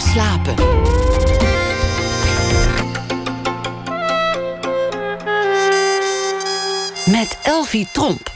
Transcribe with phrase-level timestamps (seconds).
[0.00, 0.54] slapen.
[7.10, 8.30] Met Elvie Tromp.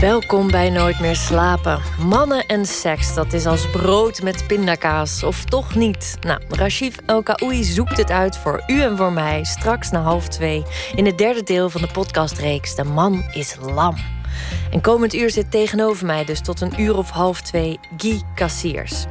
[0.00, 1.80] Welkom bij Nooit meer slapen.
[1.98, 5.22] Mannen en seks, dat is als brood met pindakaas.
[5.22, 6.16] Of toch niet?
[6.20, 9.44] Nou, Rashif El Kaoui zoekt het uit voor u en voor mij.
[9.44, 10.62] Straks na half twee.
[10.94, 13.96] In het derde deel van de podcastreeks De Man is Lam.
[14.70, 19.04] En komend uur zit tegenover mij dus tot een uur of half twee Guy Cassiers.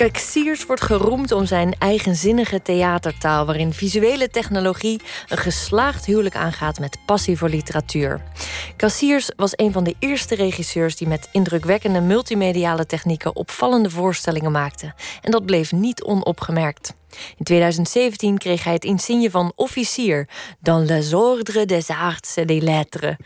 [0.00, 6.98] Kijk, wordt geroemd om zijn eigenzinnige theatertaal, waarin visuele technologie een geslaagd huwelijk aangaat met
[7.06, 8.22] passie voor literatuur.
[8.76, 14.94] Cassiers was een van de eerste regisseurs die met indrukwekkende multimediale technieken opvallende voorstellingen maakte.
[15.22, 16.98] En dat bleef niet onopgemerkt.
[17.36, 20.28] In 2017 kreeg hij het insigne van officier
[20.60, 23.16] dans les ordres des arts et des lettres.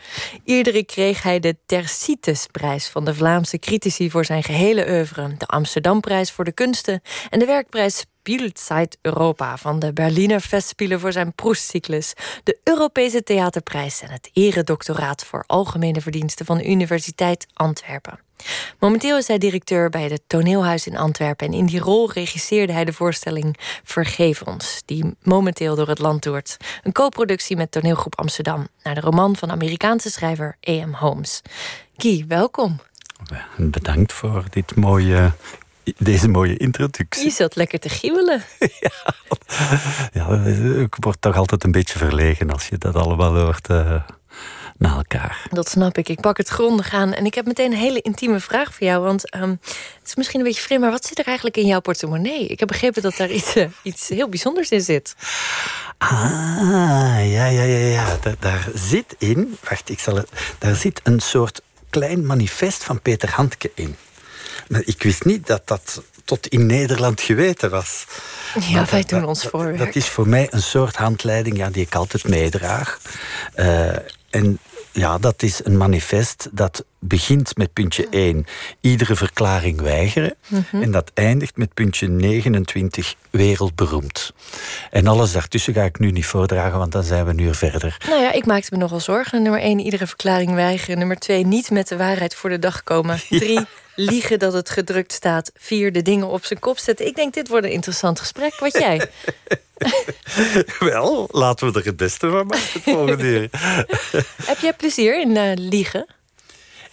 [0.43, 6.31] Eerder kreeg hij de Tercites-prijs van de Vlaamse critici voor zijn gehele oeuvre, de Amsterdamprijs
[6.31, 12.13] voor de kunsten en de werkprijs Spielzeit Europa van de Berliner Festspielen voor zijn Proestcyclus,
[12.43, 18.24] de Europese Theaterprijs en het eredoctoraat voor algemene verdiensten van de Universiteit Antwerpen.
[18.79, 22.85] Momenteel is hij directeur bij het Toneelhuis in Antwerpen en in die rol regisseerde hij
[22.85, 26.57] de voorstelling Vergeef ons, die momenteel door het land toert.
[26.83, 30.93] Een co-productie met Toneelgroep Amsterdam, naar de roman van Amerikaanse schrijver A.M.
[30.93, 31.41] Holmes.
[31.97, 32.79] Guy, welkom.
[33.57, 35.31] Bedankt voor dit mooie
[35.97, 37.23] deze mooie introductie.
[37.23, 38.43] Je zat lekker te giebelen.
[38.79, 39.13] ja,
[40.13, 40.43] ja,
[40.81, 44.01] ik word toch altijd een beetje verlegen als je dat allemaal hoort uh,
[44.77, 45.47] na elkaar.
[45.51, 46.09] Dat snap ik.
[46.09, 47.13] Ik pak het grondig aan.
[47.13, 49.03] En ik heb meteen een hele intieme vraag voor jou.
[49.03, 49.59] Want um,
[49.99, 52.47] het is misschien een beetje vreemd, maar wat zit er eigenlijk in jouw portemonnee?
[52.47, 55.15] Ik heb begrepen dat daar iets, uh, iets heel bijzonders in zit.
[55.97, 56.11] Ah,
[57.31, 58.17] ja, ja, ja, ja.
[58.21, 63.01] Daar, daar zit in, wacht, ik zal het, daar zit een soort klein manifest van
[63.01, 63.95] Peter Handke in.
[64.67, 68.05] Maar ik wist niet dat dat tot in Nederland geweten was.
[68.59, 69.77] Ja, wij doen ons voorwerk.
[69.77, 72.99] Dat, is voor mij een soort handleiding ja, die ik altijd meedraag.
[73.55, 73.95] Uh,
[74.35, 74.59] en
[74.91, 78.45] ja, dat is een manifest dat begint met puntje 1,
[78.81, 80.35] iedere verklaring weigeren.
[80.47, 80.81] Mhm.
[80.81, 84.33] En dat eindigt met puntje 29, wereldberoemd.
[84.91, 87.97] En alles daartussen ga ik nu niet voordragen, want dan zijn we nu verder.
[88.07, 89.41] Nou ja, ik maakte me nogal zorgen.
[89.41, 90.97] Nummer 1, iedere verklaring weigeren.
[90.97, 93.19] Nummer 2, niet met de waarheid voor de dag komen.
[93.29, 93.65] 3,
[93.95, 95.51] liegen dat het gedrukt staat.
[95.55, 97.05] 4, de dingen op zijn kop zetten.
[97.05, 98.59] Ik denk, dit wordt een interessant gesprek.
[98.59, 99.09] Wat jij?
[100.79, 103.49] Wel, laten we er het beste van maken het volgende
[104.51, 106.05] Heb jij plezier in uh, liegen?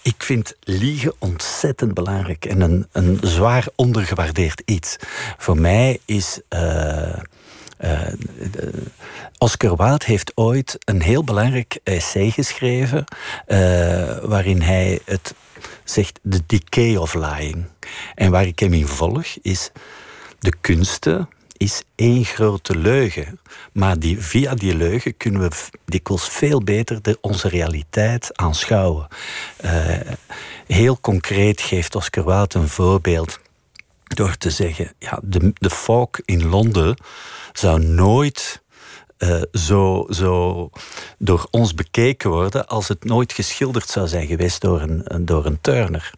[0.03, 4.97] Ik vind liegen ontzettend belangrijk en een, een zwaar ondergewaardeerd iets.
[5.39, 6.41] Voor mij is.
[6.51, 7.19] Uh,
[7.84, 8.00] uh,
[9.38, 13.04] Oscar Wilde heeft ooit een heel belangrijk essay geschreven.
[13.47, 15.34] Uh, waarin hij het
[15.84, 17.65] zegt: The Decay of Lying.
[18.15, 19.71] En waar ik hem in volg is.
[20.38, 23.41] De kunsten is één grote leugen.
[23.72, 25.50] Maar die, via die leugen kunnen we
[25.84, 29.09] dikwijls veel beter de, onze realiteit aanschouwen.
[30.66, 33.41] Heel concreet geeft Oscar Wilde een voorbeeld
[34.15, 36.97] door te zeggen: ja, de, de folk in Londen
[37.53, 38.62] zou nooit
[39.19, 40.71] uh, zo, zo
[41.19, 45.61] door ons bekeken worden als het nooit geschilderd zou zijn geweest door een, door een
[45.61, 46.11] Turner.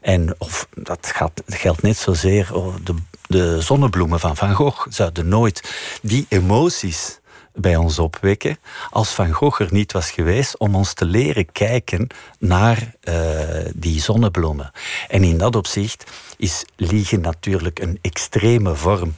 [0.00, 2.94] En of, dat, gaat, geldt net zozeer over de,
[3.26, 7.20] de zonnebloemen van Van Gogh zouden nooit die emoties
[7.54, 8.58] bij ons opwekken
[8.90, 12.06] als Van Gogh er niet was geweest om ons te leren kijken
[12.38, 13.14] naar uh,
[13.74, 14.70] die zonnebloemen.
[15.08, 19.14] En in dat opzicht is liegen natuurlijk een extreme vorm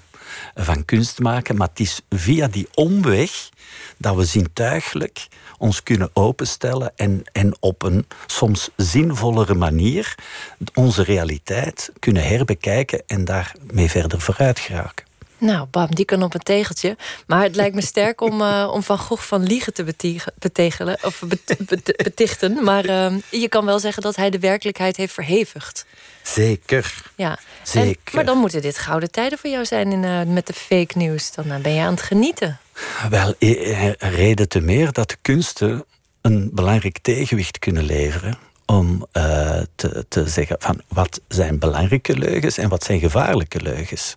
[0.55, 3.49] van kunst maken, maar het is via die omweg
[3.97, 5.27] dat we zintuigelijk
[5.59, 10.15] ons kunnen openstellen en, en op een soms zinvollere manier
[10.75, 15.10] onze realiteit kunnen herbekijken en daarmee verder vooruit geraken.
[15.41, 16.97] Nou, bam, die kan op een tegeltje.
[17.27, 19.85] Maar het lijkt me sterk om, uh, om Van Gogh van liegen te
[20.39, 21.23] betegelen, of
[21.97, 22.65] betichten.
[22.65, 25.87] Maar uh, je kan wel zeggen dat hij de werkelijkheid heeft verhevigd.
[26.23, 27.03] Zeker.
[27.17, 27.39] Ja.
[27.63, 28.15] Zeker.
[28.15, 31.33] maar dan moeten dit gouden tijden voor jou zijn in, uh, met de fake news.
[31.33, 32.59] Dan ben je aan het genieten.
[33.11, 33.35] Wel,
[33.99, 35.85] reden te meer dat de kunsten
[36.21, 38.39] een belangrijk tegenwicht kunnen leveren
[38.71, 44.15] om uh, te, te zeggen van wat zijn belangrijke leugens en wat zijn gevaarlijke leugens.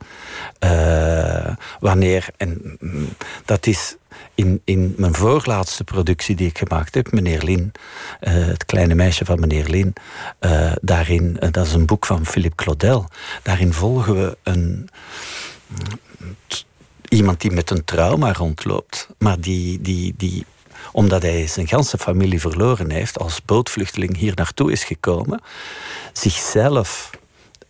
[0.64, 3.10] Uh, wanneer, en mm,
[3.46, 3.96] dat is
[4.36, 7.72] in, in mijn voorlaatste productie die ik gemaakt heb, meneer Lin,
[8.22, 9.94] uh, het kleine meisje van meneer Lin,
[10.82, 13.08] daarin, dat is een boek van Philippe Claudel,
[13.44, 14.90] daarin volgen we een
[17.08, 20.46] iemand die met een trauma rondloopt, maar die, die, die
[20.94, 25.42] omdat hij zijn ganse familie verloren heeft, als bootvluchteling hier naartoe is gekomen,
[26.14, 27.10] zichzelf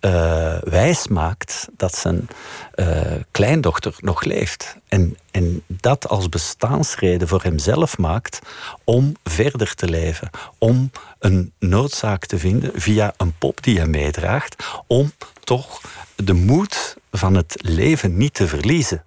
[0.06, 2.28] uh, wijs maakt dat zijn
[2.76, 4.78] uh, kleindochter nog leeft.
[4.88, 8.40] En, en dat als bestaansreden voor hemzelf maakt
[8.84, 10.30] om verder te leven.
[10.58, 14.64] Om een noodzaak te vinden via een pop die hij meedraagt.
[14.88, 15.12] Om
[15.44, 15.82] toch
[16.16, 19.04] de moed van het leven niet te verliezen.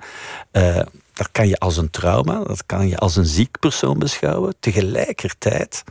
[0.52, 0.80] Uh,
[1.16, 4.54] dat kan je als een trauma, dat kan je als een ziek persoon beschouwen.
[4.60, 5.84] Tegelijkertijd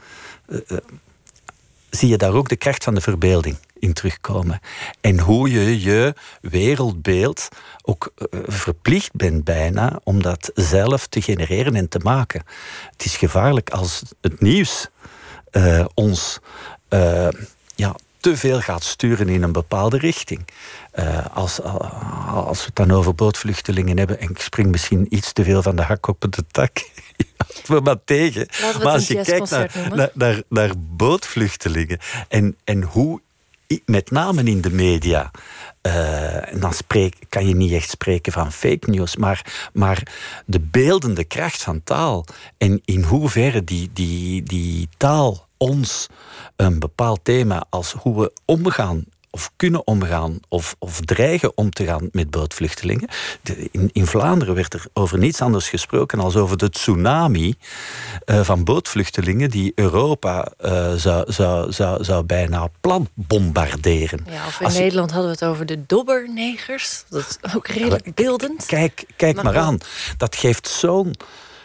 [1.89, 4.59] zie je daar ook de kracht van de verbeelding in terugkomen.
[5.01, 7.47] En hoe je je wereldbeeld
[7.81, 12.43] ook eh, verplicht bent bijna om dat zelf te genereren en te maken.
[12.91, 14.89] Het is gevaarlijk als het nieuws
[15.93, 16.39] ons
[17.75, 17.95] ja,
[18.25, 20.47] te veel gaat sturen in een bepaalde richting.
[20.99, 25.43] Uh, als, als we het dan over bootvluchtelingen hebben, en ik spring misschien iets te
[25.43, 26.71] veel van de hak op de tak,
[27.67, 28.47] we maar tegen.
[28.61, 29.71] Maar als je kijkt naar,
[30.13, 33.21] naar, naar, bootvluchtelingen en, en hoe,
[33.85, 35.31] met name in de media,
[35.81, 40.07] uh, en dan spreek, kan je niet echt spreken van fake news, maar, maar
[40.45, 42.25] de beeldende kracht van taal
[42.57, 46.09] en in hoeverre die, die, die taal ons
[46.55, 49.05] een bepaald thema als hoe we omgaan
[49.35, 53.07] of kunnen omgaan of, of dreigen om te gaan met bootvluchtelingen.
[53.71, 57.55] in, in Vlaanderen werd er over niets anders gesproken als over de tsunami
[58.25, 64.25] uh, van bootvluchtelingen die Europa uh, zou, zou, zou, zou bijna plat bombarderen.
[64.29, 67.03] Ja, of in Nederland hadden we het over de dobbernegers.
[67.09, 68.65] Dat is ook redelijk beeldend.
[68.65, 69.77] Kijk, kijk maar, maar aan.
[70.17, 71.15] Dat geeft zo'n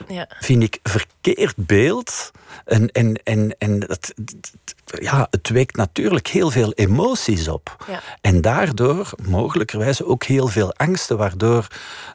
[0.08, 0.28] ja.
[0.40, 2.30] vind ik, verkeerd beeld.
[2.64, 4.14] En, en, en, en dat,
[5.00, 7.84] ja, het wekt natuurlijk heel veel emoties op.
[7.88, 8.00] Ja.
[8.20, 11.66] En daardoor mogelijkerwijs ook heel veel angsten, waardoor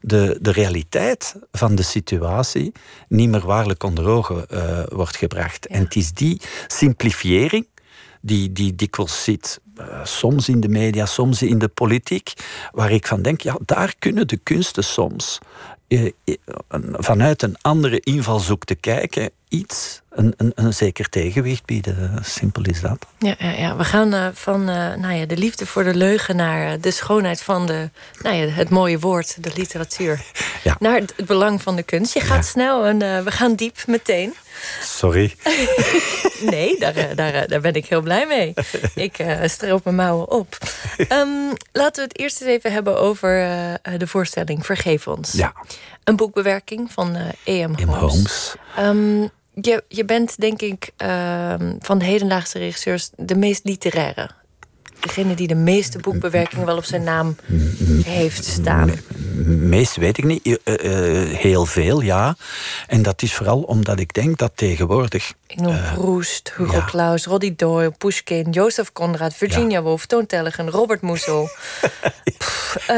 [0.02, 2.72] de, de realiteit van de situatie
[3.08, 5.68] niet meer waarlijk onder ogen uh, wordt gebracht.
[5.68, 7.68] En het is die simplifiëring
[8.26, 12.34] die, die dikwijls zit, uh, soms in de media, soms in de politiek,
[12.72, 15.40] waar ik van denk, ja, daar kunnen de kunsten soms
[16.98, 22.20] vanuit een andere invalshoek te kijken, iets, een, een, een zeker tegenwicht bieden.
[22.24, 23.06] Simpel is dat.
[23.20, 23.76] Ja, ja, ja.
[23.76, 27.42] we gaan uh, van uh, nou ja, de liefde voor de leugen naar de schoonheid
[27.42, 27.90] van de,
[28.22, 30.22] nou ja, het mooie woord, de literatuur.
[30.64, 30.76] Ja.
[30.80, 32.14] Naar het, het belang van de kunst.
[32.14, 32.42] Je gaat ja.
[32.42, 34.34] snel en we gaan diep meteen.
[34.82, 35.36] Sorry.
[36.52, 38.54] nee, daar, daar, daar ben ik heel blij mee.
[38.96, 40.58] Ik stroop mijn mouwen op.
[40.98, 43.30] Um, laten we het eerst eens even hebben over
[43.98, 45.32] de voorstelling Vergeef ons.
[45.32, 45.54] Ja.
[46.04, 47.74] Een boekbewerking van E.M.
[47.86, 47.96] Holmes.
[48.00, 48.56] Holmes.
[48.80, 54.30] Um, je, je bent denk ik um, van de hedendaagse regisseurs de meest literaire
[55.06, 57.36] degene die de meeste boekbewerkingen wel op zijn naam
[58.06, 58.92] heeft staan?
[59.46, 60.46] Meest weet ik niet.
[60.46, 62.36] Uh, uh, heel veel, ja.
[62.88, 65.34] En dat is vooral omdat ik denk dat tegenwoordig.
[65.48, 66.86] Ik noem uh, Proust, Hugo ja.
[66.86, 69.82] Claus, Roddy Doyle, Pushkin, Joseph Conrad, Virginia ja.
[69.82, 71.50] Woolf, Toon Tellegen, Robert Musil.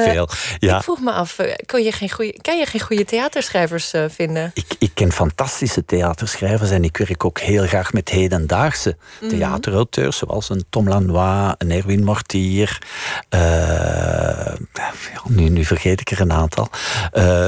[0.10, 0.78] veel, ja.
[0.78, 4.52] Ik vroeg me af, kan je geen goede, kan je geen goede theaterschrijvers vinden?
[4.54, 9.30] Ik, ik ken fantastische theaterschrijvers en ik werk ook heel graag met hedendaagse mm.
[9.30, 12.82] theaterauteurs, zoals een Tom Lanois, een Erwin Mortier.
[13.30, 14.54] Uh,
[15.28, 16.70] nu, nu vergeet ik er een aantal.
[17.14, 17.48] Uh,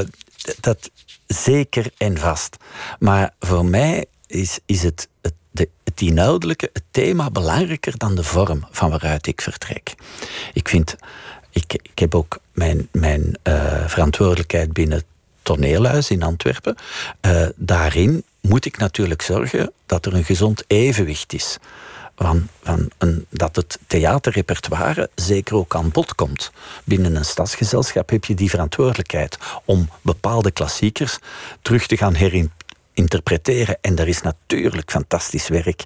[0.60, 0.92] dat
[1.28, 2.58] zeker en vast.
[3.00, 8.24] Maar voor mij is, is het, het, de, het inhoudelijke, het thema belangrijker dan de
[8.24, 9.94] vorm van waaruit ik vertrek.
[10.54, 10.96] Ik vind,
[11.50, 15.04] ik, ik heb ook mijn, mijn uh, verantwoordelijkheid binnen
[15.42, 16.76] toneelhuis in Antwerpen.
[17.56, 21.58] Daarin moet ik natuurlijk zorgen dat er een gezond evenwicht is
[22.20, 22.50] van,
[23.30, 26.52] dat het theaterrepertoire zeker ook aan bod komt.
[26.84, 31.20] Binnen een stadsgezelschap heb je die verantwoordelijkheid om bepaalde klassiekers
[31.62, 33.78] terug te gaan herinterpreteren.
[33.82, 35.84] En er is natuurlijk fantastisch werk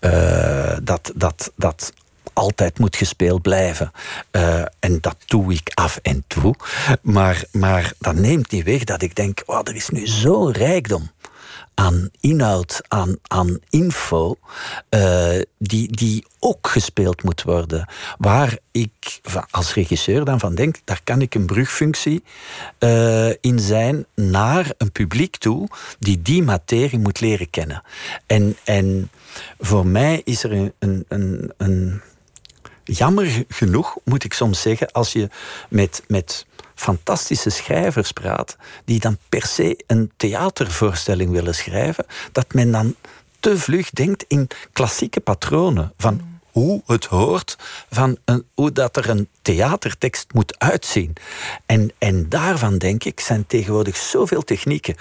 [0.00, 1.92] uh, dat, dat, dat
[2.32, 3.92] altijd moet gespeeld blijven.
[4.32, 6.54] Uh, en dat doe ik af en toe.
[7.02, 11.10] Maar, maar dat neemt niet weg dat ik denk, oh, er is nu zo'n rijkdom
[11.76, 14.36] aan inhoud, aan, aan info,
[14.90, 17.88] uh, die, die ook gespeeld moet worden.
[18.18, 22.22] Waar ik als regisseur dan van denk, daar kan ik een brugfunctie
[22.78, 25.68] uh, in zijn naar een publiek toe
[25.98, 27.82] die die materie moet leren kennen.
[28.26, 29.10] En, en
[29.58, 32.00] voor mij is er een, een, een, een
[32.84, 35.28] jammer genoeg, moet ik soms zeggen, als je
[35.68, 42.72] met, met fantastische schrijvers praat, die dan per se een theatervoorstelling willen schrijven, dat men
[42.72, 42.94] dan
[43.40, 47.56] te vlug denkt in klassieke patronen van hoe het hoort,
[47.90, 48.18] van
[48.54, 51.12] hoe dat er een theatertekst moet uitzien.
[51.66, 54.96] En, en daarvan denk ik zijn tegenwoordig zoveel technieken.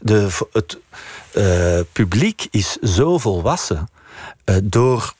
[0.00, 0.78] De, het
[1.34, 3.90] uh, publiek is zo volwassen
[4.44, 5.14] uh, door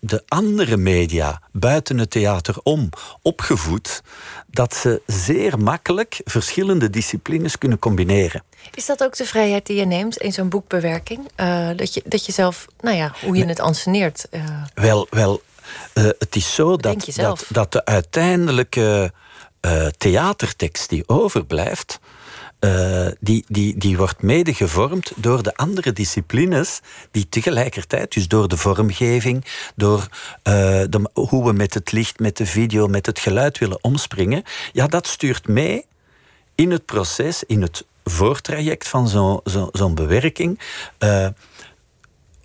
[0.00, 2.88] de andere media buiten het theater om
[3.22, 4.02] opgevoed
[4.46, 8.42] dat ze zeer makkelijk verschillende disciplines kunnen combineren.
[8.74, 11.28] Is dat ook de vrijheid die je neemt in zo'n boekbewerking?
[11.36, 14.26] Uh, dat, je, dat je zelf, nou ja, hoe je het anseneert.
[14.30, 14.62] Uh...
[14.74, 15.42] Wel, wel
[15.94, 19.12] uh, het is zo dat, dat, dat, de uiteindelijke
[19.98, 22.00] theatertekst die overblijft,
[22.60, 28.48] uh, die, die, die wordt mede gevormd door de andere disciplines, die tegelijkertijd, dus door
[28.48, 29.44] de vormgeving,
[29.76, 30.54] door uh,
[30.88, 34.86] de, hoe we met het licht, met de video, met het geluid willen omspringen, ja,
[34.86, 35.86] dat stuurt mee
[36.54, 40.60] in het proces, in het voortraject van zo'n zo, zo'n bewerking.
[40.98, 41.28] Uh,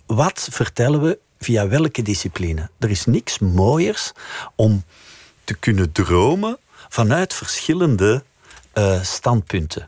[0.06, 2.70] wat vertellen we via welke discipline?
[2.78, 4.12] Er is niks mooiers
[4.54, 4.84] om
[5.44, 6.58] te kunnen dromen
[6.88, 8.22] vanuit verschillende
[8.78, 9.86] uh, standpunten.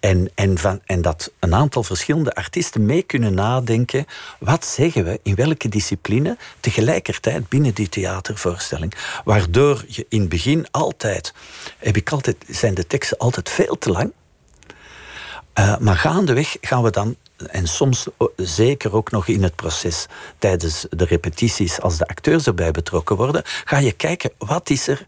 [0.00, 4.06] En, en, van, en dat een aantal verschillende artiesten mee kunnen nadenken.
[4.38, 8.94] Wat zeggen we in welke discipline tegelijkertijd binnen die theatervoorstelling?
[9.24, 11.34] Waardoor je in het begin altijd,
[11.78, 14.12] heb ik altijd, zijn de teksten altijd veel te lang.
[15.58, 20.06] Uh, maar gaandeweg gaan we dan, en soms zeker ook nog in het proces
[20.38, 25.04] tijdens de repetities, als de acteurs erbij betrokken worden, ga je kijken wat is er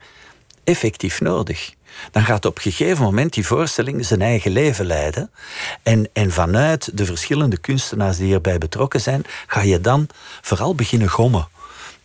[0.65, 1.75] effectief nodig
[2.11, 5.31] dan gaat op een gegeven moment die voorstelling zijn eigen leven leiden.
[5.83, 10.09] En, en vanuit de verschillende kunstenaars die erbij betrokken zijn, ga je dan
[10.41, 11.49] vooral beginnen gommen.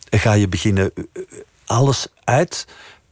[0.10, 1.22] Ga je beginnen eh,
[1.66, 2.66] alles uit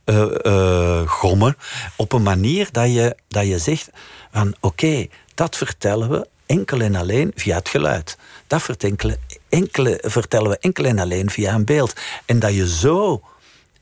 [0.05, 1.57] uh, gommen
[1.95, 3.89] op een manier dat je, dat je zegt
[4.31, 8.17] van oké, dat vertellen we enkel en alleen via het geluid.
[8.47, 9.17] Dat vertellen,
[9.49, 11.93] enkele, vertellen we enkel en alleen via een beeld.
[12.25, 13.21] En dat je zo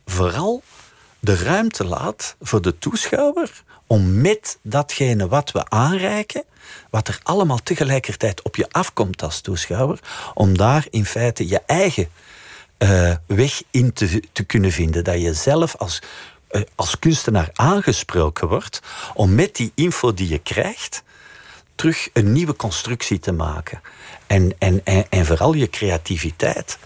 [0.05, 0.63] vooral
[1.21, 6.43] de ruimte laat voor de toeschouwer om met datgene wat we aanreiken,
[6.89, 9.99] wat er allemaal tegelijkertijd op je afkomt als toeschouwer,
[10.33, 12.09] om daar in feite je eigen
[12.77, 15.03] uh, weg in te, kunnen vinden.
[15.03, 16.01] Dat je zelf als,
[16.51, 18.81] uh, als kunstenaar aangesproken wordt
[19.13, 21.03] om met die info die je krijgt,
[21.75, 23.81] terug een nieuwe constructie te maken.
[24.27, 26.77] En, en, en, en vooral je creativiteit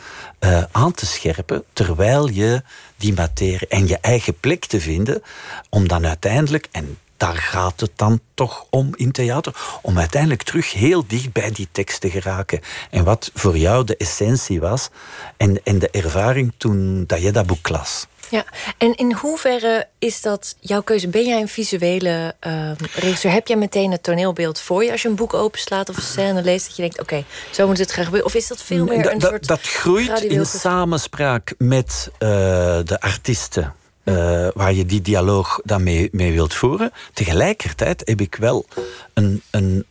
[0.45, 2.63] uh, aan te scherpen terwijl je
[2.97, 5.21] die materie en je eigen plek te vinden,
[5.69, 10.73] om dan uiteindelijk, en daar gaat het dan toch om in theater, om uiteindelijk terug
[10.73, 12.59] heel dicht bij die tekst te geraken.
[12.89, 14.89] En wat voor jou de essentie was
[15.37, 18.07] en, en de ervaring toen dat je dat boek las.
[18.29, 18.46] Ja,
[18.77, 21.08] en in hoeverre is dat jouw keuze?
[21.08, 23.32] Ben jij een visuele uh, regisseur?
[23.32, 26.44] Heb jij meteen het toneelbeeld voor je als je een boek openslaat of een scène
[26.44, 26.65] leest?
[26.65, 28.29] Dat je denkt, oké, zo moet het graag gebeuren.
[28.29, 29.48] Of is dat veel meer een soort...
[29.48, 32.29] Dat groeit in samenspraak met uh,
[32.84, 33.74] de artiesten.
[34.03, 36.91] Uh, waar je die dialoog dan mee, mee wilt voeren.
[37.13, 38.65] Tegelijkertijd heb ik wel
[39.13, 39.86] een, een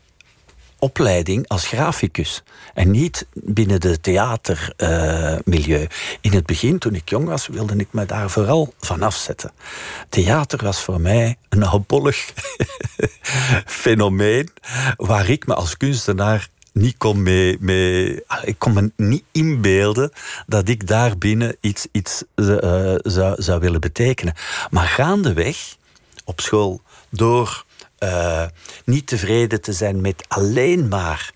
[0.84, 2.42] opleiding als graficus.
[2.74, 5.86] En niet binnen de theatermilieu.
[6.20, 9.52] In het begin, toen ik jong was, wilde ik me daar vooral van afzetten.
[10.08, 12.32] Theater was voor mij een hobollig
[13.84, 14.50] fenomeen.
[14.96, 20.12] Waar ik me als kunstenaar niet kon mee, mee, ik kon me niet inbeelden
[20.46, 24.34] dat ik daar binnen iets, iets uh, zou, zou willen betekenen.
[24.70, 25.76] Maar gaandeweg
[26.24, 27.64] op school, door
[28.04, 28.44] uh,
[28.84, 31.32] niet tevreden te zijn met alleen maar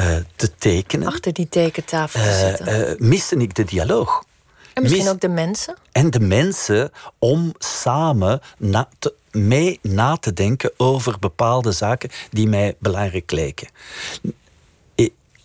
[0.00, 1.06] uh, te tekenen.
[1.06, 3.08] Achter die tekentafel te uh, zitten.
[3.08, 4.24] miste ik de dialoog.
[4.74, 5.76] En misschien Mis ook de mensen?
[5.92, 12.48] En de mensen om samen na te, mee na te denken over bepaalde zaken die
[12.48, 13.68] mij belangrijk leken.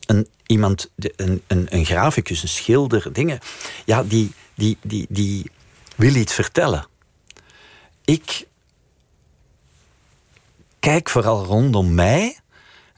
[0.05, 3.39] Een, iemand, een, een, een graficus, een schilder, dingen,
[3.85, 5.51] ja, die, die, die, die
[5.95, 6.87] wil iets vertellen.
[8.05, 8.47] Ik
[10.87, 12.37] kijk vooral rondom mij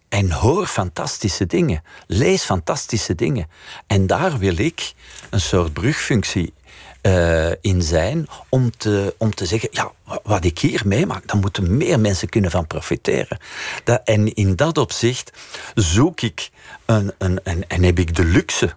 [0.09, 1.83] en hoor fantastische dingen.
[2.07, 3.47] Lees fantastische dingen.
[3.87, 4.93] En daar wil ik
[5.29, 6.53] een soort brugfunctie
[7.01, 9.91] uh, in zijn om te, om te zeggen, ja,
[10.23, 13.37] wat ik hier meemaak, daar moeten meer mensen kunnen van profiteren.
[13.83, 15.31] Dat, en in dat opzicht
[15.75, 16.49] zoek ik
[16.85, 18.75] een, een, een, en heb ik de luxe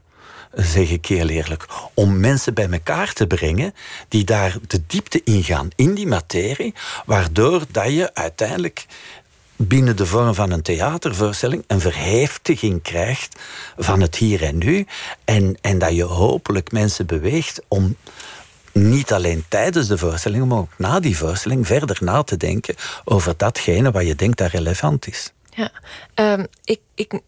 [0.54, 3.74] zeg ik heel eerlijk, om mensen bij elkaar te brengen
[4.08, 6.74] die daar de diepte ingaan in die materie,
[7.06, 8.86] waardoor dat je uiteindelijk
[9.56, 13.40] binnen de vorm van een theatervoorstelling een verheftiging krijgt
[13.76, 14.86] van het hier en nu
[15.24, 17.96] en, en dat je hopelijk mensen beweegt om
[18.72, 23.34] niet alleen tijdens de voorstelling, maar ook na die voorstelling verder na te denken over
[23.36, 25.32] datgene wat je denkt dat relevant is.
[25.50, 25.70] Ja,
[26.14, 27.20] um, ik, ik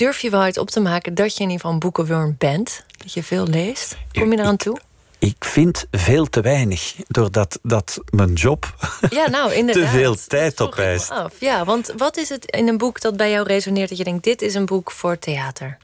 [0.00, 2.84] durf je wel uit op te maken dat je in ieder geval een boekenworm bent?
[2.96, 3.96] Dat je veel leest?
[4.12, 4.78] Kom je eraan toe?
[5.18, 8.74] Ik vind veel te weinig, doordat dat mijn job
[9.10, 11.12] ja, nou, te veel tijd opeist.
[11.38, 14.24] Ja, want wat is het in een boek dat bij jou resoneert dat je denkt:
[14.24, 15.78] dit is een boek voor theater?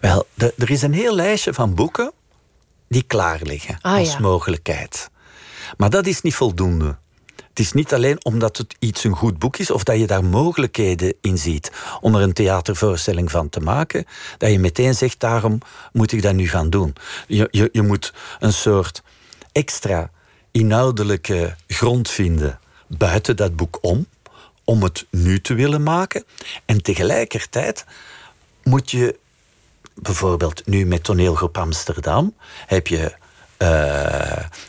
[0.00, 2.12] Wel, er is een heel lijstje van boeken
[2.88, 4.18] die klaar liggen Ah, als ja.
[4.18, 5.10] mogelijkheid.
[5.76, 6.96] Maar dat is niet voldoende.
[7.54, 10.24] Het is niet alleen omdat het iets een goed boek is of dat je daar
[10.24, 14.04] mogelijkheden in ziet om er een theatervoorstelling van te maken,
[14.38, 15.58] dat je meteen zegt daarom
[15.92, 16.94] moet ik dat nu gaan doen.
[17.26, 19.02] Je, je, je moet een soort
[19.52, 20.10] extra
[20.50, 24.06] inhoudelijke grond vinden buiten dat boek om,
[24.64, 26.24] om het nu te willen maken.
[26.64, 27.84] En tegelijkertijd
[28.62, 29.18] moet je
[29.94, 32.34] bijvoorbeeld nu met toneelgroep Amsterdam
[32.66, 33.14] heb je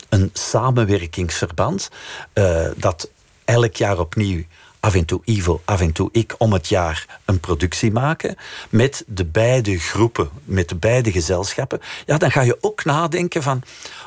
[0.10, 1.90] een samenwerkingsverband
[2.34, 3.10] eh, dat
[3.46, 4.44] elk jaar opnieuw
[4.80, 8.36] af en toe Ivo, af en toe ik om het jaar een productie maken
[8.70, 11.80] met de beide groepen, met de beide gezelschappen.
[12.06, 13.62] Ja, dan ga je ook nadenken van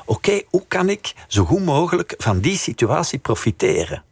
[0.04, 4.02] oké, hoe kan ik zo goed mogelijk van die situatie profiteren?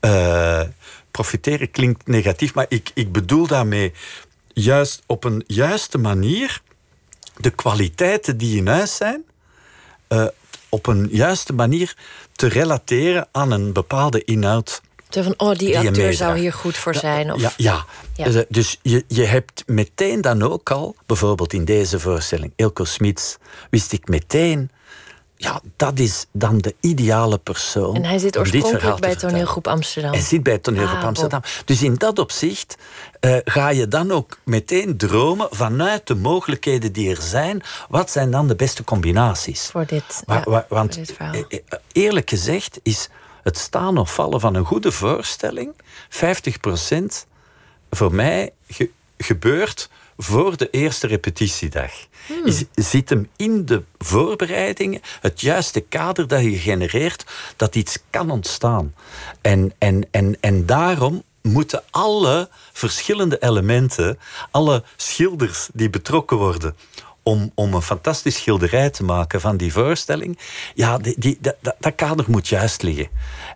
[0.00, 0.62] Eh,
[1.10, 3.92] profiteren klinkt negatief, maar ik, ik bedoel daarmee
[4.52, 6.62] juist op een juiste manier
[7.36, 9.24] de kwaliteiten die in huis zijn,
[10.10, 10.26] eh,
[10.68, 11.96] op een juiste manier
[12.32, 14.80] te relateren aan een bepaalde inhoud.
[15.08, 17.32] Zo van, oh, die je acteur zou hier goed voor zijn.
[17.32, 17.40] Of...
[17.40, 17.84] Ja, ja.
[18.14, 18.26] Ja.
[18.26, 23.36] Eh, dus je, je hebt meteen dan ook al, bijvoorbeeld in deze voorstelling, Ilko Smits,
[23.70, 24.70] wist ik meteen,
[25.42, 27.94] ja, dat is dan de ideale persoon.
[27.96, 30.12] En hij zit oorspronkelijk bij toneelgroep Amsterdam.
[30.12, 31.40] Hij zit bij toneelgroep Ah, Amsterdam.
[31.64, 32.76] Dus in dat opzicht
[33.20, 37.62] eh, ga je dan ook meteen dromen vanuit de mogelijkheden die er zijn.
[37.88, 39.66] Wat zijn dan de beste combinaties?
[39.70, 41.34] Voor dit, Wa- ja, wa- want voor dit verhaal.
[41.34, 43.08] eh, eh, eerlijk gezegd is
[43.42, 45.72] het staan of vallen van een goede voorstelling
[46.08, 47.26] 50%
[47.90, 49.88] voor mij ge- gebeurt
[50.22, 51.92] voor de eerste repetitiedag.
[52.26, 52.46] Hmm.
[52.46, 57.24] Is, zit hem in de voorbereidingen, het juiste kader dat je genereert,
[57.56, 58.94] dat iets kan ontstaan.
[59.40, 64.18] En, en, en, en daarom moeten alle verschillende elementen,
[64.50, 66.76] alle schilders die betrokken worden
[67.22, 70.38] om, om een fantastisch schilderij te maken van die voorstelling,
[70.74, 73.08] ja, die, die, dat, dat, dat kader moet juist liggen.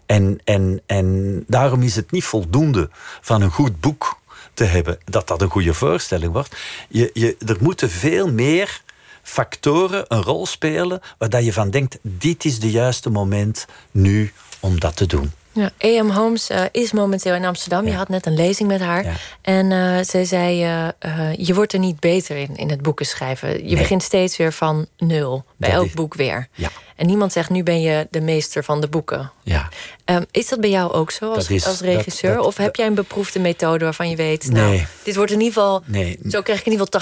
[0.06, 4.22] En, en, en daarom is het niet voldoende van een goed boek
[4.54, 6.56] te hebben dat dat een goede voorstelling wordt.
[6.88, 8.82] Je, je, er moeten veel meer
[9.22, 14.80] factoren een rol spelen waar je van denkt, dit is de juiste moment nu om
[14.80, 15.32] dat te doen.
[15.54, 16.08] Ja, E.M.
[16.10, 17.86] Holmes eh, is momenteel in Amsterdam.
[17.86, 19.04] Je had net een lezing met haar.
[19.04, 19.12] Ja.
[19.42, 20.62] En eh, zij zei,
[20.98, 23.48] eh, je wordt er niet beter in, in het boeken schrijven.
[23.52, 23.76] Je Nee.
[23.76, 25.44] begint steeds weer van nul.
[25.56, 26.48] Bij Dat elk is- boek weer.
[26.54, 26.68] Ja.
[26.96, 29.30] En niemand zegt, nu ben je de meester van de boeken.
[29.42, 29.68] Ja.
[30.04, 32.30] Ehm, is dat bij jou ook zo als, is- als regisseur?
[32.30, 34.50] dat- dat- of heb jij een beproefde methode waarvan je weet...
[34.50, 35.82] nou, dit wordt in ieder geval...
[35.86, 36.18] Nee.
[36.28, 37.00] Zo krijg ik in ieder geval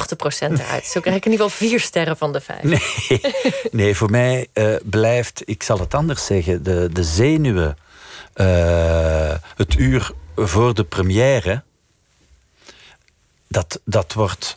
[0.56, 0.84] 80% eruit.
[0.84, 2.62] Zo krijg ik in ieder geval vier sterren van de vijf.
[2.62, 3.20] Nee,
[3.70, 4.48] nee voor mij
[4.84, 7.76] blijft, ik zal het anders zeggen, de, de zenuwen,
[9.56, 11.62] het uur voor de première,
[13.48, 14.56] dat, dat wordt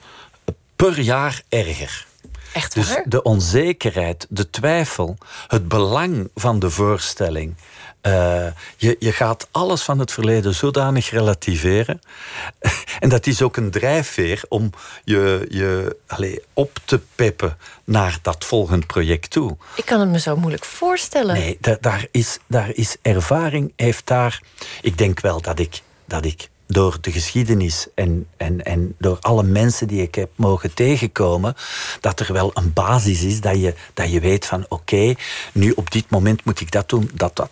[0.76, 2.06] per jaar erger.
[2.54, 3.04] Echt Dus waar?
[3.06, 7.56] de onzekerheid, de twijfel, het belang van de voorstelling.
[8.06, 12.02] Eh, je, je gaat alles van het verleden zodanig relativeren.
[13.00, 14.70] en dat is ook een drijfveer om
[15.04, 19.58] je, je allez, op te peppen naar dat volgend project toe.
[19.76, 21.36] Ik kan het me zo moeilijk voorstellen.
[21.36, 24.42] Nee, da- daar, is, daar is ervaring, heeft daar.
[24.82, 29.44] Ik denk wel dat ik, dat ik door de geschiedenis en, en, en door alle
[29.44, 31.56] mensen die ik heb mogen tegenkomen,
[32.00, 35.14] dat er wel een basis is dat je, dat je weet van oké,
[35.52, 37.50] nu op dit moment moet ik dat doen, dat, dat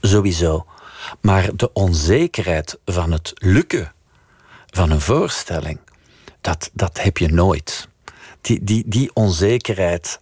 [0.00, 0.66] sowieso.
[1.20, 3.92] Maar de onzekerheid van het lukken
[4.66, 5.78] van een voorstelling,
[6.40, 7.88] dat, dat heb je nooit.
[8.40, 10.18] Die, die, die onzekerheid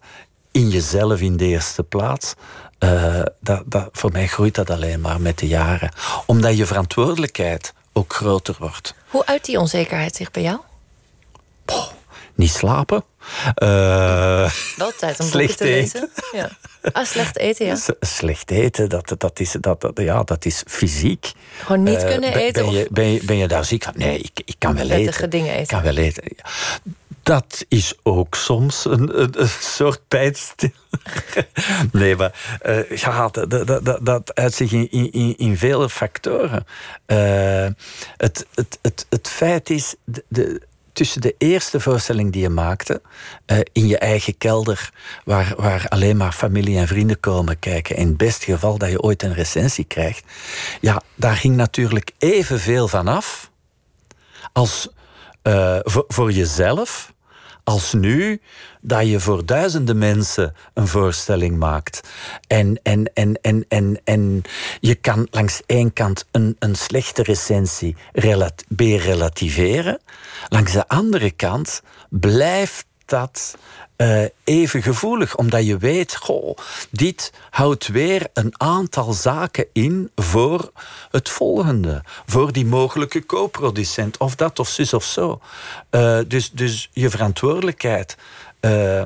[0.51, 2.33] in jezelf in de eerste plaats,
[2.77, 5.91] eh, dat, dat, voor mij groeit dat alleen maar met de jaren.
[6.25, 8.95] Omdat je verantwoordelijkheid ook groter wordt.
[9.07, 10.59] Hoe uit die onzekerheid zich bij jou?
[12.35, 13.03] Niet slapen.
[13.55, 16.09] eh, Wel tijd om boeken Slecht te lezen.
[16.31, 16.49] Ja.
[16.91, 17.75] Ah, slecht eten, ja.
[17.75, 21.31] s- slecht eten, dat, dat, is, dat, dat, ja, dat is fysiek.
[21.59, 23.93] Gewoon niet Eh, kunnen eten Ben je, ben, je, ben je daar ziek van?
[23.97, 25.29] Nee, ik, ik kan wel eten.
[25.29, 25.67] dingen Ik eten.
[25.67, 26.23] kan wel eten.
[27.23, 30.75] Dat is ook soms een, een, een soort pijnstiller.
[31.91, 36.65] nee, maar eh, ja, dat, dat, dat, dat uit zich in, in, in vele factoren.
[37.05, 37.67] Eh,
[38.17, 40.61] het, het, het, het feit is, de, de,
[40.93, 43.01] tussen de eerste voorstelling die je maakte,
[43.45, 44.91] eh, in je eigen kelder,
[45.25, 49.01] waar, waar alleen maar familie en vrienden komen kijken, in het beste geval dat je
[49.01, 50.23] ooit een recensie krijgt,
[50.81, 53.51] ja, daar ging natuurlijk evenveel van af
[54.53, 54.89] als
[55.41, 57.13] eh, voor, voor jezelf,
[57.63, 58.41] als nu
[58.85, 62.07] dat je voor duizenden mensen een voorstelling maakt.
[62.47, 64.41] En, en, en, en, en, en
[64.79, 69.99] je kan langs één kant een, een slechte recensie relat, relativeren.
[70.49, 73.55] Langs de andere kant blijft dat
[73.97, 76.57] uh, even gevoelig, omdat je weet, goh,
[76.91, 80.71] dit houdt weer een aantal zaken in voor
[81.09, 85.39] het volgende, voor die mogelijke co-producent, of dat of zus of zo.
[85.91, 88.17] Uh, dus, dus je verantwoordelijkheid
[88.65, 89.03] uh,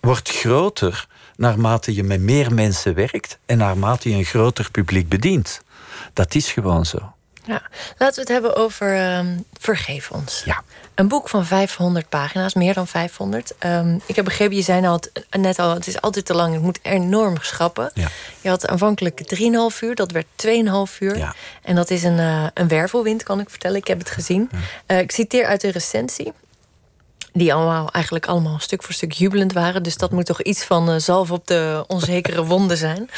[0.00, 5.62] wordt groter naarmate je met meer mensen werkt en naarmate je een groter publiek bedient.
[6.12, 7.12] Dat is gewoon zo.
[7.46, 7.62] Ja.
[7.98, 10.42] Laten we het hebben over um, Vergeef ons.
[10.44, 10.62] Ja.
[10.94, 13.50] Een boek van 500 pagina's, meer dan 500.
[13.50, 16.54] Um, ehm, ik heb begrepen, je zei al, net al, het is altijd te lang,
[16.54, 17.90] het moet enorm schrappen.
[17.94, 18.08] Ja.
[18.40, 21.16] Je had aanvankelijk 3,5 uur, dat werd 2,5 uur.
[21.16, 21.34] Ja.
[21.62, 23.76] En dat is een, uh, een wervelwind, kan ik vertellen.
[23.76, 24.50] Ik heb het gezien.
[24.86, 26.32] Uh, ik citeer uit de recensie
[27.36, 29.82] die allemaal eigenlijk allemaal stuk voor stuk jubelend waren.
[29.82, 33.10] Dus dat moet toch iets van uh, zalf op de onzekere wonden zijn.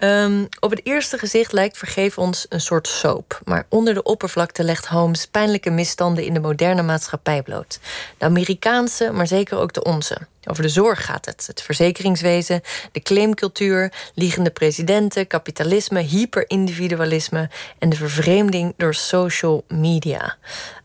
[0.00, 3.40] Um, op het eerste gezicht lijkt Vergeef ons een soort soap.
[3.44, 7.78] Maar onder de oppervlakte legt Holmes pijnlijke misstanden in de moderne maatschappij bloot.
[8.18, 10.18] De Amerikaanse, maar zeker ook de onze.
[10.44, 11.46] Over de zorg gaat het.
[11.46, 12.60] Het verzekeringswezen,
[12.92, 20.36] de claimcultuur, liegende presidenten, kapitalisme, hyperindividualisme en de vervreemding door social media.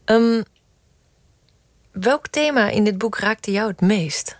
[0.06, 0.44] Um,
[1.92, 4.38] Welk thema in dit boek raakte jou het meest?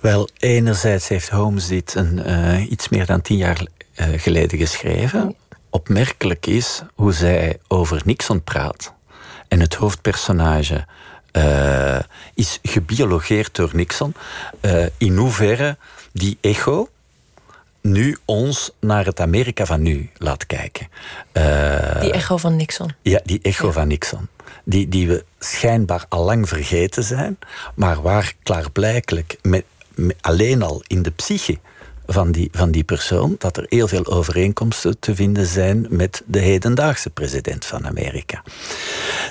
[0.00, 5.36] Wel, enerzijds heeft Holmes dit een, uh, iets meer dan tien jaar uh, geleden geschreven.
[5.70, 8.92] Opmerkelijk is hoe zij over Nixon praat.
[9.48, 10.86] En het hoofdpersonage
[11.32, 11.98] uh,
[12.34, 14.14] is gebiologeerd door Nixon.
[14.98, 15.76] in hoeverre
[16.12, 16.88] die echo
[17.80, 20.88] nu ons naar het Amerika van nu laat kijken.
[22.00, 22.92] die echo van Nixon.
[23.02, 23.72] Ja, die echo ja.
[23.72, 24.28] van Nixon
[24.68, 27.38] die, die we schijnbaar al lang vergeten zijn,
[27.74, 29.64] maar waar klaarblijkelijk met,
[30.20, 31.58] alleen al in de psyche
[32.06, 36.38] van die, van die persoon, dat er heel veel overeenkomsten te vinden zijn met de
[36.38, 38.42] hedendaagse president van Amerika.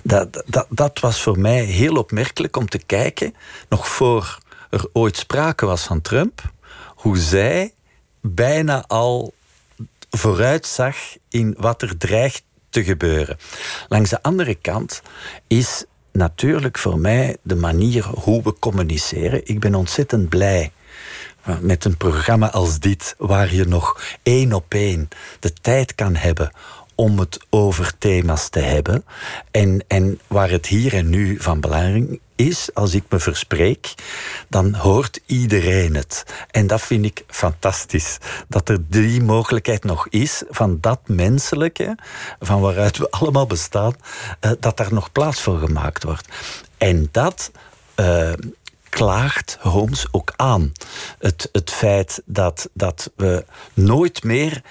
[0.04, 3.36] Dat, dat, dat was voor mij heel opmerkelijk om te kijken,
[3.70, 6.42] nog voor er ooit sprake was van Trump,
[6.88, 7.74] hoe zij
[8.22, 9.34] bijna al
[10.10, 10.96] vooruitzag
[11.30, 12.44] in wat er dreigt
[12.76, 13.38] te gebeuren.
[13.88, 15.02] Langs de andere kant
[15.48, 19.42] is natuurlijk voor mij de manier hoe we communiceren.
[19.44, 20.72] Ik ben ontzettend blij
[21.60, 25.08] met een programma als dit, waar je nog één op één
[25.40, 26.52] de tijd kan hebben
[26.96, 29.06] om het over thema's te hebben.
[29.52, 33.94] En, en waar het hier en nu van belang is, als ik me verspreek,
[34.50, 36.24] dan hoort iedereen het.
[36.52, 38.18] En dat vind ik fantastisch.
[38.48, 41.98] Dat er die mogelijkheid nog is van dat menselijke,
[42.40, 43.94] van waaruit we allemaal bestaan,
[44.42, 46.28] uh, dat daar nog plaats voor gemaakt wordt.
[46.78, 47.52] En dat.
[48.00, 48.34] Uh,
[48.90, 50.72] klaagt Holmes ook aan.
[51.20, 54.62] Het, het feit dat, dat we nooit meer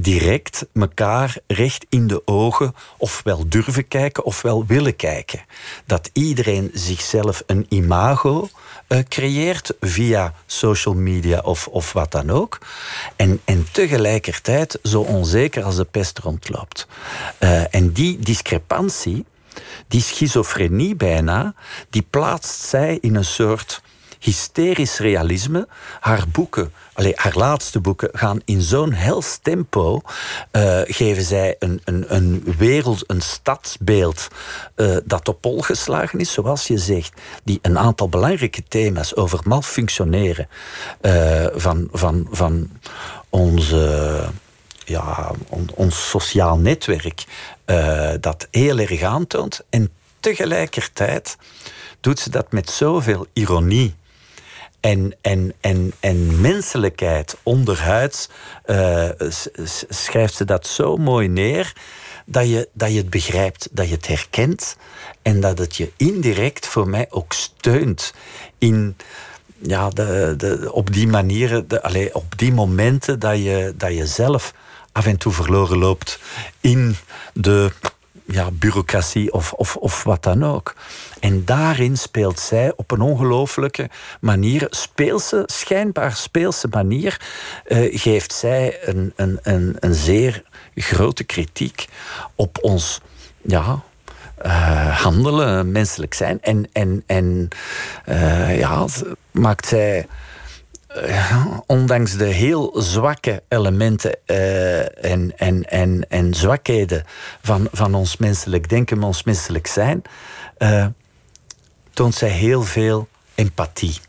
[0.00, 5.44] direct elkaar recht in de ogen ofwel durven kijken ofwel willen kijken.
[5.86, 8.48] Dat iedereen zichzelf een imago
[8.88, 12.58] uh, creëert via social media of, of wat dan ook.
[13.16, 16.86] En, en tegelijkertijd zo onzeker als de pest rondloopt.
[17.40, 19.24] Uh, en die discrepantie,
[19.88, 21.54] die schizofrenie bijna,
[21.90, 23.82] die plaatst zij in een soort
[24.20, 25.68] hysterisch realisme.
[26.00, 30.00] Haar boeken, allee, haar laatste boeken, gaan in zo'n hels tempo.
[30.52, 34.28] Uh, geven zij een, een, een wereld, een stadsbeeld
[34.76, 37.20] uh, dat op pol geslagen is, zoals je zegt.
[37.44, 40.48] Die een aantal belangrijke thema's over malfunctioneren
[41.02, 42.70] uh, van, van, van
[43.28, 44.22] onze
[44.84, 47.24] ja, on, ons sociaal netwerk
[48.20, 49.60] dat heel erg aantoont.
[49.68, 51.36] En tegelijkertijd
[52.00, 53.94] doet ze dat met zoveel ironie
[54.80, 58.28] en, en, en, en menselijkheid onderhuids
[58.66, 59.08] uh,
[59.88, 61.72] schrijft ze dat zo mooi neer
[62.24, 64.76] dat je, dat je het begrijpt, dat je het herkent
[65.22, 68.14] en dat het je indirect voor mij ook steunt
[68.58, 68.96] in
[69.58, 74.06] ja, de, de, op die manieren, de, allez, op die momenten dat je, dat je
[74.06, 74.54] zelf
[74.92, 76.18] af en toe verloren loopt
[76.60, 76.96] in
[77.32, 77.70] de
[78.30, 80.74] ja, bureaucratie of, of, of wat dan ook.
[81.20, 83.90] En daarin speelt zij op een ongelooflijke
[84.20, 87.20] manier, speelse, schijnbaar speelse manier,
[87.66, 90.42] uh, geeft zij een, een, een, een zeer
[90.74, 91.86] grote kritiek
[92.34, 93.00] op ons
[93.42, 93.82] ja,
[94.46, 96.42] uh, handelen, menselijk zijn.
[96.42, 97.48] En, en, en
[98.08, 98.86] uh, ja,
[99.30, 100.06] maakt zij
[100.96, 107.04] uh, ondanks de heel zwakke elementen uh, en, en, en, en zwakheden
[107.42, 110.02] van, van ons menselijk denken, ons menselijk zijn,
[110.58, 110.86] uh,
[111.92, 114.00] toont zij heel veel empathie.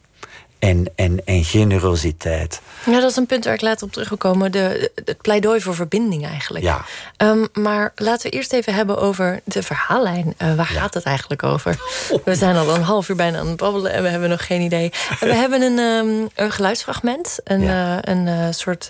[0.62, 2.62] En, en, en generositeit.
[2.86, 4.52] Ja, dat is een punt waar ik later op terug wil komen.
[4.52, 6.64] De, het pleidooi voor verbinding eigenlijk.
[6.64, 6.86] Ja.
[7.18, 10.36] Um, maar laten we eerst even hebben over de verhaallijn.
[10.38, 11.76] Uh, waar gaat het eigenlijk over?
[12.24, 14.62] We zijn al een half uur bijna aan het babbelen en we hebben nog geen
[14.62, 14.92] idee.
[15.20, 17.40] We hebben een, um, een geluidsfragment.
[17.44, 17.96] Een, ja.
[17.96, 18.88] uh, een uh, soort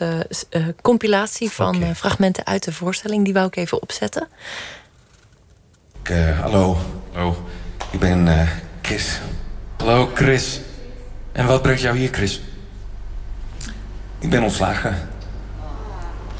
[0.81, 1.95] compilatie van okay.
[1.95, 3.23] fragmenten uit de voorstelling.
[3.23, 4.27] Die wou ik even opzetten.
[6.03, 6.77] Ik, hallo.
[7.13, 7.45] Hallo.
[7.91, 8.47] Ik ben
[8.81, 9.19] Chris.
[9.77, 10.59] Hallo Chris.
[11.31, 12.41] En wat brengt jou hier, Chris?
[14.19, 15.09] Ik ben ontslagen.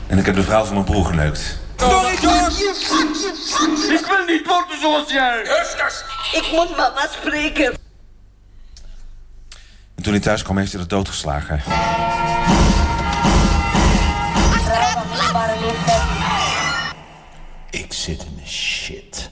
[0.08, 1.60] En ik heb de vrouw van mijn broer geneukt.
[1.78, 2.64] Sorry, George!
[3.94, 5.42] Ik wil niet worden zoals jij!
[5.44, 7.74] Justus, ik moet mama spreken.
[9.96, 11.62] En toen hij thuis kwam, heeft hij de dood geslagen.
[17.70, 19.32] Ik zit in de shit.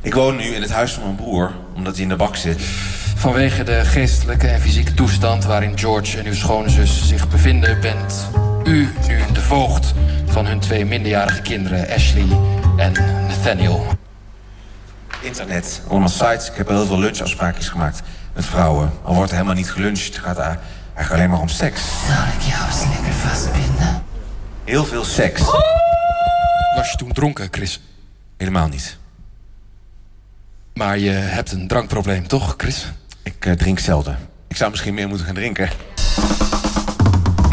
[0.00, 2.62] Ik woon nu in het huis van mijn broer, omdat hij in de bak zit.
[3.16, 8.28] Vanwege de geestelijke en fysieke toestand waarin George en uw schoonzus zich bevinden, bent
[8.64, 9.94] u nu de voogd
[10.26, 12.26] van hun twee minderjarige kinderen, Ashley
[12.76, 12.92] en
[13.28, 13.86] Nathaniel.
[15.20, 16.50] Internet, allemaal sites.
[16.50, 18.02] Ik heb heel veel lunchafspraakjes gemaakt
[18.34, 18.92] met vrouwen.
[19.02, 20.04] Al wordt er helemaal niet geluncht.
[20.04, 21.80] Het gaat eigenlijk alleen maar om seks.
[22.06, 24.02] Zal ik jou eens lekker vastbinden?
[24.64, 25.42] Heel veel seks.
[26.74, 27.80] Was je toen dronken, Chris?
[28.36, 28.98] Helemaal niet.
[30.78, 32.92] Maar je hebt een drankprobleem, toch, Chris?
[33.22, 34.18] Ik uh, drink zelden.
[34.48, 35.70] Ik zou misschien meer moeten gaan drinken.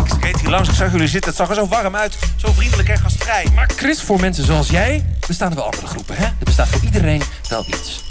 [0.06, 1.30] Ik reed hier langs, ik zag jullie zitten.
[1.30, 2.18] Het zag er zo warm uit.
[2.36, 3.48] Zo vriendelijk en gastvrij.
[3.56, 6.24] Maar Chris, voor mensen zoals jij bestaan er wel andere groepen, hè?
[6.24, 8.05] Er bestaat voor iedereen wel iets.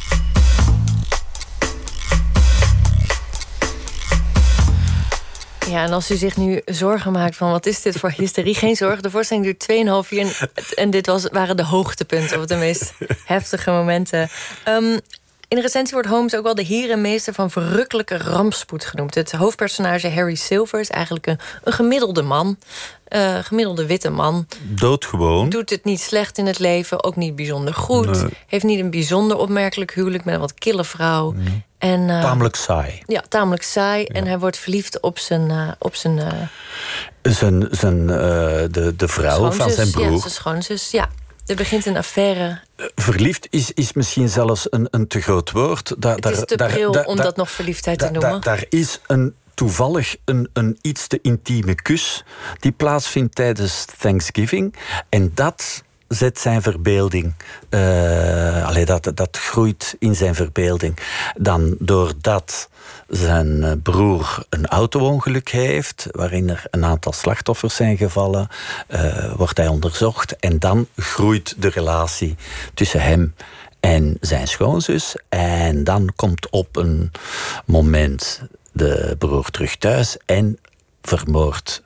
[5.69, 8.77] Ja, en als u zich nu zorgen maakt van wat is dit voor hysterie, geen
[8.77, 9.03] zorgen.
[9.03, 12.93] De voorstelling duurt 2,5 uur en dit was, waren de hoogtepunten of de meest
[13.25, 14.29] heftige momenten.
[14.69, 15.01] Um,
[15.49, 19.15] in de recensie wordt Holmes ook wel de herenmeester van verrukkelijke rampspoed genoemd.
[19.15, 22.59] Het hoofdpersonage Harry Silver is eigenlijk een, een gemiddelde man.
[23.09, 24.47] Uh, gemiddelde witte man.
[24.63, 25.49] Doodgewoon.
[25.49, 28.23] Doet het niet slecht in het leven, ook niet bijzonder goed.
[28.23, 28.31] Nee.
[28.47, 31.33] Heeft niet een bijzonder opmerkelijk huwelijk met een wat kille vrouw.
[31.33, 31.65] Nee.
[31.85, 33.03] En, uh, tamelijk saai.
[33.07, 34.01] Ja, tamelijk saai.
[34.01, 34.15] Ja.
[34.15, 35.51] En hij wordt verliefd op zijn.
[35.51, 36.21] Uh, op zijn,
[37.23, 40.13] zijn, zijn de, de vrouw schoonzus, van zijn broer.
[40.13, 41.09] Ja, zijn schoonzus, ja.
[41.47, 42.61] Er begint een affaire.
[42.95, 45.95] Verliefd is, is misschien zelfs een, een te groot woord.
[45.99, 48.41] Da, het daar, is te daar, daar, om daar, dat nog verliefdheid daar, te noemen.
[48.41, 52.25] Daar is een, toevallig een, een iets te intieme kus
[52.59, 54.75] die plaatsvindt tijdens Thanksgiving.
[55.09, 57.35] En dat zet zijn verbeelding.
[57.71, 60.99] Uh, dat, dat groeit in zijn verbeelding.
[61.37, 62.69] Dan doordat
[63.09, 68.49] zijn broer een auto-ongeluk heeft, waarin er een aantal slachtoffers zijn gevallen,
[68.89, 70.37] uh, wordt hij onderzocht.
[70.37, 72.37] En dan groeit de relatie
[72.75, 73.35] tussen hem
[73.81, 75.17] en zijn schoonzus.
[75.29, 77.11] En dan komt op een
[77.65, 80.59] moment de broer terug thuis en
[81.03, 81.83] vermoordt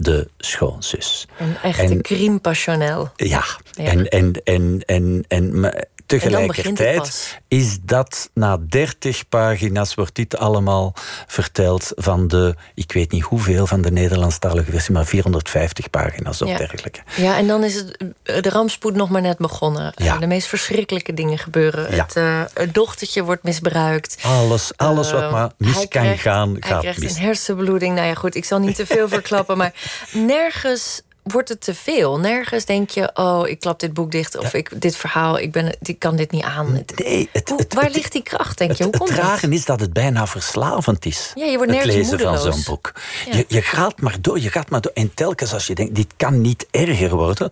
[0.00, 1.26] de schoonzus.
[1.38, 3.10] Een echte crime passionnel.
[3.16, 5.84] Ja, en, en, en, en, en, maar
[6.18, 10.94] tegelijkertijd is dat na 30 pagina's wordt dit allemaal
[11.26, 16.48] verteld van de, ik weet niet hoeveel van de Nederlandstalige versie, maar 450 pagina's of
[16.48, 16.56] ja.
[16.56, 17.00] dergelijke.
[17.16, 19.92] Ja, en dan is het, de rampspoed nog maar net begonnen.
[19.96, 20.18] Ja.
[20.18, 21.94] De meest verschrikkelijke dingen gebeuren.
[21.94, 22.04] Ja.
[22.04, 24.18] Het, uh, het, dochtertje wordt misbruikt.
[24.22, 27.16] Alles, alles wat maar mis hij kan gaan, hij gaat krijgt mis.
[27.16, 27.94] een hersenbloeding.
[27.94, 29.72] Nou ja, goed, ik zal niet te veel verklappen, maar
[30.12, 32.18] nergens wordt het te veel.
[32.18, 35.76] Nergens denk je, oh, ik klap dit boek dicht of ik, dit verhaal, ik, ben,
[35.82, 36.84] ik kan dit niet aan.
[36.96, 38.84] Nee, het, Hoe, het, waar het, ligt die kracht, denk je?
[38.84, 41.32] Het, Hoe komt het rare is dat het bijna verslavend is.
[41.34, 42.92] Ja, je wordt het nergens lezen van zo'n boek.
[43.26, 43.36] Ja.
[43.36, 44.92] Je, je gaat maar door, je gaat maar door.
[44.94, 47.50] En telkens als je denkt, dit kan niet erger worden,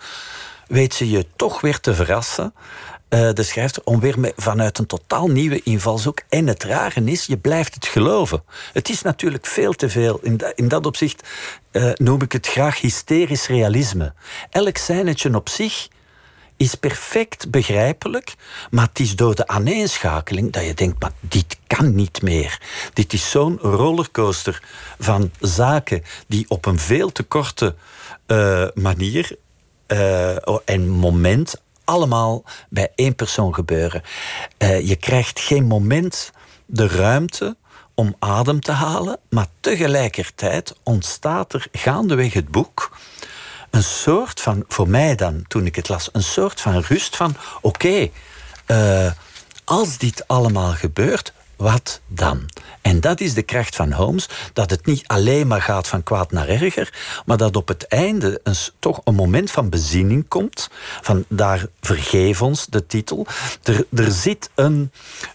[0.69, 2.55] weet ze je toch weer te verrassen.
[3.15, 6.21] Uh, de schrijfster om weer vanuit een totaal nieuwe invalshoek.
[6.29, 8.43] En het rare is, je blijft het geloven.
[8.73, 10.19] Het is natuurlijk veel te veel.
[10.23, 11.29] In, in dat opzicht
[11.73, 14.13] uh, noem ik het graag hysterisch realisme.
[14.51, 15.89] Elk zijnetje op zich
[16.57, 18.35] is perfect begrijpelijk,
[18.71, 22.61] maar het is door de aaneenschakeling dat je denkt, maar dit kan niet meer.
[22.93, 24.63] Dit is zo'n rollercoaster
[24.99, 27.75] van zaken die op een veel te korte
[28.27, 29.37] uh, manier
[30.65, 34.03] en moment allemaal bij één persoon gebeuren.
[34.59, 36.33] Uh, je krijgt geen moment
[36.67, 37.57] de ruimte
[37.95, 42.91] om adem te halen, maar tegelijkertijd ontstaat er gaandeweg het boek
[43.71, 47.37] een soort van, voor mij dan, toen ik het las, een soort van rust van:
[47.61, 48.11] oké,
[48.67, 49.13] uh,
[49.65, 52.49] als dit allemaal gebeurt, wat dan?
[52.81, 56.33] En dat is de kracht van Holmes, dat het niet alleen maar gaat van kwaad
[56.33, 56.95] naar erger,
[57.27, 58.41] maar dat op het einde
[58.79, 60.71] toch een moment van bezinning komt.
[61.01, 63.27] Van daar vergeef ons de titel.
[63.63, 64.93] Er, er zit een,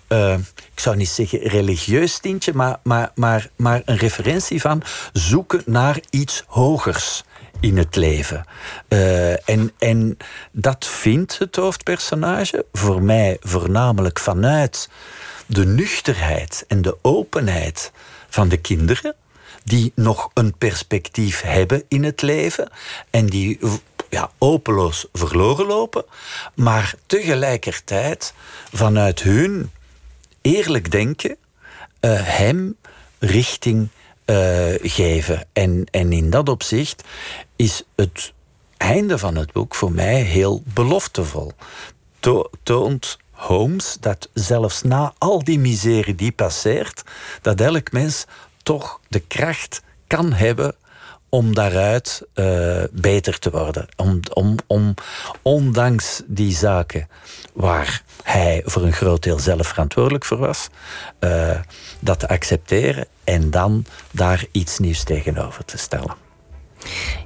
[0.08, 0.34] uh,
[0.74, 4.84] ik zou niet zeggen religieus tintje, maar, maar, maar, maar een referentie van
[5.14, 7.24] zoeken naar iets hogers
[7.60, 8.46] in het leven.
[8.90, 10.18] Uh, en, en
[10.52, 14.90] dat vindt het hoofdpersonage voor mij voornamelijk vanuit
[15.54, 17.92] de nuchterheid en de openheid
[18.30, 19.16] van de kinderen,
[19.64, 22.70] die nog een perspectief hebben in het leven
[23.10, 23.60] en die
[24.10, 26.06] ja, openloos verloren lopen,
[26.56, 28.34] maar tegelijkertijd
[28.74, 29.72] vanuit hun
[30.42, 31.38] eerlijk denken
[32.02, 32.76] uh, hem
[33.20, 33.90] richting
[34.26, 35.48] uh, geven.
[35.54, 37.04] En, en in dat opzicht
[37.56, 38.34] is het
[38.78, 41.52] einde van het boek voor mij heel beloftevol.
[42.20, 47.04] To toont Holmes dat zelfs na al die miserie die passeert,
[47.42, 48.26] dat elk mens
[48.64, 50.76] toch de kracht kan hebben
[51.30, 53.88] om daaruit uh, beter te worden.
[53.96, 54.94] Om, om, om,
[55.42, 57.08] ondanks die zaken
[57.54, 60.70] waar hij voor een groot deel zelf verantwoordelijk voor was,
[61.20, 61.60] uh,
[62.00, 66.23] dat te accepteren en dan daar iets nieuws tegenover te stellen.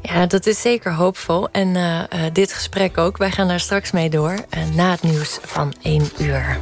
[0.01, 1.47] Ja, dat is zeker hoopvol.
[1.51, 2.01] En uh,
[2.33, 3.17] dit gesprek ook.
[3.17, 4.35] Wij gaan daar straks mee door
[4.73, 6.57] na het nieuws van 1 uur.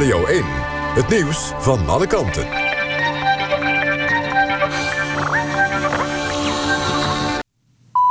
[0.00, 0.44] Radio 1.
[0.94, 2.46] Het nieuws van alle kanten.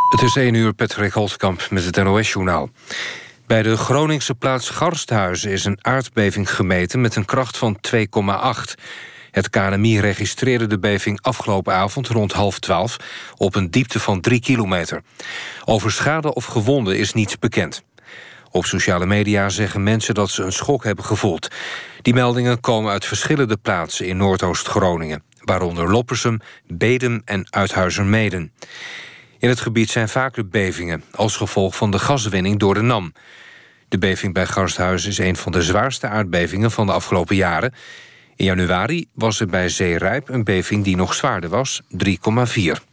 [0.10, 2.70] Het is 1 uur, Patrick Holtkamp met het NOS-journaal.
[3.48, 7.02] Bij de Groningse plaats Garsthuizen is een aardbeving gemeten...
[7.02, 8.74] met een kracht van 2,8.
[9.32, 12.98] Het KNMI registreerde de beving afgelopen avond rond half twaalf...
[13.36, 15.02] op een diepte van 3 kilometer.
[15.66, 17.84] Over schade of gewonden is niets bekend.
[18.52, 21.48] Op sociale media zeggen mensen dat ze een schok hebben gevoeld.
[22.02, 25.24] Die meldingen komen uit verschillende plaatsen in Noordoost-Groningen...
[25.40, 28.52] waaronder Loppersum, Bedum en Uithuizermeden.
[29.40, 31.04] In het gebied zijn vaker bevingen...
[31.12, 33.14] als gevolg van de gaswinning door de NAM.
[33.88, 37.74] De beving bij Garsthuizen is een van de zwaarste aardbevingen van de afgelopen jaren.
[38.36, 42.89] In januari was er bij Zeerijp een beving die nog zwaarder was, 3,4.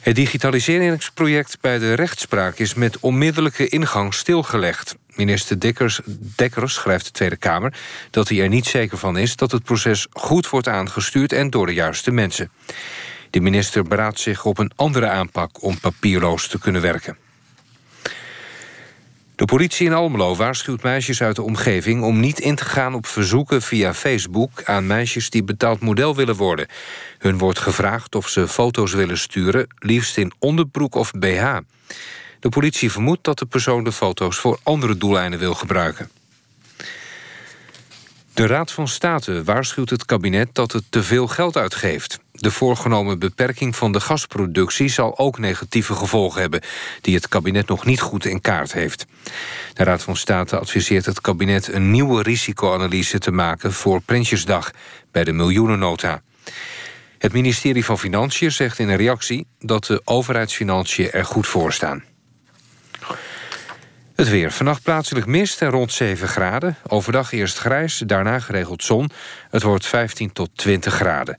[0.00, 4.96] Het digitaliseringsproject bij de rechtspraak is met onmiddellijke ingang stilgelegd.
[5.14, 6.00] Minister Dekkers,
[6.36, 7.74] Dekkers schrijft de Tweede Kamer
[8.10, 11.66] dat hij er niet zeker van is dat het proces goed wordt aangestuurd en door
[11.66, 12.50] de juiste mensen.
[13.30, 17.16] De minister beraadt zich op een andere aanpak om papierloos te kunnen werken.
[19.40, 22.02] De politie in Almelo waarschuwt meisjes uit de omgeving...
[22.02, 24.62] om niet in te gaan op verzoeken via Facebook...
[24.64, 26.66] aan meisjes die betaald model willen worden.
[27.18, 29.66] Hun wordt gevraagd of ze foto's willen sturen...
[29.78, 31.56] liefst in onderbroek of BH.
[32.40, 34.38] De politie vermoedt dat de persoon de foto's...
[34.38, 36.10] voor andere doeleinden wil gebruiken.
[38.34, 42.18] De Raad van State waarschuwt het kabinet dat het te veel geld uitgeeft.
[42.40, 46.60] De voorgenomen beperking van de gasproductie zal ook negatieve gevolgen hebben...
[47.00, 49.06] die het kabinet nog niet goed in kaart heeft.
[49.72, 53.72] De Raad van State adviseert het kabinet een nieuwe risicoanalyse te maken...
[53.72, 54.70] voor Prinsjesdag
[55.10, 56.22] bij de miljoenennota.
[57.18, 59.46] Het ministerie van Financiën zegt in een reactie...
[59.58, 62.04] dat de overheidsfinanciën er goed voor staan.
[64.14, 64.52] Het weer.
[64.52, 66.76] Vannacht plaatselijk mist en rond 7 graden.
[66.86, 69.10] Overdag eerst grijs, daarna geregeld zon.
[69.50, 71.38] Het wordt 15 tot 20 graden.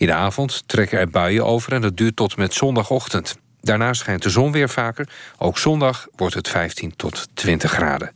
[0.00, 3.36] In de avond trekken er buien over en dat duurt tot met zondagochtend.
[3.60, 5.08] Daarna schijnt de zon weer vaker.
[5.38, 8.12] Ook zondag wordt het 15 tot 20 graden.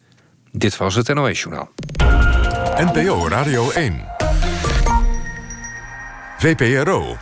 [0.53, 1.69] Dit was het NOS Journaal.
[2.77, 4.05] NPO Radio 1.
[6.39, 7.17] VPRO.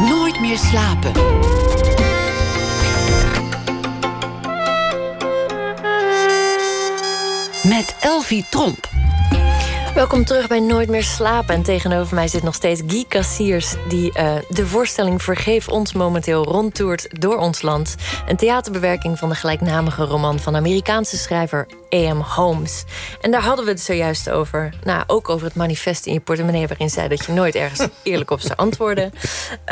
[0.00, 1.12] Nooit meer slapen.
[7.62, 8.97] met Elvie Tromp.
[9.94, 11.54] Welkom terug bij Nooit meer slapen.
[11.54, 13.74] En tegenover mij zit nog steeds Guy Cassiers...
[13.88, 17.94] die uh, de voorstelling Vergeef ons momenteel rondtoert door ons land.
[18.26, 20.38] Een theaterbewerking van de gelijknamige roman...
[20.38, 22.20] van Amerikaanse schrijver A.M.
[22.20, 22.84] Holmes.
[23.20, 24.74] En daar hadden we het zojuist over.
[24.84, 26.66] Nou, ook over het manifest in je portemonnee...
[26.66, 29.12] waarin zei dat je nooit ergens eerlijk op zou antwoorden.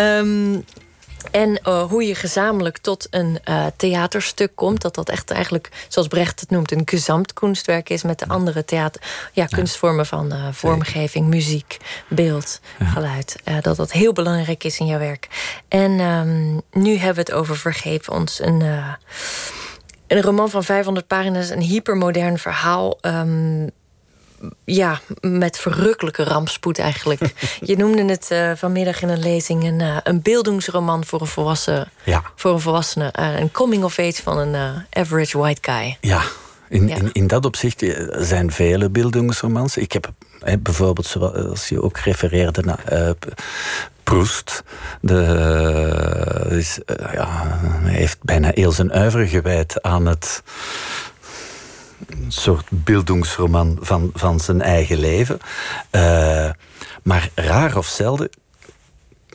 [0.00, 0.64] Um,
[1.30, 4.82] En uh, hoe je gezamenlijk tot een uh, theaterstuk komt.
[4.82, 9.02] Dat dat echt eigenlijk, zoals Brecht het noemt, een gezamtkunstwerk is met de andere theater,
[9.32, 11.76] ja, kunstvormen van uh, vormgeving, muziek,
[12.08, 13.36] beeld, geluid.
[13.60, 15.28] dat dat heel belangrijk is in jouw werk.
[15.68, 18.40] En um, nu hebben we het over Vergeef ons.
[18.40, 18.60] Een,
[20.06, 22.98] een roman van 500 pagina's, een hypermodern verhaal.
[23.00, 23.70] Um,
[24.64, 27.20] ja, met verrukkelijke rampspoed eigenlijk.
[27.60, 31.90] Je noemde het uh, vanmiddag in een lezing een, uh, een beeldingsroman voor een volwassen,
[32.04, 32.22] ja.
[32.34, 33.12] voor een volwassene.
[33.18, 35.96] Uh, een coming of age van een average white guy.
[36.00, 36.22] Ja,
[36.68, 36.96] in, ja.
[36.96, 39.76] in, in dat opzicht zijn vele beeldingsromans.
[39.76, 43.14] Ik heb hè, bijvoorbeeld, zoals je ook refereerde naar
[44.02, 44.62] Proest.
[45.00, 46.78] De, is,
[47.12, 50.42] ja, hij heeft bijna heel zijn uiver gewijd aan het
[52.06, 55.38] een soort beeldingsroman van, van zijn eigen leven.
[55.92, 56.50] Uh,
[57.02, 58.30] maar raar of zelden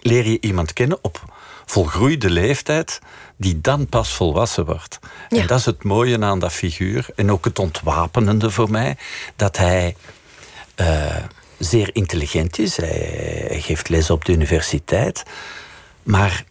[0.01, 1.34] leer je iemand kennen op
[1.66, 2.99] volgroeide leeftijd
[3.38, 4.99] die dan pas volwassen wordt.
[5.30, 5.41] Ja.
[5.41, 7.05] En dat is het mooie aan dat figuur.
[7.16, 8.97] En ook het ontwapenende voor mij.
[9.36, 9.95] Dat hij
[10.76, 11.16] uh,
[11.57, 12.78] zeer intelligent is.
[12.78, 15.24] Hij, hij geeft les op de universiteit.
[16.03, 16.45] Maar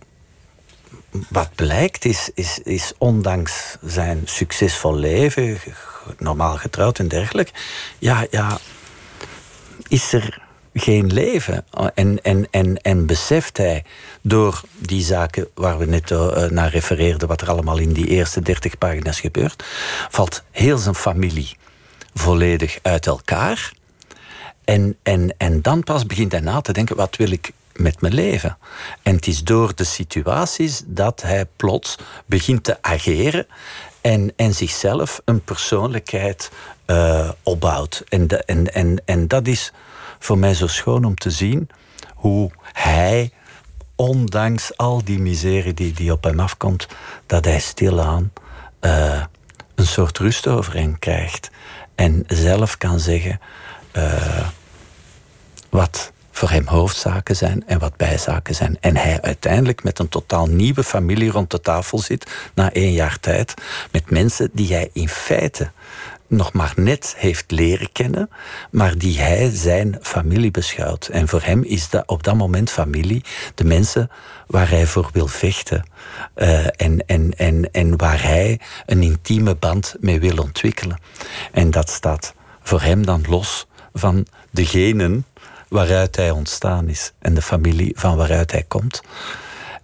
[1.29, 5.59] wat blijkt is, is, is ondanks zijn succesvol leven,
[6.19, 7.53] normaal getrouwd en dergelijke,
[7.99, 8.59] ja, ja,
[9.89, 11.65] is er geen leven.
[11.95, 13.85] En, en, en, en beseft hij
[14.23, 18.43] door die zaken waar we net uh, naar refereerden, wat er allemaal in die eerste
[18.43, 19.65] dertig pagina's gebeurt,
[20.11, 21.57] valt heel zijn familie
[22.15, 23.73] volledig uit elkaar.
[24.65, 28.15] En, en, en dan pas begint hij na te denken: wat wil ik met mijn
[28.15, 28.59] leven?
[29.03, 33.47] En het is door de situaties dat hij plots begint te ageren
[34.01, 36.51] en, en zichzelf een persoonlijkheid
[36.87, 38.05] uh, opbouwt.
[38.09, 39.73] En, de, en, en, en dat is
[40.19, 41.69] voor mij zo schoon om te zien
[42.15, 43.33] hoe hij,
[43.97, 46.87] ondanks al die miserie die, die op hem afkomt,
[47.27, 48.33] dat hij stilaan
[48.81, 49.23] uh,
[49.75, 51.51] een soort rust over hem krijgt.
[51.95, 53.41] En zelf kan zeggen
[53.93, 54.49] uh,
[55.69, 58.77] wat voor hem hoofdzaken zijn en wat bijzaken zijn.
[58.81, 63.21] En hij uiteindelijk met een totaal nieuwe familie rond de tafel zit na één jaar
[63.21, 63.55] tijd
[63.93, 65.71] met mensen die hij in feite
[66.27, 68.31] nog maar net heeft leren kennen,
[68.71, 71.07] maar die hij zijn familie beschouwt.
[71.07, 73.25] En voor hem is dat op dat moment familie
[73.55, 74.11] de mensen
[74.47, 75.85] waar hij voor wil vechten
[76.37, 81.01] uh, en, en, en, en waar hij een intieme band mee wil ontwikkelen.
[81.53, 85.25] En dat staat voor hem dan los van degenen
[85.71, 89.03] waaruit hij ontstaan is en de familie van waaruit hij komt.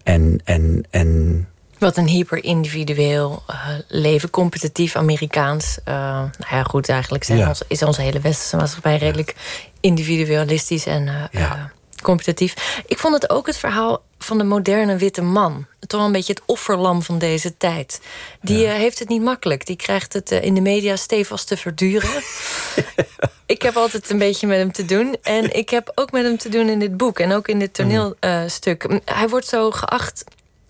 [0.03, 5.79] En, en, en wat een hyper-individueel uh, leven, competitief Amerikaans.
[5.89, 7.49] Uh, nou ja, goed, eigenlijk zijn ja.
[7.49, 9.35] ons, is onze hele westerse maatschappij redelijk
[9.81, 11.71] individualistisch en uh, ja.
[12.03, 12.83] competitief.
[12.87, 15.67] Ik vond het ook het verhaal van de moderne witte man.
[15.87, 18.01] Toch een beetje het offerlam van deze tijd.
[18.41, 19.67] Die heeft het niet makkelijk.
[19.67, 22.11] Die krijgt het in de media stevig te verduren.
[23.47, 25.17] ik heb altijd een beetje met hem te doen.
[25.23, 27.19] En ik heb ook met hem te doen in dit boek.
[27.19, 29.01] En ook in dit toneelstuk.
[29.05, 30.25] Hij wordt zo geacht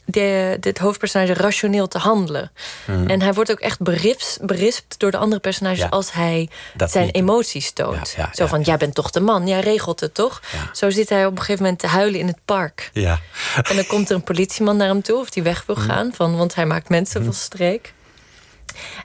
[0.07, 2.53] de, dit hoofdpersonage rationeel te handelen.
[2.87, 3.07] Mm.
[3.07, 7.05] En hij wordt ook echt berispt, berispt door de andere personages ja, als hij zijn
[7.05, 7.15] niet.
[7.15, 8.15] emoties toont.
[8.17, 10.43] Ja, ja, Zo van, jij bent toch de man, jij regelt het toch?
[10.73, 12.91] Zo zit hij op een gegeven moment te huilen in het park.
[12.93, 13.21] Ja.
[13.63, 15.83] En dan komt er een politieman naar hem toe of die weg wil mm.
[15.83, 17.27] gaan, van, want hij maakt mensen mm.
[17.27, 17.95] van streek.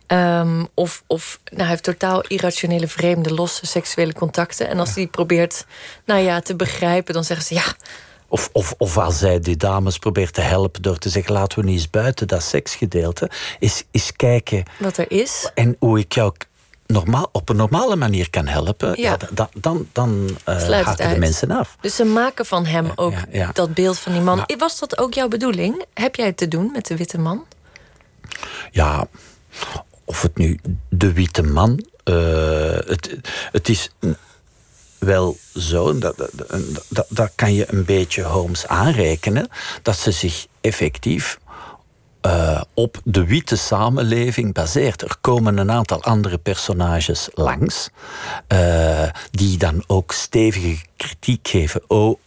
[0.08, 4.68] Um, of of nou, hij heeft totaal irrationele, vreemde, losse seksuele contacten.
[4.68, 5.66] En als hij probeert
[6.06, 7.64] nou ja, te begrijpen, dan zeggen ze ja
[8.32, 11.66] of, of, of als zij die dames probeert te helpen door te zeggen: laten we
[11.66, 13.30] niet eens buiten dat seksgedeelte.
[13.60, 14.64] Is, is kijken.
[14.80, 15.52] Wat er is.
[15.54, 16.34] En hoe ik jou
[16.86, 19.10] normaal, op een normale manier kan helpen, ja.
[19.10, 21.78] ja dan, dan, dan uh, haken de mensen af.
[21.82, 24.38] Dus ze maken van hem ja, ook ja, dat beeld van die man.
[24.38, 25.86] Maar, Was dat ook jouw bedoeling?
[25.94, 27.46] Heb jij het te doen met de witte man?
[28.72, 29.08] Ja,
[30.06, 31.86] of het nu de witte man.
[32.06, 32.16] Uh,
[32.86, 33.18] het,
[33.52, 33.90] het is
[34.98, 36.30] wel zo, dat,
[36.90, 39.48] dat, dat, kan je een beetje Holmes aanrekenen,
[39.82, 41.40] dat ze zich effectief
[42.22, 45.02] uh, op de witte samenleving baseert.
[45.02, 47.90] Er komen een aantal andere personages langs,
[48.54, 51.82] uh, die dan ook stevige kritiek geven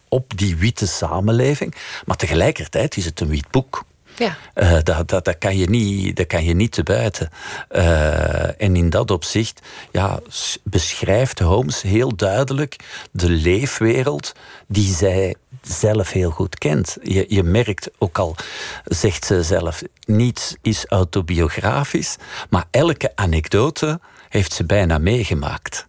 [0.09, 1.75] op die witte samenleving.
[2.05, 3.83] Maar tegelijkertijd is het een wit boek.
[4.17, 4.37] Ja.
[4.55, 7.29] Uh, dat, dat, dat, kan je niet, dat kan je niet te buiten.
[7.71, 9.61] Uh, en in dat opzicht
[9.91, 10.19] ja,
[10.63, 12.75] beschrijft Holmes heel duidelijk
[13.11, 14.33] de leefwereld
[14.67, 16.97] die zij zelf heel goed kent.
[17.01, 18.35] Je, je merkt, ook al
[18.83, 22.15] zegt ze zelf, niets is autobiografisch,
[22.49, 23.99] maar elke anekdote
[24.29, 25.87] heeft ze bijna meegemaakt.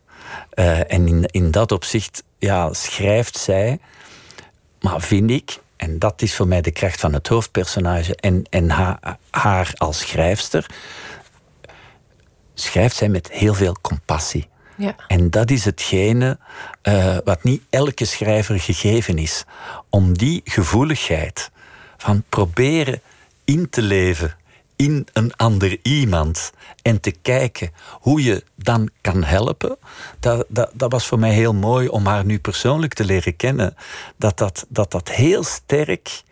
[0.54, 3.78] Uh, en in, in dat opzicht ja, schrijft zij,
[4.80, 8.70] maar vind ik, en dat is voor mij de kracht van het hoofdpersonage en, en
[8.70, 10.66] haar, haar als schrijfster,
[12.54, 14.48] schrijft zij met heel veel compassie.
[14.76, 14.94] Ja.
[15.08, 16.38] En dat is hetgene
[16.82, 19.44] uh, wat niet elke schrijver gegeven is.
[19.90, 21.50] Om die gevoeligheid
[21.96, 23.00] van proberen
[23.44, 24.36] in te leven
[24.76, 26.52] in een ander iemand
[26.82, 29.78] en te kijken hoe je dan kan helpen,
[30.20, 33.76] dat, dat, dat was voor mij heel mooi om haar nu persoonlijk te leren kennen.
[34.16, 36.22] Dat dat, dat, dat heel sterk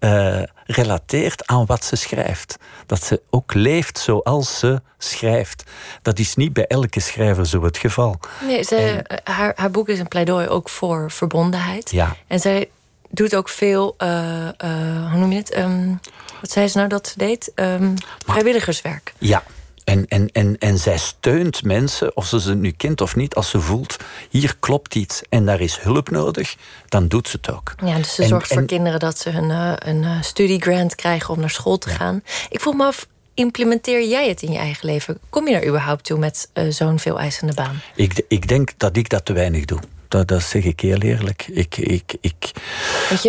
[0.00, 2.56] uh, relateert aan wat ze schrijft.
[2.86, 5.64] Dat ze ook leeft zoals ze schrijft.
[6.02, 8.20] Dat is niet bij elke schrijver zo het geval.
[8.46, 11.90] Nee, ze, haar, haar boek is een pleidooi ook voor verbondenheid.
[11.90, 12.16] Ja.
[12.26, 12.70] En zij
[13.10, 15.58] doet ook veel, uh, uh, hoe noem je het?
[15.58, 16.00] Um,
[16.42, 17.52] wat zei ze nou dat ze deed?
[17.54, 17.94] Um,
[18.26, 19.14] vrijwilligerswerk.
[19.18, 19.42] Ja.
[19.84, 23.50] En, en, en, en zij steunt mensen, of ze ze nu kent of niet, als
[23.50, 23.96] ze voelt,
[24.30, 26.56] hier klopt iets en daar is hulp nodig,
[26.88, 27.74] dan doet ze het ook.
[27.84, 31.40] Ja, dus ze zorgt voor kinderen dat ze hun, uh, een uh, studiegrant krijgen om
[31.40, 31.94] naar school te ja.
[31.94, 32.22] gaan.
[32.48, 35.18] Ik vroeg me af, implementeer jij het in je eigen leven?
[35.30, 37.80] Kom je er überhaupt toe met uh, zo'n veel eisende baan?
[37.94, 39.78] Ik, ik denk dat ik dat te weinig doe.
[40.08, 41.46] Dat, dat zeg ik heel eerlijk.
[41.50, 42.52] Ik, ik, ik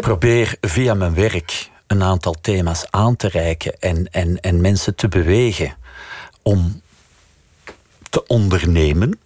[0.01, 5.07] probeer via mijn werk een aantal thema's aan te reiken en, en, en mensen te
[5.07, 5.75] bewegen
[6.41, 6.81] om
[8.09, 9.19] te ondernemen.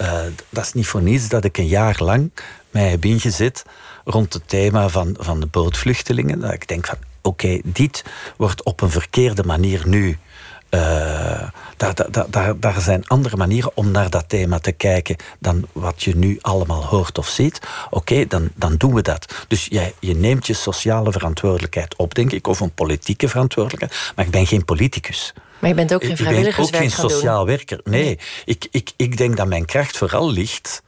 [0.00, 2.30] Uh, dat is niet voor niets dat ik een jaar lang
[2.70, 3.64] mij heb ingezet
[4.04, 6.40] rond het thema van, van de bootvluchtelingen.
[6.40, 8.04] Dat ik denk van oké, dit
[8.36, 10.18] wordt op een verkeerde manier nu.
[10.74, 10.80] Uh,
[11.76, 16.02] daar, daar, daar, daar zijn andere manieren om naar dat thema te kijken dan wat
[16.02, 17.60] je nu allemaal hoort of ziet.
[17.84, 19.44] Oké, okay, dan, dan doen we dat.
[19.48, 24.12] Dus jij, je neemt je sociale verantwoordelijkheid op, denk ik, of een politieke verantwoordelijkheid.
[24.16, 25.32] Maar ik ben geen politicus.
[25.58, 27.80] Maar je bent ook geen vrijwilligerswerk Ik ben ook geen sociaal werker.
[27.84, 28.18] Nee, nee.
[28.44, 30.82] Ik, ik, ik denk dat mijn kracht vooral ligt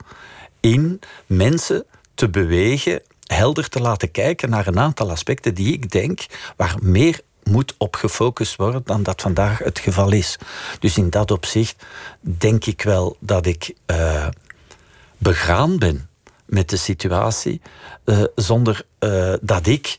[0.60, 1.84] in mensen
[2.14, 6.26] te bewegen, helder te laten kijken naar een aantal aspecten die ik denk
[6.56, 10.38] waar meer moet op gefocust worden dan dat vandaag het geval is.
[10.78, 11.84] Dus in dat opzicht
[12.20, 14.26] denk ik wel dat ik uh,
[15.18, 16.08] begaan ben
[16.44, 17.60] met de situatie,
[18.04, 19.96] uh, zonder uh, dat ik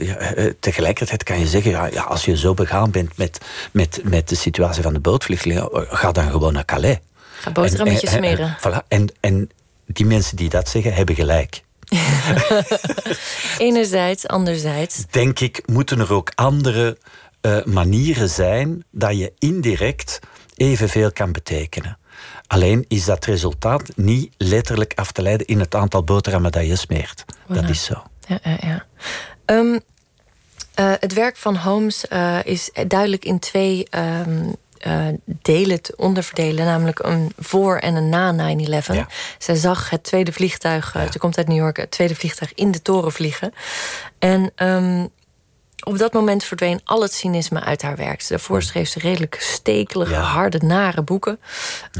[0.00, 3.40] ja, tegelijkertijd kan je zeggen, ja, ja, als je zo begaan bent met,
[3.70, 6.98] met, met de situatie van de bootvluchtelingen, ga dan gewoon naar Calais.
[7.40, 8.56] Ga boterhammetjes smeren.
[8.62, 8.86] En, voilà.
[8.88, 9.50] en, en
[9.86, 11.62] die mensen die dat zeggen, hebben gelijk.
[13.58, 15.04] Enerzijds, anderzijds.
[15.10, 16.98] Denk ik, moeten er ook andere
[17.42, 20.18] uh, manieren zijn dat je indirect
[20.54, 21.98] evenveel kan betekenen.
[22.46, 26.76] Alleen is dat resultaat niet letterlijk af te leiden in het aantal boterhammen dat je
[26.76, 27.24] smeert.
[27.24, 27.54] Voilà.
[27.54, 28.02] Dat is zo.
[28.26, 28.84] Ja, ja, ja.
[29.54, 34.56] Um, uh, het werk van Holmes uh, is duidelijk in twee um,
[34.86, 36.64] uh, delen te onderverdelen.
[36.64, 38.94] Namelijk een voor- en een na 9-11.
[38.94, 39.06] Ja.
[39.38, 41.12] Zij zag het tweede vliegtuig, ja.
[41.12, 43.52] ze komt uit New York, het tweede vliegtuig in de toren vliegen.
[44.18, 45.10] En um,
[45.84, 48.28] op dat moment verdween al het cynisme uit haar werk.
[48.28, 50.20] Daarvoor schreef ze redelijk stekelige, ja.
[50.20, 51.40] harde, nare boeken.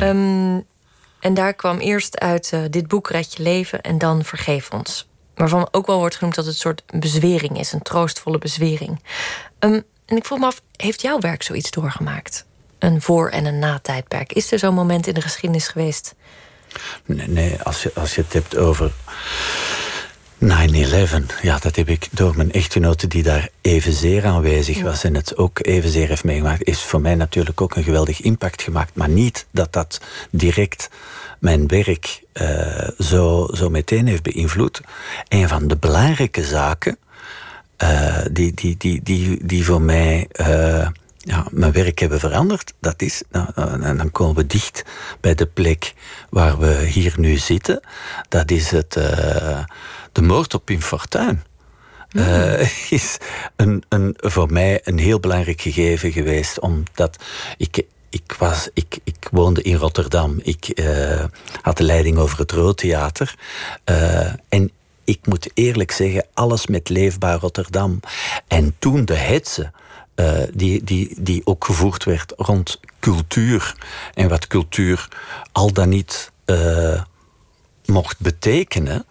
[0.03, 0.65] Um,
[1.21, 5.09] en daar kwam eerst uit uh, dit boek Red je leven en dan Vergeef ons.
[5.35, 9.03] Waarvan ook wel wordt genoemd dat het een soort bezwering is, een troostvolle bezwering.
[9.59, 12.47] Um, en ik vroeg me af, heeft jouw werk zoiets doorgemaakt?
[12.87, 14.33] Een voor- en een na-tijdperk.
[14.33, 16.15] Is er zo'n moment in de geschiedenis geweest?
[17.05, 18.93] Nee, nee als, je, als je het hebt over
[20.39, 20.47] 9-11,
[21.43, 25.59] ja, dat heb ik door mijn echtgenote die daar evenzeer aanwezig was en het ook
[25.67, 28.95] evenzeer heeft meegemaakt, is voor mij natuurlijk ook een geweldig impact gemaakt.
[28.95, 30.89] Maar niet dat dat direct
[31.39, 34.81] mijn werk uh, zo, zo meteen heeft beïnvloed.
[35.29, 36.99] Een van de belangrijke zaken
[37.83, 40.89] uh, die, die, die, die, die voor mij uh,
[41.27, 43.47] ja, mijn werk hebben veranderd, dat is, nou,
[43.83, 44.85] en dan komen we dicht
[45.21, 45.95] bij de plek
[46.31, 47.81] waar we hier nu zitten,
[48.29, 48.93] dat is het,
[50.13, 51.43] de moord op Pim Fortuyn.
[52.13, 52.23] Mm.
[52.23, 53.17] Uh, is
[53.57, 57.17] een, een, voor mij een heel belangrijk gegeven geweest, omdat
[57.57, 60.41] ik, ik, was, ik, ik woonde in Rotterdam.
[60.43, 61.25] Ik uh,
[61.61, 63.35] had de leiding over het Roodtheater.
[63.91, 64.71] Uh, en
[65.05, 68.01] ik moet eerlijk zeggen, alles met Leefbaar Rotterdam.
[68.49, 69.73] En toen de hetze,
[70.17, 73.75] uh, die, die, die ook gevoerd werd rond cultuur.
[74.15, 75.09] En wat cultuur
[75.53, 76.33] al dan niet
[77.85, 79.05] mocht betekenen.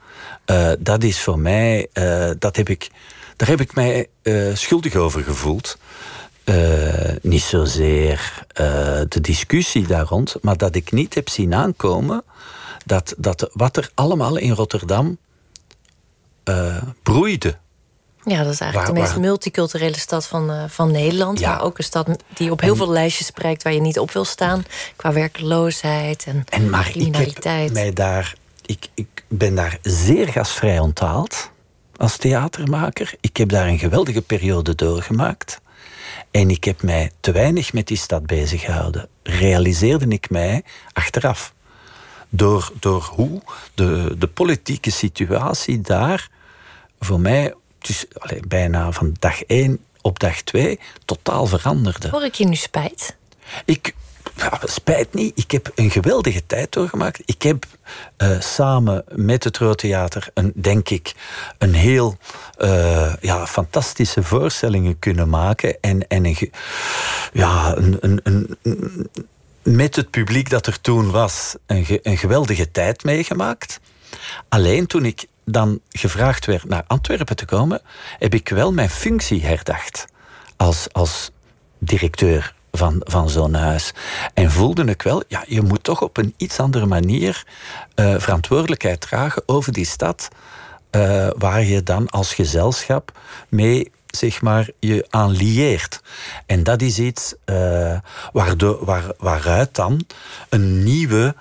[0.79, 1.87] dat is voor mij,
[2.39, 2.89] dat heb ik,
[3.35, 4.07] daar heb ik mij
[4.53, 5.77] schuldig over gevoeld.
[7.21, 8.45] Niet zozeer
[9.09, 12.23] de discussie daar rond, maar dat ik niet heb zien aankomen
[12.85, 15.17] dat, dat wat er allemaal in Rotterdam
[17.03, 17.57] broeide.
[18.25, 19.19] Ja, dat is eigenlijk waar, de meest waar...
[19.19, 21.39] multiculturele stad van, van Nederland.
[21.39, 21.49] Ja.
[21.49, 24.11] Maar ook een stad die op heel en, veel lijstjes spreekt waar je niet op
[24.11, 24.65] wil staan.
[24.95, 27.69] Qua werkloosheid en, en maar criminaliteit.
[27.69, 31.49] Ik, heb mij daar, ik, ik ben daar zeer gastvrij onthaald.
[31.95, 33.13] als theatermaker.
[33.21, 35.61] Ik heb daar een geweldige periode doorgemaakt.
[36.31, 39.07] En ik heb mij te weinig met die stad bezig gehouden.
[39.23, 40.63] Realiseerde ik mij
[40.93, 41.53] achteraf.
[42.29, 43.41] Door, door hoe
[43.73, 46.29] de, de politieke situatie daar
[46.99, 47.53] voor mij
[47.85, 48.05] dus,
[48.47, 52.09] bijna van dag 1 op dag 2 totaal veranderde.
[52.09, 53.15] Hoor ik je nu spijt?
[53.65, 53.95] Ik,
[54.35, 55.39] ja, spijt niet.
[55.39, 57.21] Ik heb een geweldige tijd doorgemaakt.
[57.25, 57.65] Ik heb
[58.17, 61.13] uh, samen met het Theater een, denk ik,
[61.57, 62.17] een heel
[62.57, 65.77] uh, ja, fantastische voorstellingen kunnen maken.
[65.81, 66.51] En, en een,
[67.33, 68.19] ja, een, een,
[68.63, 69.09] een,
[69.63, 73.79] met het publiek dat er toen was, een, een geweldige tijd meegemaakt.
[74.49, 77.81] Alleen toen ik dan gevraagd werd naar Antwerpen te komen,
[78.19, 80.05] heb ik wel mijn functie herdacht
[80.57, 81.31] als, als
[81.77, 83.93] directeur van, van zo'n huis.
[84.33, 87.43] En voelde ik wel, ja, je moet toch op een iets andere manier
[87.95, 90.27] uh, verantwoordelijkheid dragen over die stad,
[90.91, 93.19] uh, waar je dan als gezelschap
[93.49, 96.01] mee zeg maar, je aan lieert.
[96.45, 97.97] En dat is iets uh,
[98.31, 100.05] waardoor, waar, waaruit dan
[100.49, 101.35] een nieuwe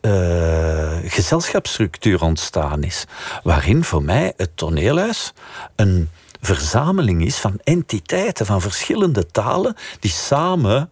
[0.00, 3.04] uh, gezelschapsstructuur ontstaan is.
[3.42, 5.32] Waarin voor mij het toneelhuis
[5.76, 6.08] een
[6.40, 10.90] verzameling is van entiteiten van verschillende talen die samen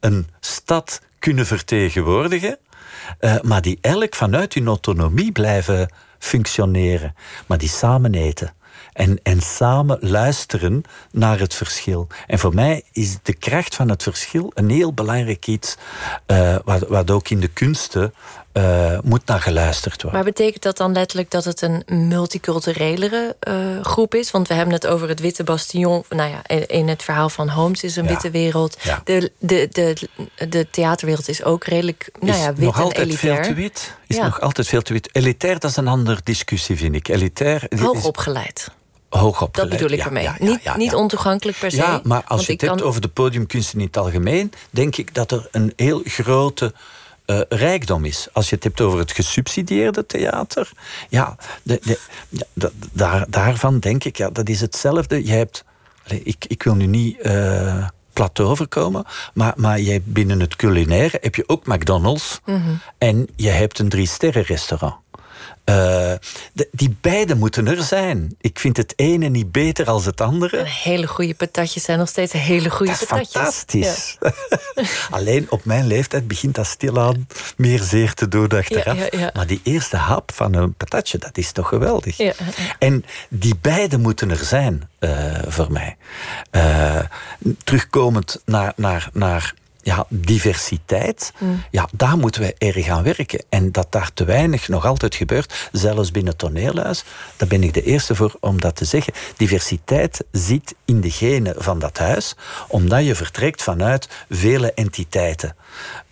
[0.00, 2.58] een stad kunnen vertegenwoordigen,
[3.20, 7.14] uh, maar die elk vanuit hun autonomie blijven functioneren,
[7.46, 8.54] maar die samen eten.
[8.92, 12.06] En, en samen luisteren naar het verschil.
[12.26, 15.76] En voor mij is de kracht van het verschil een heel belangrijk iets,
[16.26, 18.14] uh, wat, wat ook in de kunsten
[18.56, 20.20] uh, moet naar geluisterd worden.
[20.20, 24.30] Maar betekent dat dan letterlijk dat het een multiculturelere uh, groep is?
[24.30, 26.04] Want we hebben het over het Witte Bastion.
[26.08, 28.10] Nou ja, in het verhaal van Holmes is een ja.
[28.10, 28.76] witte wereld.
[28.82, 29.00] Ja.
[29.04, 30.08] De, de, de,
[30.48, 33.34] de theaterwereld is ook redelijk nou ja, wit nog en altijd elitair.
[33.34, 33.94] veel te wit.
[34.06, 35.08] Is nog altijd veel te wit.
[35.12, 37.08] Elitair, dat is een andere discussie, vind ik.
[37.08, 37.66] Elitair...
[37.80, 38.65] Hoog opgeleid.
[39.08, 40.22] Dat bedoel ik ja, ermee.
[40.22, 41.76] Ja, niet, niet ontoegankelijk per se.
[41.76, 42.88] Ja, maar als je het hebt kan...
[42.88, 46.74] over de podiumkunsten in het algemeen, denk ik dat er een heel grote
[47.26, 48.28] uh, rijkdom is.
[48.32, 50.70] Als je het hebt over het gesubsidieerde theater,
[51.08, 51.98] ja, de, de,
[52.52, 55.24] de, daar, daarvan denk ik, ja, dat is hetzelfde.
[55.24, 55.64] Je hebt,
[56.06, 59.04] ik, ik wil nu niet uh, plat overkomen,
[59.34, 62.56] maar, maar je hebt binnen het culinaire heb je ook McDonald's Mhm.
[62.56, 62.80] mm -hmm.
[62.98, 64.94] en je hebt een drie sterren restaurant.
[65.68, 65.74] Uh,
[66.52, 68.36] de, die beide moeten er zijn.
[68.40, 70.56] Ik vind het ene niet beter als het andere.
[70.56, 73.32] En hele goede patatjes zijn nog steeds hele goede dat is patatjes.
[73.32, 74.16] fantastisch.
[74.20, 74.32] Ja.
[75.16, 79.10] Alleen op mijn leeftijd begint dat stilaan meer zeer te doen achteraf.
[79.10, 82.18] Ja, ja, maar die eerste hap van een patatje, dat is toch geweldig.
[82.78, 85.96] En die beide moeten er zijn uh, voor mij.
[86.52, 87.00] Uh,
[87.64, 89.54] terugkomend naar, naar, naar
[89.86, 91.62] ja, diversiteit, mm.
[91.70, 93.44] ja, daar moeten we erg aan werken.
[93.48, 97.04] En dat daar te weinig nog altijd gebeurt, zelfs binnen het toneelhuis,
[97.36, 99.12] daar ben ik de eerste voor om dat te zeggen.
[99.36, 102.36] Diversiteit zit in de genen van dat huis,
[102.68, 105.56] omdat je vertrekt vanuit vele entiteiten.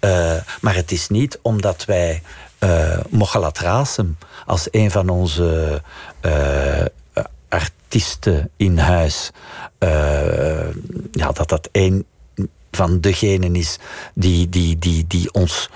[0.01, 2.23] Uh, maar het is niet omdat wij
[2.61, 5.83] uh, Mochalat Rasem als een van onze
[6.23, 6.85] uh,
[7.49, 9.31] artiesten in huis,
[11.13, 12.05] ja, dat dat één
[12.77, 13.79] van degenen is
[14.15, 15.71] die, die, die, die ons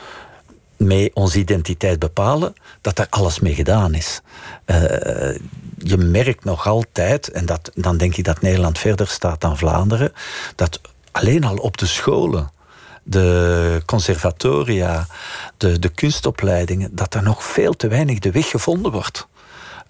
[0.76, 4.20] mee onze identiteit bepalen, dat er alles mee gedaan is.
[4.66, 4.76] Uh,
[5.78, 10.12] je merkt nog altijd, en dat, dan denk ik dat Nederland verder staat dan Vlaanderen,
[10.55, 10.80] dat
[11.12, 12.51] alleen al op de scholen,
[13.03, 15.07] de conservatoria,
[15.57, 19.28] de, de kunstopleidingen, dat er nog veel te weinig de weg gevonden wordt.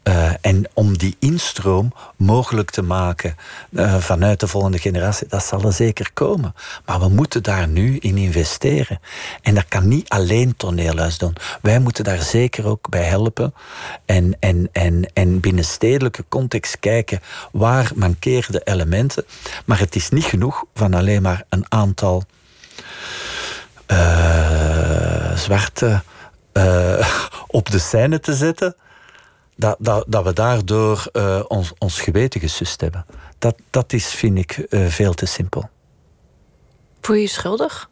[0.08, 3.36] Uh, en om die instroom mogelijk te maken
[3.70, 6.54] uh, vanuit de volgende generatie, dat zal er zeker komen.
[6.84, 9.00] Maar we moeten daar nu in investeren.
[9.42, 11.36] En dat kan niet alleen toneelhuis doen.
[11.62, 13.54] Wij moeten daar zeker ook bij helpen.
[14.04, 17.20] En, en, en, en binnen stedelijke context kijken
[17.52, 19.24] waar mankeren de elementen.
[19.64, 22.22] Maar het is niet genoeg van alleen maar een aantal
[23.86, 26.02] uh, zwarte
[27.46, 28.76] op de scène te zetten
[29.58, 33.06] dat, dat, dat we daardoor uh, ons, ons geweten gesust hebben.
[33.38, 35.70] Dat, dat is, vind ik, uh, veel te simpel.
[37.00, 37.90] Voel je je schuldig?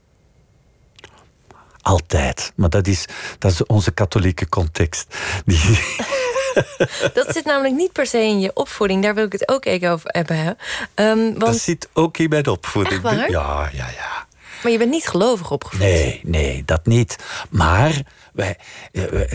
[1.81, 2.53] Altijd.
[2.57, 3.07] Maar dat is,
[3.39, 5.17] dat is onze katholieke context.
[5.45, 5.59] Die...
[7.15, 9.03] dat zit namelijk niet per se in je opvoeding.
[9.03, 10.57] Daar wil ik het ook even over hebben.
[10.95, 11.41] Um, want...
[11.41, 13.03] Dat zit ook in mijn opvoeding.
[13.03, 14.26] Ja, ja, ja.
[14.63, 15.81] Maar je bent niet gelovig opgevoed?
[15.81, 17.17] Nee, nee, dat niet.
[17.51, 18.03] Maar,
[18.33, 18.57] wij,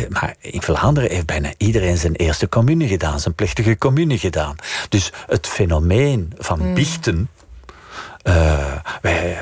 [0.10, 4.56] maar in Vlaanderen heeft bijna iedereen zijn eerste communie gedaan, zijn plechtige communie gedaan.
[4.90, 6.68] Dus het fenomeen van Hmm.
[6.68, 6.74] mm.
[6.74, 7.30] biechten
[8.24, 9.38] Uh, wij,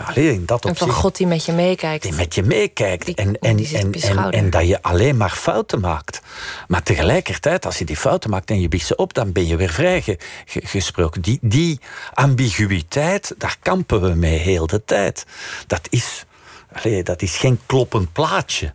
[0.45, 2.03] dat en van God die met je meekijkt.
[2.03, 3.05] Die met je meekijkt.
[3.05, 6.21] Die- en, en, en, en, dat je alleen maar fouten maakt.
[6.67, 9.55] Maar tegelijkertijd, als je die fouten maakt en je biegt ze op, dan ben je
[9.55, 11.21] weer vrijgesproken.
[11.21, 11.79] Die, die
[12.13, 15.25] ambiguïteit, daar kampen we mee heel de tijd.
[15.67, 16.25] Dat is.
[16.73, 18.73] allee, dat is geen kloppend plaatje.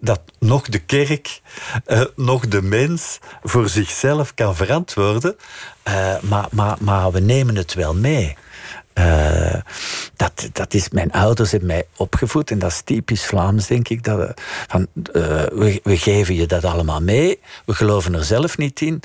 [0.00, 1.40] Dat nog de kerk,
[1.84, 5.36] eh, nog de mens voor zichzelf kan verantwoorden.
[5.82, 8.36] Eh, maar, maar, maar we nemen het wel mee.
[8.94, 9.54] Eh,
[10.16, 14.04] dat, dat is, mijn ouders hebben mij opgevoed en dat is typisch Vlaams, denk ik.
[14.04, 14.34] Dat we,
[14.68, 15.22] van, eh,
[15.52, 19.02] we, we geven je dat allemaal mee, we geloven er zelf niet in.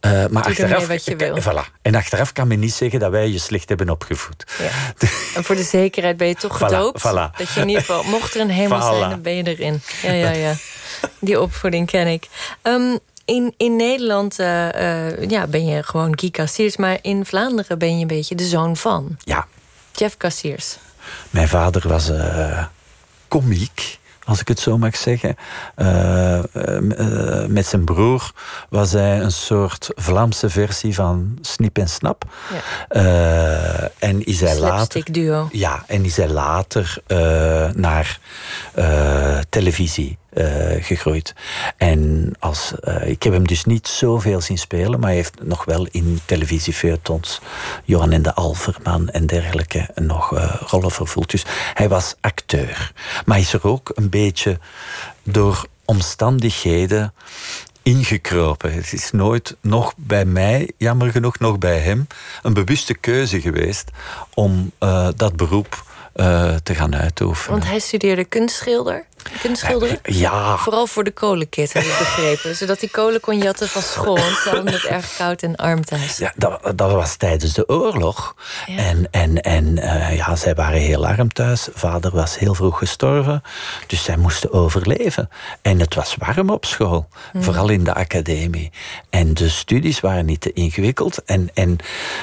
[0.00, 1.40] eh, maar achteraf, wat je wil.
[1.42, 1.80] Voilà.
[1.82, 4.44] En achteraf kan men niet zeggen dat wij je slecht hebben opgevoed.
[4.58, 4.70] Ja.
[5.36, 7.00] En voor de zekerheid ben je toch gedoopt.
[7.00, 7.36] voilà.
[7.36, 8.96] Dat je in ieder geval, mocht er een hemel Voilà.
[8.98, 9.82] zijn, dan ben je erin.
[10.02, 10.54] Ja, ja, ja.
[11.20, 12.28] Die opvoeding ken ik.
[12.62, 17.78] Ehm, in, in Nederland eh, eh, ja, ben je gewoon Guy Cassiers, maar in Vlaanderen
[17.78, 19.46] ben je een beetje de zoon van Ja,
[19.92, 20.76] Jeff Cassiers.
[21.30, 22.64] Mijn vader was eh
[23.28, 25.36] komiek, als ik het zo mag zeggen.
[27.48, 28.32] Met zijn broer
[28.68, 32.24] was hij een soort Vlaamse versie van Snip en Snap.
[32.50, 32.60] Ja.
[32.88, 35.12] Eh, en is hij later...
[35.12, 35.48] Duo.
[35.52, 37.02] Ja, en is hij later
[37.74, 38.18] naar
[39.48, 41.34] televisie eh, gegroeid.
[41.76, 45.64] En als, eh, ik heb hem dus niet zoveel zien spelen, maar hij heeft nog
[45.64, 47.40] wel in televisiefeuilletons,
[47.84, 51.30] Johan en de Alverman en dergelijke, nog eh, rollen vervuld.
[51.30, 52.92] Dus hij was acteur.
[53.24, 54.58] Maar is er ook een beetje
[55.22, 57.14] door omstandigheden
[57.82, 58.72] ingekropen.
[58.72, 62.06] Het is nooit, nog bij mij, jammer genoeg, nog bij hem,
[62.42, 63.90] een bewuste keuze geweest
[64.34, 64.72] om
[65.16, 65.84] dat beroep
[66.62, 67.58] te gaan uitoefenen.
[67.58, 69.06] Want hij studeerde kunstschilder.
[69.40, 69.98] Kunstschilderen?
[70.02, 72.56] Ja, Vooral voor de kolenkit, heb ik begrepen.
[72.62, 74.16] Zodat hij kolen kon jatten van school.
[74.18, 76.16] Want ze hadden het erg koud en arm thuis.
[76.16, 78.34] ja dat, dat was tijdens de oorlog.
[78.66, 78.76] Ja.
[78.76, 81.68] En, en, en eh, ja, zij waren heel arm thuis.
[81.74, 83.42] Vader was heel vroeg gestorven.
[83.86, 85.28] Dus zij moesten overleven.
[85.62, 87.08] En het was warm op school.
[87.38, 88.70] Vooral in de academie.
[89.10, 91.24] En de studies waren niet te ingewikkeld.
[91.24, 91.76] En, en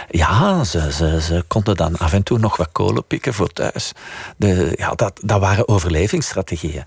[0.10, 3.92] ja, ze, ze, ze konden dan af en toe nog wat kolen pikken voor thuis.
[4.38, 6.84] De, ja, dat, dat waren overlevingsstrategieën.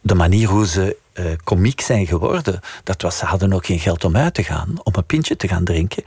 [0.00, 4.04] De manier hoe ze eh komiek zijn geworden, dat was, ze hadden ook geen geld
[4.04, 6.04] om uit te gaan, om een pintje te gaan drinken.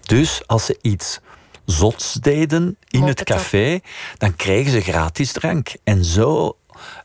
[0.00, 1.20] Dus als ze iets
[1.64, 3.80] zots deden in het café,
[4.18, 5.74] dan kregen ze gratis drank.
[5.84, 6.56] En zo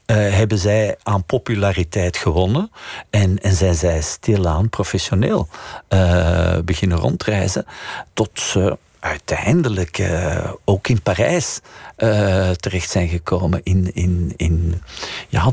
[0.05, 2.71] eh, hebben zij aan populariteit gewonnen
[3.09, 5.47] en, en zijn zij stilaan professioneel
[5.87, 7.65] eh, beginnen rondreizen
[8.13, 8.77] tot ze
[9.07, 11.59] uiteindelijk eh, ook in Parijs
[11.95, 14.81] eh, terecht zijn gekomen in, in, in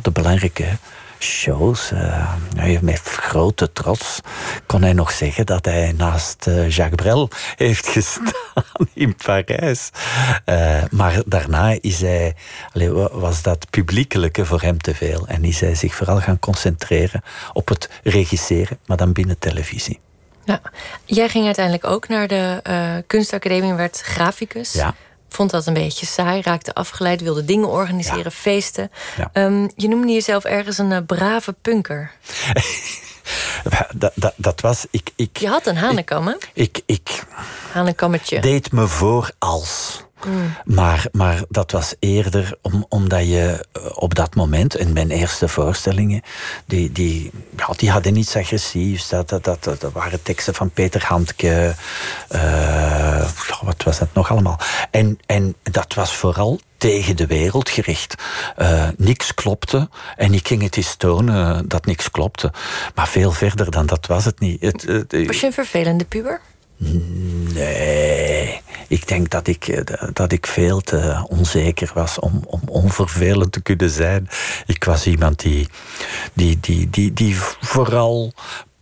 [0.03, 0.67] de belangrijke
[1.19, 1.91] shows.
[2.57, 4.21] hij- met grote trots
[4.67, 9.91] kon hij nog zeggen dat hij naast Jacques Brel heeft gestaan in Parijs.
[10.91, 12.35] Maar daarna is hij,
[13.13, 15.27] was dat publiekelijke voor hem te veel.
[15.27, 20.01] En is hij zich vooral gaan concentreren op het regisseren, maar dan binnen televisie.
[20.45, 20.61] Ja.
[21.05, 24.73] Jij ging uiteindelijk ook naar de eh, kunstacademie en werd graficus.
[24.73, 24.95] Ja.
[25.29, 28.31] Vond dat een beetje saai, raakte afgeleid, wilde dingen organiseren, Ja.
[28.31, 28.91] feesten.
[29.17, 29.31] Ja.
[29.33, 32.11] Ehm, je noemde jezelf ergens een eh, brave punker.
[33.95, 36.35] Dat, dat, dat was, ik, ik, Je had een hanekam, hè?
[36.55, 37.25] ik, ik
[37.73, 38.41] Hanekammetje.
[38.41, 40.04] deed me voor als.
[40.65, 45.49] Maar, maar dat was eerder om, omdat je eh, op dat moment, in mijn eerste
[45.49, 46.23] voorstellingen,
[46.67, 49.09] die, die, ja, die hadden niets agressiefs.
[49.09, 51.75] Dat, dat, dat, dat waren teksten van Peter Handke.
[52.29, 53.31] eh,
[53.63, 54.59] wat was dat nog allemaal?
[54.91, 58.15] En, en dat was vooral tegen de wereld gericht.
[58.57, 62.53] Eh, niks klopte en ik ging het eens tonen dat niks klopte.
[62.95, 64.61] Maar veel verder dan dat was het niet.
[64.63, 64.85] Het-
[65.27, 66.41] Was je een vervelende puber?
[66.77, 73.53] Nee, ik denk dat ik, eh, dat ik veel te onzeker was om, om onvervelend
[73.53, 74.29] te kunnen zijn.
[74.67, 75.69] Ik was iemand die,
[76.33, 78.33] die, die, die, die vooral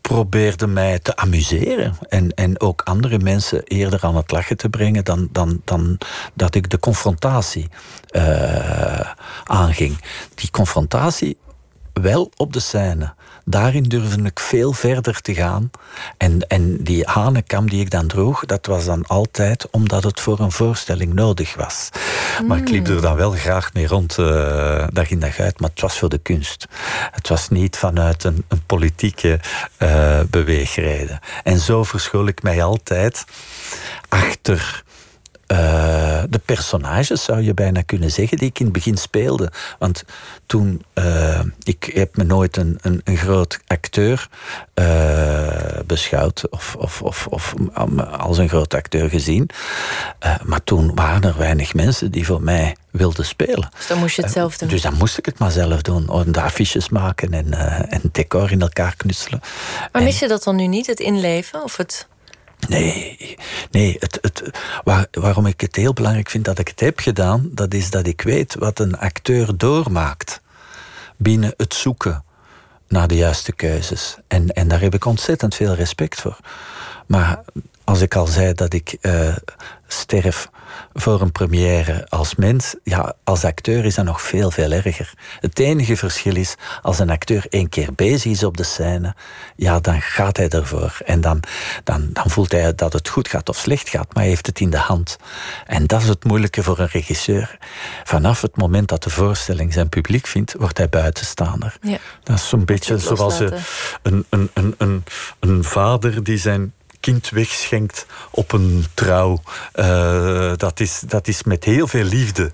[0.00, 1.96] probeerde mij te amuseren.
[2.08, 5.98] En, en ook andere mensen eerder aan het lachen te brengen dan, dan, dan
[6.34, 7.68] dat ik de confrontatie
[8.08, 9.10] eh,
[9.44, 10.04] aanging.
[10.34, 11.36] Die confrontatie
[11.92, 13.14] wel op de scène.
[13.44, 15.70] Daarin durfde ik veel verder te gaan.
[16.16, 20.40] En, en die hanekam die ik dan droeg, dat was dan altijd omdat het voor
[20.40, 21.88] een voorstelling nodig was.
[22.46, 25.60] Maar ik liep er dan wel graag mee rond, eh dag in dag uit.
[25.60, 26.66] Maar het was voor de kunst.
[27.10, 29.40] Het was niet vanuit een, een politieke
[29.76, 31.18] eh, beweegreden.
[31.42, 33.24] En zo verschool ik mij altijd
[34.08, 34.82] achter
[35.52, 39.52] eh, de personages, zou je bijna kunnen zeggen, die ik in het begin speelde.
[39.78, 40.04] Want
[40.46, 44.28] toen, uh, ik heb me nooit een, een, een groot acteur
[44.74, 47.54] uh, beschouwd of, of, of, of,
[48.18, 49.50] als een groot acteur gezien.
[50.44, 53.70] maar toen waren er weinig mensen die voor mij wilden spelen.
[53.76, 54.68] Dus dan moest je het zelf doen?
[54.68, 56.32] dus dan moest ik het maar zelf doen.
[56.32, 57.52] De affiches maken en,
[57.90, 59.40] en decor in elkaar knutselen.
[59.92, 61.62] Maar mis je dat dan nu niet, het inleven?
[61.62, 62.06] Of het
[62.68, 63.36] Nee,
[63.70, 64.50] nee het, het,
[64.84, 68.06] waar, waarom ik het heel belangrijk vind dat ik het heb gedaan, dat is dat
[68.06, 70.40] ik weet wat een acteur doormaakt
[71.16, 72.24] binnen het zoeken
[72.88, 74.16] naar de juiste keuzes.
[74.28, 76.38] En, en daar heb ik ontzettend veel respect voor.
[77.06, 77.40] Maar
[77.92, 79.36] als ik al zei dat ik uh,
[79.86, 80.48] sterf
[80.92, 85.12] voor een première als mens, ja, als acteur is dat nog veel, veel erger.
[85.40, 89.14] Het enige verschil is, als een acteur één keer bezig is op de scène,
[89.56, 90.98] ja, dan gaat hij ervoor.
[91.04, 91.40] En dan,
[91.84, 94.60] dan, dan voelt hij dat het goed gaat of slecht gaat, maar hij heeft het
[94.60, 95.16] in de hand.
[95.66, 97.58] En dat is het moeilijke voor een regisseur.
[98.04, 101.76] Vanaf het moment dat de voorstelling zijn publiek vindt, wordt hij buitenstaander.
[101.80, 101.98] Ja.
[102.22, 105.04] Dat is zo'n beetje zoals een, een, een, een,
[105.40, 106.72] een vader die zijn
[107.02, 109.42] kind wegschenkt op een trouw.
[109.74, 112.52] Uh, dat, is, dat is met heel veel liefde.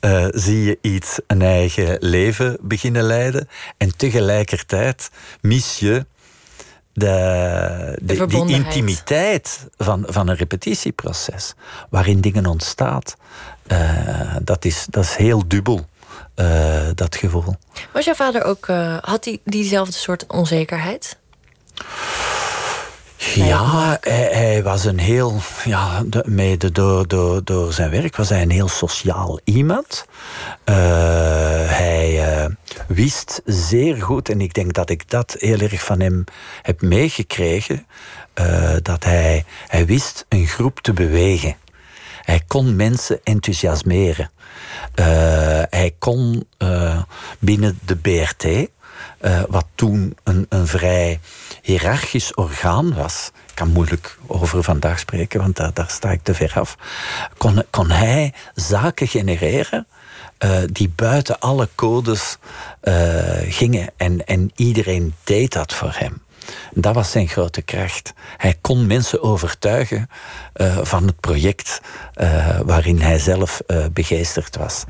[0.00, 3.48] Uh, zie je iets een eigen leven beginnen leiden.
[3.76, 5.10] En tegelijkertijd
[5.40, 6.06] mis je
[6.92, 11.54] de, de, die intimiteit van, van een repetitieproces.
[11.90, 13.02] Waarin dingen ontstaan.
[13.72, 15.88] Uh, dat, is, dat is heel dubbel.
[16.36, 17.56] Uh, dat gevoel.
[17.92, 18.66] Was jouw vader ook,
[19.00, 21.18] had hij diezelfde soort onzekerheid?
[23.34, 28.42] Ja, hij, hij, was een heel, ja, mede door, door, door zijn werk was hij
[28.42, 30.06] een heel sociaal iemand.
[30.64, 30.74] Uh,
[31.68, 32.54] hij uh,
[32.88, 36.24] wist zeer goed, en ik denk dat ik dat heel erg van hem
[36.62, 37.86] heb meegekregen,
[38.40, 41.56] uh, dat hij, hij wist een groep te bewegen.
[42.22, 44.30] Hij kon mensen enthousiasmeren.
[45.70, 46.48] hij kon
[47.38, 48.46] binnen de BRT,
[49.48, 51.20] wat toen een, een vrij
[51.62, 56.34] hiërarchisch orgaan was, ik kan moeilijk over vandaag spreken, want daar, daar sta ik te
[56.34, 56.76] ver af,
[57.36, 59.86] kon, kon hij zaken genereren
[60.44, 62.36] uh, die buiten alle codes
[62.82, 62.94] uh,
[63.48, 63.90] gingen.
[63.96, 66.22] En, en iedereen deed dat voor hem.
[66.70, 68.12] Dat was zijn grote kracht.
[68.36, 70.08] Hij kon mensen overtuigen
[70.54, 71.80] uh, van het project
[72.64, 73.60] waarin hij zelf
[73.92, 74.84] begeesterd was.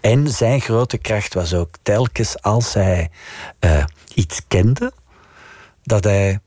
[0.00, 3.10] En zijn grote kracht was ook telkens als hij
[4.14, 4.92] iets kende,
[5.86, 6.40] dat, hij,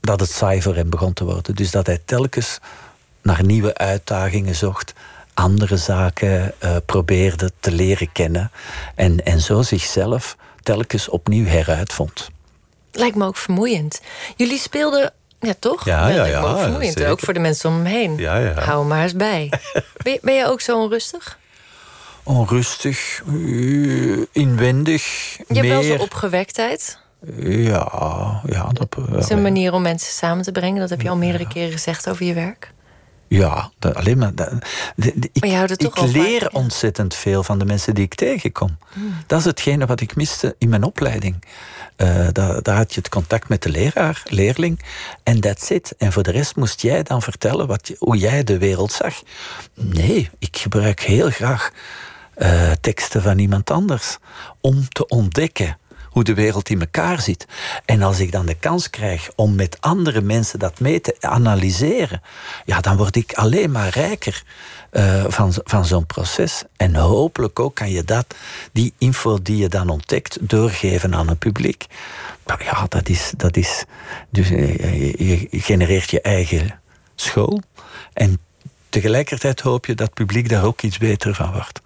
[0.00, 1.54] dat het saai voor hem begon te worden.
[1.54, 2.58] Dus dat hij telkens
[3.22, 4.92] naar nieuwe uitdagingen zocht,
[5.34, 8.50] andere zaken uh, probeerde te leren kennen
[8.94, 12.30] en, en zo zichzelf telkens opnieuw heruitvond.
[12.92, 14.00] Lijkt me ook vermoeiend.
[14.36, 15.84] Jullie speelden ja, toch?
[15.84, 16.40] Ja, ja, ja.
[16.40, 17.04] Ook vermoeiend.
[17.04, 18.16] Ook voor de mensen om hem heen.
[18.16, 18.52] Ja, ja.
[18.52, 19.48] Hou hem maar eens bij.
[20.02, 21.38] ben, je, ben je ook zo onrustig?
[22.22, 25.02] Onrustig, uh, inwendig.
[25.36, 26.98] Je hebt wel zo'n opgewektheid.
[27.36, 28.68] Ja, ja.
[28.72, 30.80] Dat, is een manier om mensen samen te brengen.
[30.80, 32.72] Dat heb je al meerdere keren gezegd over je werk.
[33.28, 34.34] Ja, dat, alleen maar.
[34.34, 34.50] Dat,
[34.96, 38.78] de, de, ik, maar ik leer vaak, ontzettend veel van de mensen die ik tegenkom.
[38.92, 39.14] Hmm.
[39.26, 41.44] Dat is hetgene wat ik miste in mijn opleiding.
[41.96, 44.80] Uh, daar, daar, had je het contact met de leraar, leerling,
[45.22, 45.94] en that's it.
[45.98, 49.22] En voor de rest moest jij dan vertellen wat je, hoe jij de wereld zag.
[49.74, 51.70] Nee, ik gebruik heel graag
[52.36, 54.18] uh, teksten van iemand anders
[54.60, 55.78] om te ontdekken
[56.14, 57.46] hoe de wereld in elkaar zit.
[57.84, 62.22] En als ik dan de kans krijg om met andere mensen dat mee te analyseren,
[62.64, 64.42] ja, dan word ik alleen maar rijker
[64.92, 66.62] uh, van, van zo'n proces.
[66.76, 68.34] En hopelijk ook kan je dat,
[68.72, 71.86] die info die je dan ontdekt, doorgeven aan het publiek.
[72.46, 73.32] Maar ja, dat is.
[73.36, 73.84] Dat is
[74.30, 76.80] dus eh, je genereert je eigen
[77.14, 77.60] school.
[78.12, 78.38] En
[78.88, 81.80] tegelijkertijd hoop je dat het publiek daar ook iets beter van wordt.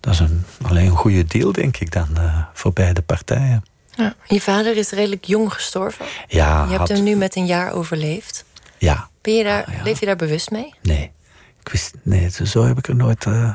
[0.00, 3.69] Dat is een, alleen een goede deal, denk ik, dan uh, voor beide partijen.
[4.00, 4.14] Ja.
[4.26, 6.06] Je vader is redelijk jong gestorven.
[6.28, 6.64] Ja.
[6.64, 8.44] Je hebt hem nu met een jaar overleefd.
[8.78, 9.08] Ja.
[9.20, 9.82] Ben je daar, ja.
[9.82, 10.74] Leef je daar bewust mee?
[10.82, 11.12] Nee.
[11.60, 13.54] Ik wist, nee, zo heb ik er nooit uh,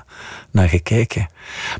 [0.51, 1.29] naar gekeken.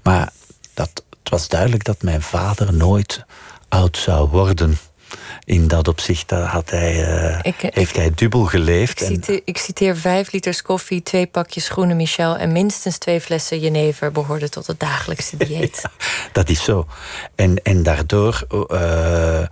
[0.04, 0.32] Maar
[0.74, 3.26] dat, het was duidelijk dat mijn vader nooit
[3.70, 4.78] oud zou worden
[5.46, 9.02] in dat opzicht had hij, uh, ik, heeft hij dubbel geleefd.
[9.02, 12.38] Ik citeer, ik citeer vijf liters koffie, twee pakjes groene Michel...
[12.38, 15.80] en minstens twee flessen jenever behoorden tot het dagelijkse dieet.
[15.82, 15.92] ja,
[16.32, 16.88] dat is zo.
[17.36, 19.46] En, en daardoor, uh,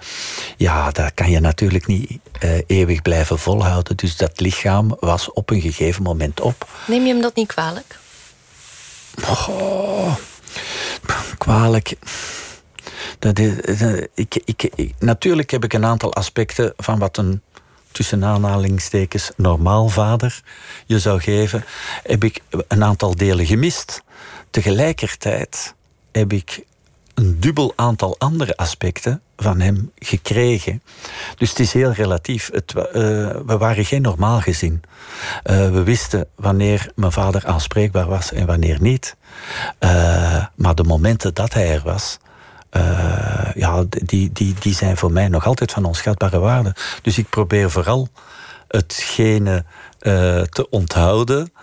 [0.57, 3.97] ja, dat kan je natuurlijk niet uh, eeuwig blijven volhouden.
[3.97, 6.67] Dus dat lichaam was op een gegeven moment op.
[6.87, 7.97] Neem je hem dat niet kwalijk?
[9.27, 10.15] Oh,
[11.37, 11.93] kwalijk...
[13.19, 13.53] Dat is,
[14.13, 17.41] ik, ik, natuurlijk heb ik een aantal aspecten van wat een
[17.91, 20.41] tussen aanhalingstekens, normaal vader
[20.85, 21.63] je zou geven,
[22.03, 24.01] heb ik een aantal delen gemist.
[24.49, 25.73] Tegelijkertijd
[26.11, 26.63] heb ik
[27.13, 30.81] een dubbel aantal andere aspecten van hem gekregen.
[31.37, 32.49] Dus het is heel relatief.
[32.53, 32.83] Het, uh,
[33.45, 34.81] we waren geen normaal gezin.
[35.45, 39.15] Uh, we wisten wanneer mijn vader aanspreekbaar was en wanneer niet.
[40.55, 42.17] Maar de momenten dat hij er was,
[43.55, 46.75] ja, die, die, die zijn voor mij nog altijd van onschatbare waarde.
[47.01, 48.07] Dus ik probeer vooral
[48.67, 49.65] hetgene
[50.49, 51.53] te onthouden,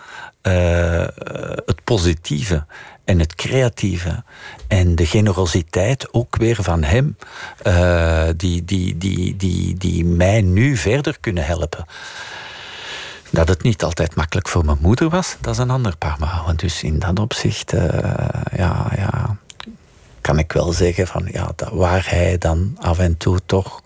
[1.65, 2.65] het positieve
[3.05, 4.23] en het creatieve
[4.67, 7.17] en de generositeit ook weer van hem,
[8.37, 11.85] die, die, die, die, die mij nu verder kunnen helpen.
[13.29, 16.55] Dat het niet altijd makkelijk voor mijn moeder was, dat is een ander paar mouwen.
[16.55, 17.71] Dus in dat opzicht,
[18.55, 19.37] ja, ja,
[20.31, 23.81] kan ik wel zeggen van ja, dat, waar hij dan af en toe toch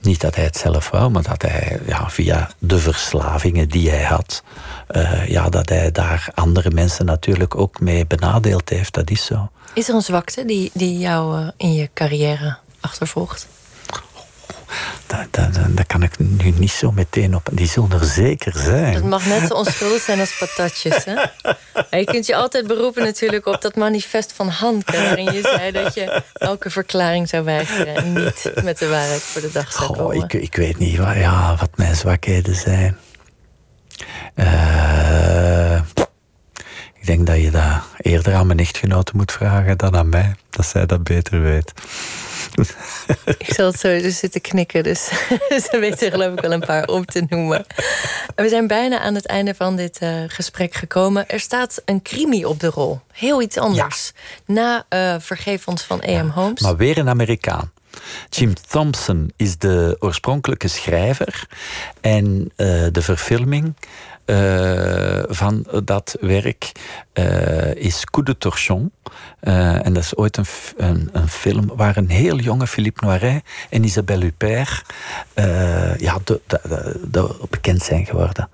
[0.00, 4.02] niet dat hij het zelf wou, maar dat hij ja, via de verslavingen die hij
[4.02, 4.42] had,
[4.90, 8.94] uh, ja, dat hij daar andere mensen natuurlijk ook mee benadeeld heeft.
[8.94, 9.50] Dat is zo.
[9.74, 13.46] Is er een zwakte die, die jou uh, in je carrière achtervolgt?
[15.06, 17.48] Daar, daar, daar, kan ik nu niet zo meteen op.
[17.52, 18.92] Die zullen er zeker zijn.
[18.92, 21.04] Dat mag net zo onschuldig zijn als patatjes.
[21.04, 21.14] Hè?
[21.98, 24.92] je kunt je altijd beroepen natuurlijk op dat manifest van Hanke...
[24.92, 27.94] waarin je zei dat je elke verklaring zou weigeren...
[27.94, 30.24] en niet met de waarheid voor de dag zou Goh, komen.
[30.24, 32.96] Ik, ik weet niet wat, ja, wat mijn zwakheden zijn.
[34.34, 35.59] Uh,
[37.00, 40.34] ik denk dat je dat eerder aan mijn echtgenote moet vragen dan aan mij.
[40.50, 41.72] Dat zij dat beter weet.
[43.38, 45.04] Ik zal het sowieso zitten knikken, dus
[45.70, 47.66] ze weten geloof ik wel een paar om te noemen.
[48.34, 51.28] We zijn bijna aan het einde van dit uh, gesprek gekomen.
[51.28, 53.00] Er staat een crimi op de rol.
[53.12, 54.12] Heel iets anders.
[54.46, 54.54] Ja.
[54.54, 56.10] Na uh, Vergeef ons van A.M.
[56.10, 56.60] Ja, Holmes.
[56.60, 57.72] Maar weer een Amerikaan.
[58.28, 61.46] Jim Thompson is de oorspronkelijke schrijver.
[62.00, 63.74] En uh, de verfilming
[64.30, 66.72] uh, van dat werk
[67.14, 68.92] uh, is Coup de Torchon.
[69.42, 70.44] Uh, en dat is ooit een,
[70.76, 74.82] een, een, film waar een heel jonge Philippe Noiret en Isabelle Huppert
[75.98, 76.18] ja,
[77.50, 78.48] bekend zijn geworden.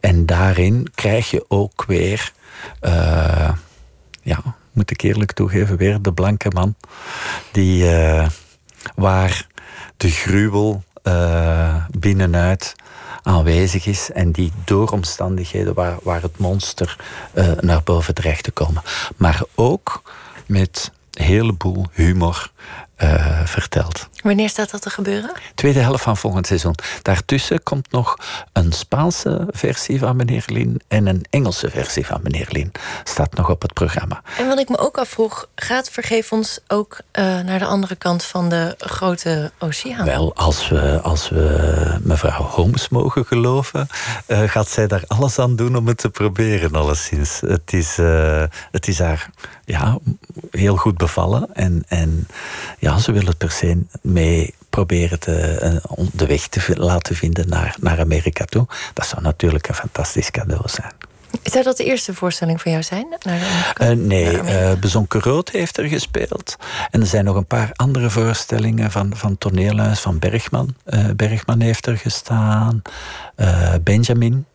[0.00, 2.32] En daarin krijg je ook weer,
[4.22, 6.74] ja, moet ik eerlijk toegeven, weer de blanke man
[7.52, 7.84] die
[8.94, 9.46] waar
[9.96, 10.82] de gruwel
[11.98, 12.74] binnenuit
[13.22, 16.96] aanwezig is en die door omstandigheden waar, waar het monster
[17.34, 18.82] uh, naar boven dreigt te komen.
[19.16, 20.02] Maar ook
[20.46, 22.50] met een heleboel humor
[22.98, 24.07] uh, verteld.
[24.28, 25.30] Wanneer staat dat te gebeuren?
[25.54, 26.74] Tweede helft van volgend seizoen.
[27.02, 28.16] Daartussen komt nog
[28.52, 32.72] een Spaanse versie van meneer Lin en een Engelse versie van meneer Lin.
[33.04, 34.22] Staat nog op het programma.
[34.38, 38.24] En wat ik me ook afvroeg, gaat Vergeef ons ook uh, naar de andere kant
[38.24, 40.04] van de grote oceaan?
[40.04, 43.86] Wel, als we, als we mevrouw Holmes mogen geloven,
[44.26, 47.40] uh, gaat zij daar alles aan doen om het te proberen, alleszins.
[47.40, 47.96] Het is,
[48.70, 49.30] het is haar
[49.68, 49.98] ja,
[50.50, 52.26] heel goed bevallen en, en
[52.78, 55.80] ja, ze wil het per se mee proberen te,
[56.12, 58.66] de weg te laten vinden naar, naar Amerika toe.
[58.94, 60.92] Dat zou natuurlijk een fantastisch cadeau zijn.
[61.42, 63.06] Zou dat de eerste voorstelling van jou zijn?
[63.22, 66.56] Naar uh, nee, uh, Bezonken Rood heeft er gespeeld.
[66.90, 70.74] En er zijn nog een paar andere voorstellingen van, van toneelhuis, van Bergman.
[70.86, 72.82] Uh, Bergman heeft er gestaan.
[73.82, 74.46] Benjamin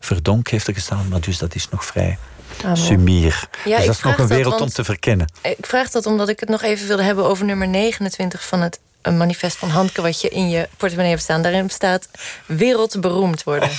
[0.00, 2.18] Verdonk heeft er gestaan, maar dus dat is nog vrij
[2.64, 3.48] Ah, Sumier.
[3.64, 5.32] Ja, dus dat is nog een wereld dat, om te verkennen.
[5.42, 8.78] Ik vraag dat omdat ik het nog even wilde hebben over nummer 29 van het
[9.02, 11.42] een manifest van Handke wat je in je portemonnee hebt staan.
[11.42, 12.08] Daarin staat
[12.46, 13.70] wereldberoemd worden.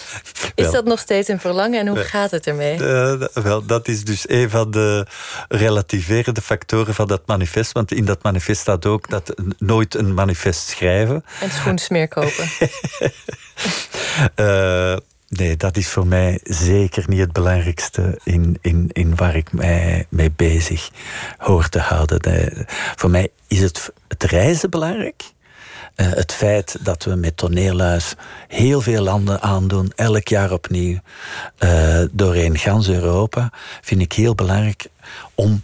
[0.54, 2.78] is dat nog steeds een verlangen en hoe gaat het ermee?
[2.78, 5.06] Uh, wel, dat is dus een van de
[5.48, 7.72] relativerende factoren van dat manifest.
[7.72, 11.24] Want in dat manifest staat ook dat nooit een manifest schrijven.
[11.40, 12.48] En schoensmeer kopen.
[14.36, 14.96] uh,
[15.38, 20.06] Nee, dat is voor mij zeker niet het belangrijkste in, in, in waar ik mij
[20.08, 20.90] mee bezig
[21.38, 22.20] hoor te houden.
[22.20, 22.64] De,
[22.96, 25.22] voor mij is het, het reizen belangrijk.
[25.96, 28.14] Uh, het feit dat we met toneelhuis
[28.48, 30.98] heel veel landen aandoen, elk jaar opnieuw,
[31.58, 34.86] uh, doorheen gans Europa, vind ik heel belangrijk
[35.34, 35.62] om.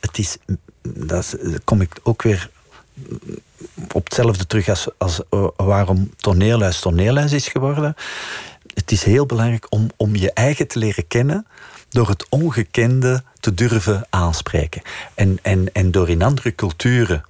[0.00, 0.36] Het is,
[0.82, 2.50] dat kom ik ook weer
[3.92, 5.20] op hetzelfde terug als, als
[5.56, 7.94] waarom toneelhuis toneelhuis is geworden
[8.74, 11.46] het is heel belangrijk om, om je eigen te leren kennen
[11.88, 14.82] door het ongekende te durven aanspreken.
[15.14, 17.24] En, en, en door in andere culturen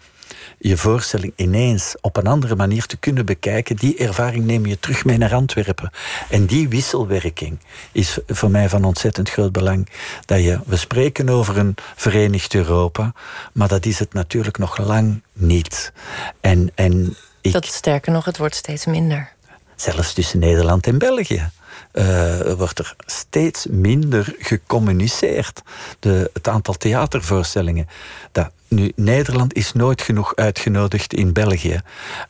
[0.63, 5.05] je voorstelling ineens op een andere manier te kunnen bekijken, die ervaring neem je terug
[5.05, 5.91] mee naar Antwerpen.
[6.31, 7.59] En die wisselwerking
[7.93, 9.89] is voor mij van ontzettend groot belang.
[10.25, 13.13] Dat je, we spreken over een verenigd Europa,
[13.53, 15.93] maar dat is het natuurlijk nog lang niet.
[16.41, 19.33] En, en ik, dat sterker nog, het wordt steeds minder.
[19.83, 21.51] Zelfs tussen Nederland en België.
[21.93, 25.63] Uh, wordt er steeds minder gecommuniceerd.
[25.99, 27.89] De, het aantal theatervoorstellingen.
[28.33, 31.81] Dat, nu, Nederland is nooit genoeg uitgenodigd in België.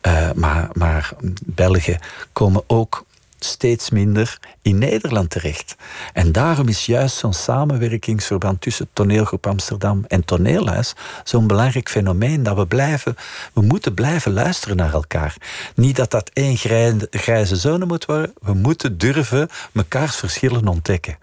[0.07, 1.13] Uh, maar, maar
[1.45, 1.99] Belgen
[2.33, 3.05] komen ook
[3.43, 5.75] steeds minder in Nederland terecht.
[6.13, 12.55] En daarom is juist zo'n samenwerkingsverband tussen Toneelgroep Amsterdam en Toneelhuis zo'n belangrijk fenomeen dat
[12.55, 13.15] we blijven,
[13.53, 15.35] we moeten blijven luisteren naar elkaar.
[15.75, 16.57] Niet dat dat één
[17.11, 21.17] grijze zone moet worden, we moeten durven mekaars verschillen ontdekken.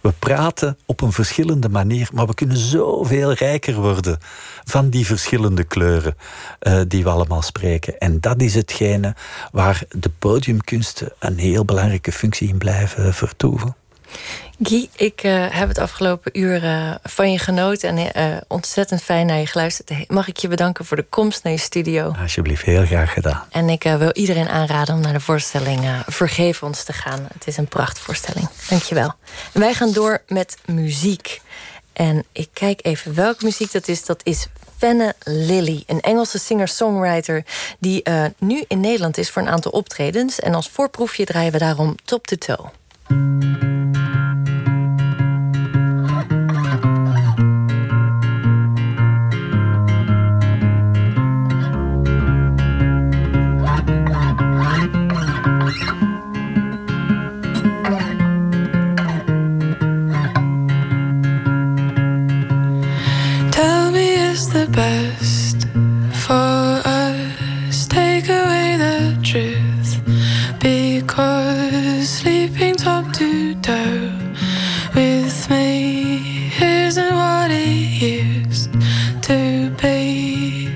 [0.00, 4.18] We praten op een verschillende manier, maar we kunnen zoveel rijker worden
[4.64, 6.16] van die verschillende kleuren
[6.62, 7.98] uh, die we allemaal spreken.
[7.98, 9.14] En dat is hetgene
[9.52, 13.76] waar de podiumkunsten een heel belangrijke functie in blijven vertoeven.
[14.62, 19.26] Guy, ik uh, heb het afgelopen uur uh, van je genoten en uh, ontzettend fijn
[19.26, 20.10] naar je geluisterd.
[20.10, 22.14] Mag ik je bedanken voor de komst naar je studio?
[22.20, 23.44] Alsjeblieft, heel graag gedaan.
[23.50, 27.26] En ik wil iedereen aanraden om naar de voorstelling Vergeef ons te gaan.
[27.32, 28.48] Het is een prachtvoorstelling.
[28.68, 29.14] Dankjewel.
[29.52, 31.40] En wij gaan door met muziek.
[31.92, 34.04] En ik kijk even welke muziek dat is.
[34.04, 34.46] Dat is
[34.76, 37.44] Fenne Lilly, een Engelse singer-songwriter...
[37.78, 38.02] die
[38.38, 40.40] nu in Nederland is voor een aantal optredens.
[40.40, 42.70] En als voorproefje draaien we daarom Top to Toe.
[64.72, 65.66] best
[66.24, 67.86] for us.
[67.88, 70.00] Take away the truth
[70.60, 74.12] because sleeping top to toe
[74.94, 78.72] with me isn't what it used
[79.22, 80.68] to be.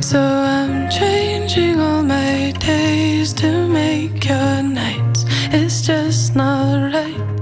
[0.00, 5.24] So I'm changing all my days to make your nights.
[5.52, 7.37] It's just not right.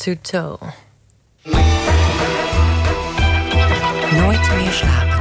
[0.00, 0.58] To Toe.
[4.12, 5.18] Nooit meer slapen.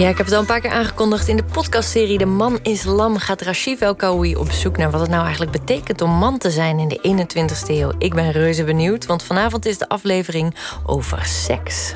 [0.00, 1.28] Ja, ik heb het al een paar keer aangekondigd.
[1.28, 5.00] In de podcastserie De Man is Lam gaat Rashif El Kaoui op zoek naar wat
[5.00, 7.92] het nou eigenlijk betekent om man te zijn in de 21ste eeuw.
[7.98, 10.54] Ik ben reuze benieuwd, want vanavond is de aflevering
[10.86, 11.94] over seks.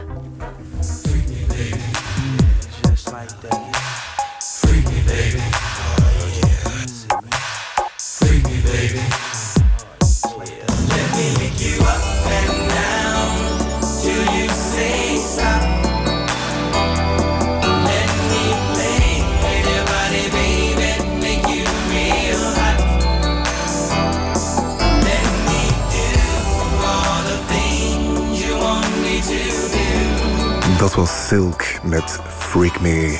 [30.78, 33.18] Dat was Silk met Freak Me.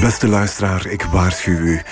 [0.00, 1.82] Beste luisteraar, ik waarschuw u.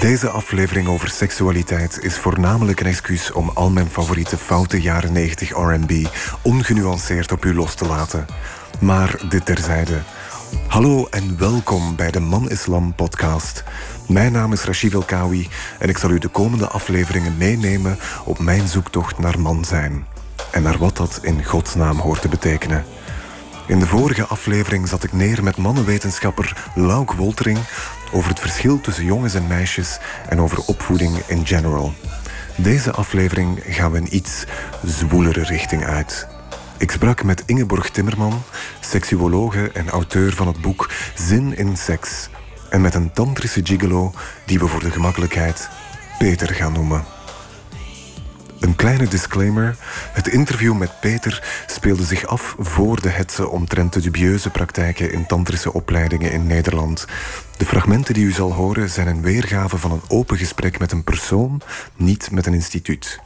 [0.00, 5.50] Deze aflevering over seksualiteit is voornamelijk een excuus om al mijn favoriete foute jaren 90
[5.50, 6.06] RB
[6.42, 8.26] ongenuanceerd op u los te laten.
[8.80, 9.98] Maar dit terzijde.
[10.66, 13.64] Hallo en welkom bij de Man Islam podcast.
[14.08, 15.48] Mijn naam is Rashid El Kawi
[15.78, 20.06] en ik zal u de komende afleveringen meenemen op mijn zoektocht naar man zijn.
[20.50, 22.84] En naar wat dat in godsnaam hoort te betekenen.
[23.66, 27.58] In de vorige aflevering zat ik neer met mannenwetenschapper Lauk Woltering
[28.12, 29.98] over het verschil tussen jongens en meisjes
[30.28, 31.92] en over opvoeding in general.
[32.56, 34.44] Deze aflevering gaan we een iets
[34.84, 36.26] zwoelere richting uit.
[36.78, 38.42] Ik sprak met Ingeborg Timmerman,
[38.80, 42.28] seksuologe en auteur van het boek Zin in Seks.
[42.70, 44.12] En met een tantrische gigolo
[44.44, 45.68] die we voor de gemakkelijkheid
[46.18, 47.15] Peter gaan noemen.
[48.60, 49.76] Een kleine disclaimer.
[50.12, 55.26] Het interview met Peter speelde zich af voor de hetze omtrent de dubieuze praktijken in
[55.26, 57.06] tantrische opleidingen in Nederland.
[57.56, 61.04] De fragmenten die u zal horen zijn een weergave van een open gesprek met een
[61.04, 61.60] persoon,
[61.96, 63.20] niet met een instituut.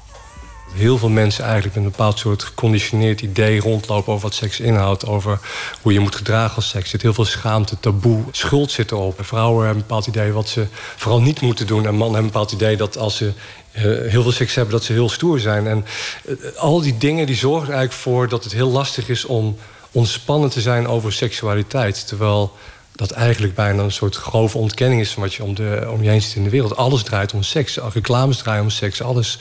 [0.74, 5.06] Heel veel mensen eigenlijk met een bepaald soort geconditioneerd idee rondlopen over wat seks inhoudt,
[5.06, 5.40] over
[5.82, 6.84] hoe je moet gedragen als seks.
[6.84, 9.18] Er zit heel veel schaamte, taboe, schuld zit erop.
[9.24, 10.66] Vrouwen hebben een bepaald idee wat ze
[10.96, 11.86] vooral niet moeten doen.
[11.86, 13.32] En mannen hebben een bepaald idee dat als ze
[13.72, 15.66] heel veel seks hebben, dat ze heel stoer zijn.
[15.66, 15.84] En
[16.26, 19.56] uh, al die dingen die zorgen eigenlijk voor dat het heel lastig is om
[19.92, 22.06] ontspannen te zijn over seksualiteit.
[22.06, 22.52] Terwijl
[22.92, 26.10] dat eigenlijk bijna een soort grove ontkenning is van wat je om, de, om je
[26.10, 26.76] heen ziet in de wereld.
[26.76, 27.78] Alles draait om seks.
[27.92, 29.02] Reclames draaien om seks.
[29.02, 29.38] Alles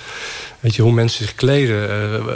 [0.59, 1.89] Weet je, hoe mensen zich kleden.
[2.13, 2.33] Uh,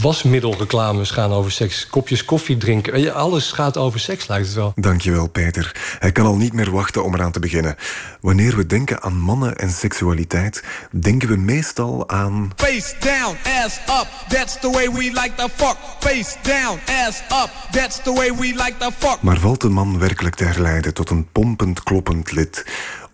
[0.00, 1.86] wasmiddelreclames gaan over seks.
[1.86, 2.92] Kopjes koffie drinken.
[2.92, 4.72] Weet je, alles gaat over seks, lijkt het wel.
[4.76, 5.96] Dankjewel, Peter.
[5.98, 7.76] Hij kan al niet meer wachten om eraan te beginnen.
[8.20, 12.52] Wanneer we denken aan mannen en seksualiteit, denken we meestal aan...
[12.56, 15.76] Face down, ass up, that's the way we like the fuck.
[16.00, 19.22] Face down, ass up, that's the way we like the fuck.
[19.22, 22.64] Maar valt de man werkelijk te herleiden tot een pompend, kloppend lid?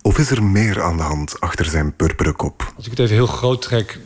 [0.05, 2.73] Of is er meer aan de hand achter zijn purperen kop?
[2.75, 3.99] Als ik het even heel groot trek.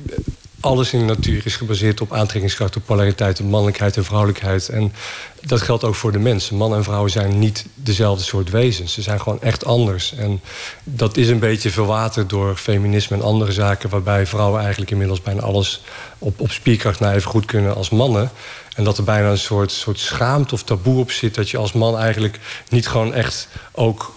[0.60, 4.70] Alles in de natuur is gebaseerd op aantrekkingskracht, op polariteit, op mannelijkheid en vrouwelijkheid.
[4.70, 4.94] En
[5.42, 6.56] dat geldt ook voor de mensen.
[6.56, 8.94] Mannen en vrouwen zijn niet dezelfde soort wezens.
[8.94, 10.14] Ze zijn gewoon echt anders.
[10.16, 10.42] En
[10.84, 15.42] dat is een beetje verwaterd door feminisme en andere zaken, waarbij vrouwen eigenlijk inmiddels bijna
[15.42, 15.84] alles
[16.18, 18.32] op, op spierkracht naar even goed kunnen als mannen.
[18.76, 21.36] En dat er bijna een soort, soort schaamte of taboe op zit.
[21.36, 24.16] Dat je als man eigenlijk niet gewoon echt ook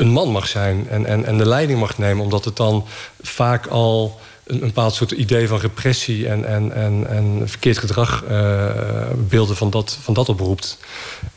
[0.00, 2.86] een man mag zijn en, en, en de leiding mag nemen, omdat het dan
[3.20, 8.24] vaak al een, een bepaald soort idee van repressie en, en, en, en verkeerd gedrag
[8.30, 8.66] uh,
[9.16, 10.78] beelden van dat, van dat oproept.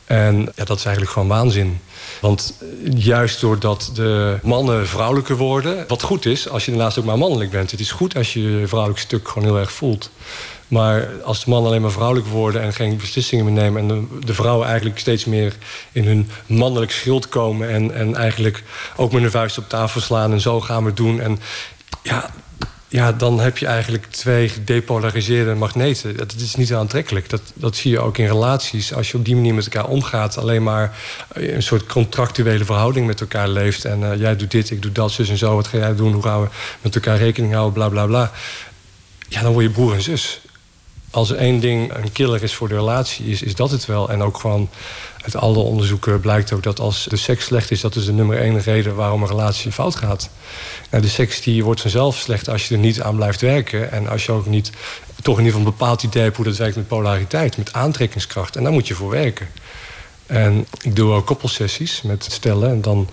[0.04, 1.80] En ja, dat is eigenlijk gewoon waanzin.
[2.20, 2.54] Want
[2.94, 7.50] juist doordat de mannen vrouwelijker worden, wat goed is als je daarnaast ook maar mannelijk
[7.50, 7.70] bent.
[7.70, 10.10] Het is goed als je je vrouwelijk stuk gewoon heel erg voelt.
[10.68, 13.80] Maar als de mannen alleen maar vrouwelijk worden en geen beslissingen meer nemen...
[13.80, 15.56] en de, de, vrouwen eigenlijk steeds meer
[15.92, 17.68] in hun mannelijk schild komen...
[17.68, 18.62] En, en eigenlijk
[18.96, 21.20] ook met hun vuist op tafel slaan en zo gaan we doen.
[21.20, 21.38] En
[22.02, 22.30] ja,
[22.88, 26.16] ja, dan heb je eigenlijk twee gedepolariseerde magneten.
[26.16, 27.30] Dat is niet aantrekkelijk.
[27.30, 28.94] Dat, dat zie je ook in relaties.
[28.94, 30.38] Als je op die manier met elkaar omgaat...
[30.38, 30.96] alleen maar
[31.32, 33.84] een soort contractuele verhouding met elkaar leeft...
[33.84, 35.54] en uh, jij doet dit, ik doe dat, zus en zo...
[35.54, 36.48] wat ga jij doen, hoe gaan we
[36.80, 38.32] met elkaar rekening houden, bla bla bla...
[39.28, 40.40] ja, dan word je broer en zus
[41.14, 44.10] als er één ding een killer is voor de relatie, is, is dat het wel.
[44.10, 44.68] En ook gewoon
[45.22, 48.38] uit alle onderzoeken blijkt ook dat als de seks slecht is, dat is de nummer
[48.38, 50.30] één reden waarom een relatie fout gaat.
[50.90, 53.92] Nou, de seks die wordt vanzelf slecht als je er niet aan blijft werken.
[53.92, 54.70] En als je ook niet
[55.22, 58.56] toch in ieder geval een bepaald idee hebt hoe dat werkt met polariteit, met aantrekkingskracht.
[58.56, 59.48] En daar moet je voor werken.
[60.26, 62.70] En ik doe ook koppelsessies met stellen.
[62.70, 63.08] En dan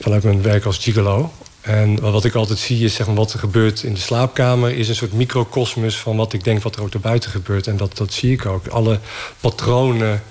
[0.00, 1.32] vanuit mijn werk als gigolo.
[1.66, 4.76] En wat ik altijd zie is zeg maar, wat er gebeurt in de slaapkamer...
[4.76, 7.66] is een soort microcosmos van wat ik denk wat er ook daarbuiten gebeurt.
[7.66, 8.66] En dat, dat zie ik ook.
[8.66, 9.00] Alle
[9.40, 10.22] patronen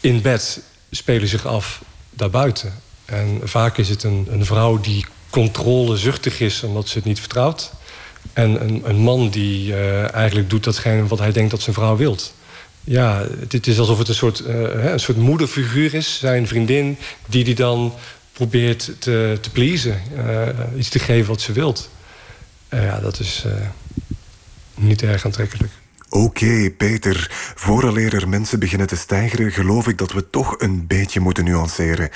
[0.00, 2.74] in bed spelen zich af daarbuiten.
[3.04, 7.72] En vaak is het een, een vrouw die controlezuchtig is omdat ze het niet vertrouwt.
[8.32, 11.96] En een, een man die uh, eigenlijk doet datgene wat hij denkt dat zijn vrouw
[11.96, 12.34] wilt.
[12.84, 16.18] ja, het is alsof het een soort, uh, een soort moederfiguur is.
[16.18, 17.94] Zijn vriendin die die dan
[18.34, 20.00] probeert te, te pleasen.
[20.16, 21.90] Uh, iets te geven wat ze wilt.
[22.70, 23.44] Uh, ja, dat is
[24.74, 25.72] niet erg aantrekkelijk.
[26.08, 27.26] Oké, Peter.
[27.54, 29.52] Vooraleer er mensen beginnen te stijgeren...
[29.52, 32.10] geloof ik dat we toch een beetje moeten nuanceren.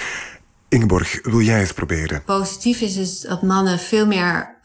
[0.69, 2.23] Ingeborg, wil jij eens proberen?
[2.25, 4.57] Positief is dus dat mannen veel meer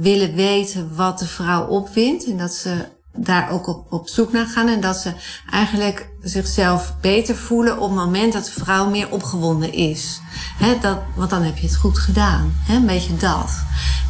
[0.00, 2.24] willen weten wat de vrouw opwindt.
[2.24, 4.68] En dat ze daar ook op, op zoek naar gaan.
[4.68, 5.12] En dat ze
[5.50, 10.20] eigenlijk zichzelf beter voelen op het moment dat de vrouw meer opgewonden is.
[10.56, 12.54] He, dat, want dan heb je het goed gedaan.
[12.64, 13.50] He, een beetje dat.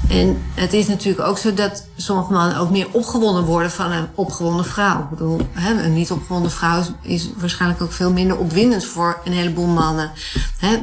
[0.09, 4.09] En het is natuurlijk ook zo dat sommige mannen ook meer opgewonden worden van een
[4.15, 5.01] opgewonden vrouw.
[5.01, 9.33] Ik bedoel, he, een niet opgewonden vrouw is, waarschijnlijk ook veel minder opwindend voor een
[9.33, 10.11] heleboel mannen.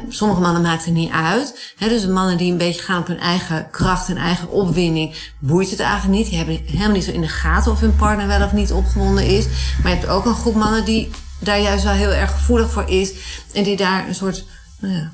[0.08, 1.74] sommige mannen maakt het niet uit.
[1.78, 5.80] dus mannen die een beetje gaan op hun eigen kracht en eigen opwinding, boeit het
[5.80, 6.28] eigenlijk niet.
[6.28, 9.26] Die hebben helemaal niet zo in de gaten of hun partner wel of niet opgewonden
[9.26, 9.46] is.
[9.82, 12.88] Maar je hebt ook een groep mannen die daar juist wel heel erg gevoelig voor
[12.88, 13.12] is.
[13.52, 14.44] En die daar een soort
[14.78, 15.12] nou ja,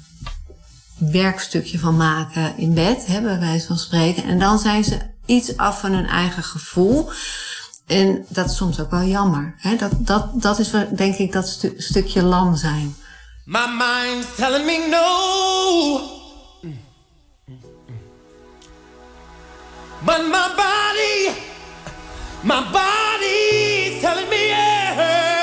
[0.99, 4.25] werkstukje van maken in bed, hè, bij wijze van spreken.
[4.25, 7.11] En dan zijn ze iets af van hun eigen gevoel.
[7.87, 9.55] En dat is soms ook wel jammer.
[9.59, 9.77] Hè?
[9.77, 12.97] Dat, dat, dat is denk ik dat stu stukje lam zijn.
[13.45, 16.15] My mind's telling me no.
[20.05, 21.31] But my body,
[22.43, 25.36] my body's telling me yes.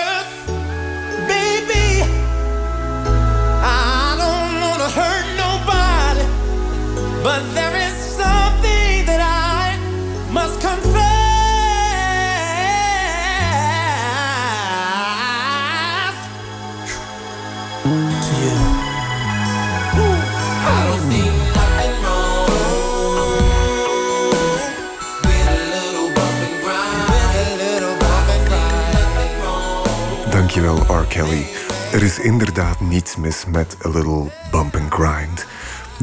[30.29, 31.05] Dankjewel, R.
[31.05, 31.45] Kelly.
[31.93, 35.52] Er is inderdaad niets mis met a little bump and grind.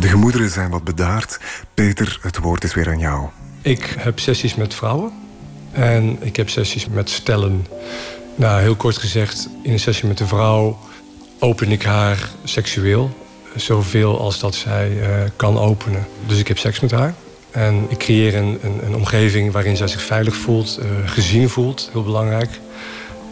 [0.00, 1.40] De gemoederen zijn wat bedaard.
[1.74, 3.28] Peter, het woord is weer aan jou.
[3.62, 5.12] Ik heb sessies met vrouwen.
[5.72, 7.66] En ik heb sessies met stellen.
[8.34, 10.78] Nou, heel kort gezegd, in een sessie met een vrouw
[11.38, 13.10] open ik haar seksueel.
[13.56, 15.06] Zoveel als dat zij uh,
[15.36, 16.06] kan openen.
[16.26, 17.14] Dus ik heb seks met haar.
[17.50, 21.88] En ik creëer een, een, een omgeving waarin zij zich veilig voelt, uh, gezien voelt,
[21.92, 22.60] heel belangrijk.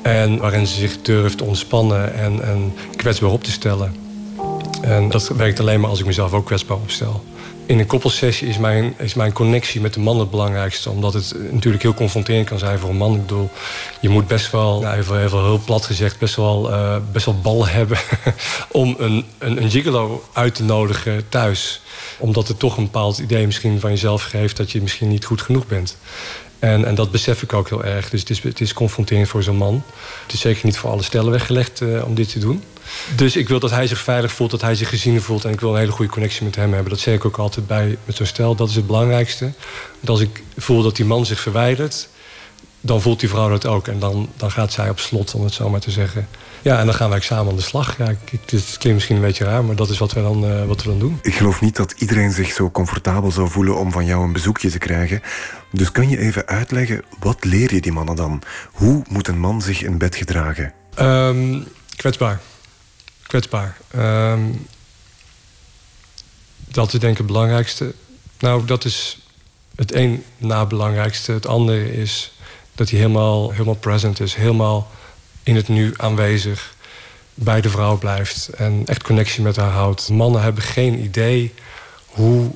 [0.03, 4.08] En waarin ze zich durft ontspannen en, en kwetsbaar op te stellen.
[4.83, 7.25] En dat werkt alleen maar als ik mezelf ook kwetsbaar opstel.
[7.67, 10.91] In een koppelsessie is mijn, is mijn connectie met de man het belangrijkste.
[10.91, 13.15] Omdat het natuurlijk heel confronterend kan zijn voor een man.
[13.15, 13.51] Ik bedoel,
[14.01, 17.99] je moet best wel, even, heel plat gezegd, best wel, uh, best wel ballen hebben
[18.71, 21.81] om een, een, een gigolo uit te nodigen thuis.
[22.19, 25.43] Omdat het toch een bepaald idee misschien van jezelf geeft dat je misschien niet goed
[25.43, 25.97] genoeg bent.
[26.59, 28.11] En, en dat besef ik ook heel erg.
[28.11, 29.83] Dus het is, het is confronterend voor zo'n man.
[30.23, 32.63] Het is zeker niet voor alle stellen weggelegd uh, om dit te doen.
[33.17, 35.45] Dus ik wil dat hij zich veilig voelt, dat hij zich gezien voelt.
[35.45, 36.91] En ik wil een hele goede connectie met hem hebben.
[36.91, 38.55] Dat zeg ik ook altijd bij met zo'n stel.
[38.55, 39.45] Dat is het belangrijkste.
[39.95, 42.09] Want als ik voel dat die man zich verwijdert,
[42.81, 43.89] dan voelt die vrouw dat ook.
[43.89, 46.29] En dan, dan gaat zij op slot, om het zo maar te zeggen.
[46.63, 47.99] Ja, en dan gaan wij samen aan de slag.
[47.99, 50.65] Ja, ik, het klinkt misschien een beetje raar, maar dat is wat we, dan, uh,
[50.65, 51.19] wat we dan doen.
[51.23, 54.71] Ik geloof niet dat iedereen zich zo comfortabel zou voelen om van jou een bezoekje
[54.71, 55.23] te krijgen.
[55.73, 58.43] Dus kan je even uitleggen, wat leer je die mannen dan?
[58.73, 60.73] Hoe moet een man zich in bed gedragen?
[60.99, 61.67] Um,
[61.97, 62.41] kwetsbaar
[63.29, 63.77] kwetsbaar.
[63.97, 64.67] Um,
[66.57, 67.95] dat is denk ik het belangrijkste.
[68.39, 69.19] Nou, dat is
[69.77, 71.33] het een na belangrijkste.
[71.33, 72.33] Het andere is
[72.75, 74.35] dat hij helemaal, helemaal present is.
[74.35, 74.91] Helemaal
[75.49, 76.75] in het nu aanwezig.
[77.35, 78.49] Bij de vrouw blijft.
[78.49, 80.09] En echt connectie met haar houdt.
[80.09, 81.55] Mannen hebben geen idee
[82.07, 82.51] hoe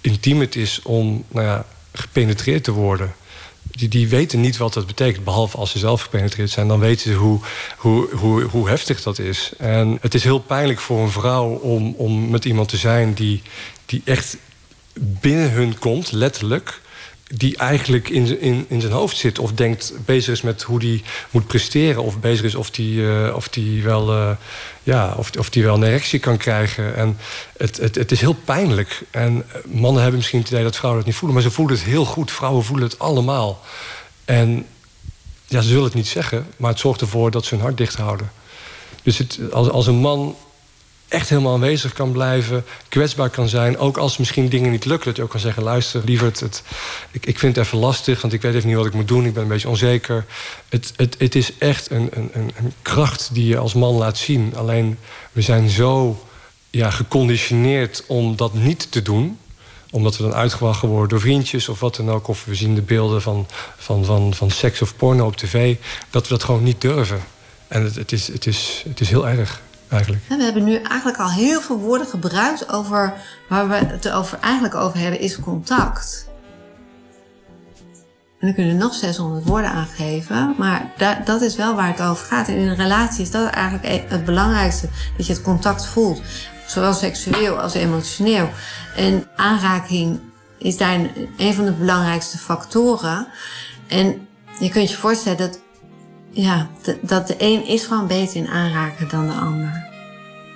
[0.00, 3.14] intiem het is om nou ja, gepenetreerd te worden
[3.62, 5.24] die, die weten niet wat dat betekent.
[5.24, 6.68] Behalve als ze zelf gepenetreerd zijn.
[6.68, 7.40] Dan weten ze hoe,
[7.76, 9.52] hoe, hoe, hoe heftig dat is.
[9.58, 13.42] En het is heel pijnlijk voor een vrouw om, om met iemand te zijn die,
[13.86, 14.36] die echt
[14.94, 16.80] binnen hun komt, letterlijk
[17.34, 21.02] die eigenlijk in, in, in zijn hoofd zit of denkt bezig is met hoe die
[21.30, 24.30] moet presteren of bezig is of die, uh, of die wel uh,
[24.82, 26.96] ja, of, of die wel een erectie kan krijgen.
[26.96, 27.18] En
[27.56, 29.02] het, het, het is heel pijnlijk.
[29.10, 31.84] En mannen hebben misschien het idee dat vrouwen het niet voelen, maar ze voelen het
[31.84, 32.30] heel goed.
[32.30, 33.60] Vrouwen voelen het allemaal.
[34.24, 34.66] En
[35.46, 37.96] ja, ze zullen het niet zeggen, maar het zorgt ervoor dat ze hun hart dicht
[37.96, 38.32] houden.
[39.02, 40.36] Dus het, als, als een man
[41.12, 43.78] echt helemaal aanwezig kan blijven, kwetsbaar kan zijn.
[43.78, 45.62] Ook als misschien dingen niet lukken, dat je ook kan zeggen...
[45.62, 46.62] luister, lieverd, het,
[47.10, 48.20] ik, ik vind het even lastig...
[48.20, 50.24] want ik weet even niet wat ik moet doen, ik ben een beetje onzeker.
[50.68, 54.52] Het, het, het is echt een, een, een kracht die je als man laat zien.
[54.56, 54.98] Alleen,
[55.32, 56.22] we zijn zo
[56.70, 59.38] ja, geconditioneerd om dat niet te doen
[59.90, 62.28] Omdat we dan uitgewachen worden door vriendjes of wat dan ook.
[62.28, 65.76] Of we zien de beelden van, van, van, van seks of porno op tv.
[66.10, 67.20] Dat we dat gewoon niet durven.
[67.68, 69.62] En het, het, is, het, is, het is heel erg.
[69.92, 70.22] Eigenlijk.
[70.28, 73.14] We hebben nu eigenlijk al heel veel woorden gebruikt over
[73.48, 76.30] waar we het over, eigenlijk over hebben, is contact.
[78.42, 80.54] En dan kunnen we nog 600 woorden aangeven.
[80.58, 80.92] Maar
[81.24, 82.48] dat is wel waar het over gaat.
[82.48, 84.88] En in een relatie is dat eigenlijk e- het belangrijkste.
[85.16, 86.22] Dat je het contact voelt.
[86.66, 88.48] Zowel seksueel als emotioneel.
[88.96, 90.20] En aanraking
[90.58, 91.00] is daar
[91.36, 93.26] een van de belangrijkste factoren.
[93.88, 94.28] En
[94.60, 95.60] je kunt je voorstellen dat,
[96.32, 96.68] ja,
[97.00, 99.86] dat de een is gewoon beter in aanraken dan de ander.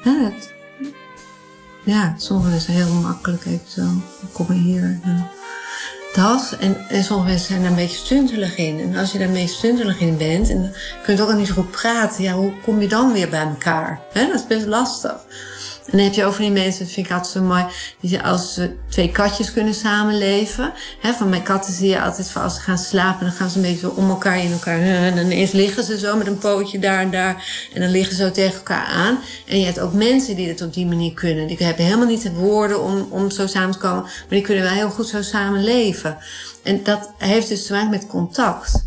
[0.04, 0.32] Ja,
[1.84, 3.82] ja sommigen is heel makkelijk even zo.
[4.32, 5.00] Kom maar hier.
[6.14, 6.56] Dat.
[6.60, 8.80] En, en sommige zijn daar een beetje stuntelig in.
[8.80, 10.70] En als je daar meest stuntelig in bent, en dan
[11.02, 13.46] kun je ook al niet zo goed praten, ja, hoe kom je dan weer bij
[13.46, 14.00] elkaar?
[14.12, 15.16] dat is best lastig.
[15.86, 17.64] En dan heb je over die mensen, dat vind ik altijd zo mooi,
[18.00, 20.72] die als ze twee katjes kunnen samenleven.
[21.00, 23.56] Hè, van mijn katten zie je altijd van als ze gaan slapen, dan gaan ze
[23.56, 24.80] een beetje om elkaar in elkaar.
[24.80, 27.68] En dan eerst liggen ze zo met een pootje daar en daar.
[27.74, 29.18] En dan liggen ze zo tegen elkaar aan.
[29.46, 31.46] En je hebt ook mensen die het op die manier kunnen.
[31.46, 34.62] Die hebben helemaal niet de woorden om, om zo samen te komen, maar die kunnen
[34.62, 36.18] wel heel goed zo samen leven.
[36.62, 38.84] En dat heeft dus te maken met contact.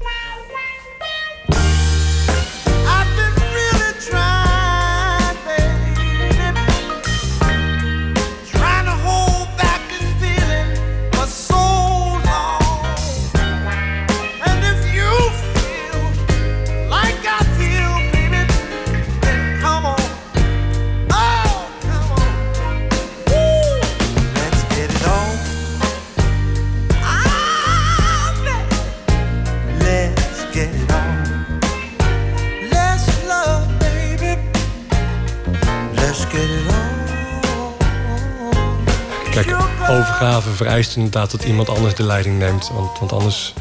[40.66, 42.70] Vereist inderdaad dat iemand anders de leiding neemt.
[42.74, 43.54] Want, want anders,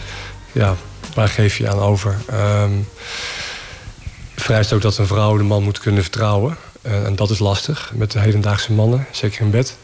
[0.53, 0.77] ja,
[1.15, 2.17] waar geef je aan over?
[2.63, 2.89] Um,
[4.37, 6.57] vereist ook dat een vrouw de man moet kunnen vertrouwen.
[6.83, 9.77] Uh, en dat is lastig met de hedendaagse mannen, zeker in bed.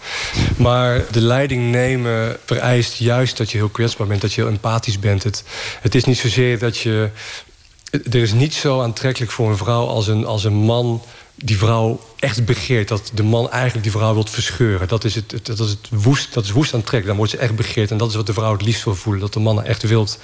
[0.56, 4.98] Maar de leiding nemen vereist juist dat je heel kwetsbaar bent, dat je heel empathisch
[4.98, 5.22] bent.
[5.22, 5.44] Het,
[5.80, 7.10] het is niet zozeer dat je.
[7.90, 11.02] Er is niet zo aantrekkelijk voor een vrouw als een, als een man
[11.44, 12.88] die vrouw echt begeert.
[12.88, 14.88] Dat de man eigenlijk die vrouw wilt verscheuren.
[14.88, 17.06] Dat is, het, dat is, het woest, dat is woest aantrekkelijk.
[17.06, 17.90] Dan wordt ze echt begeerd.
[17.90, 19.20] En dat is wat de vrouw het liefst wil voelen.
[19.20, 20.18] Dat de man echt wilt.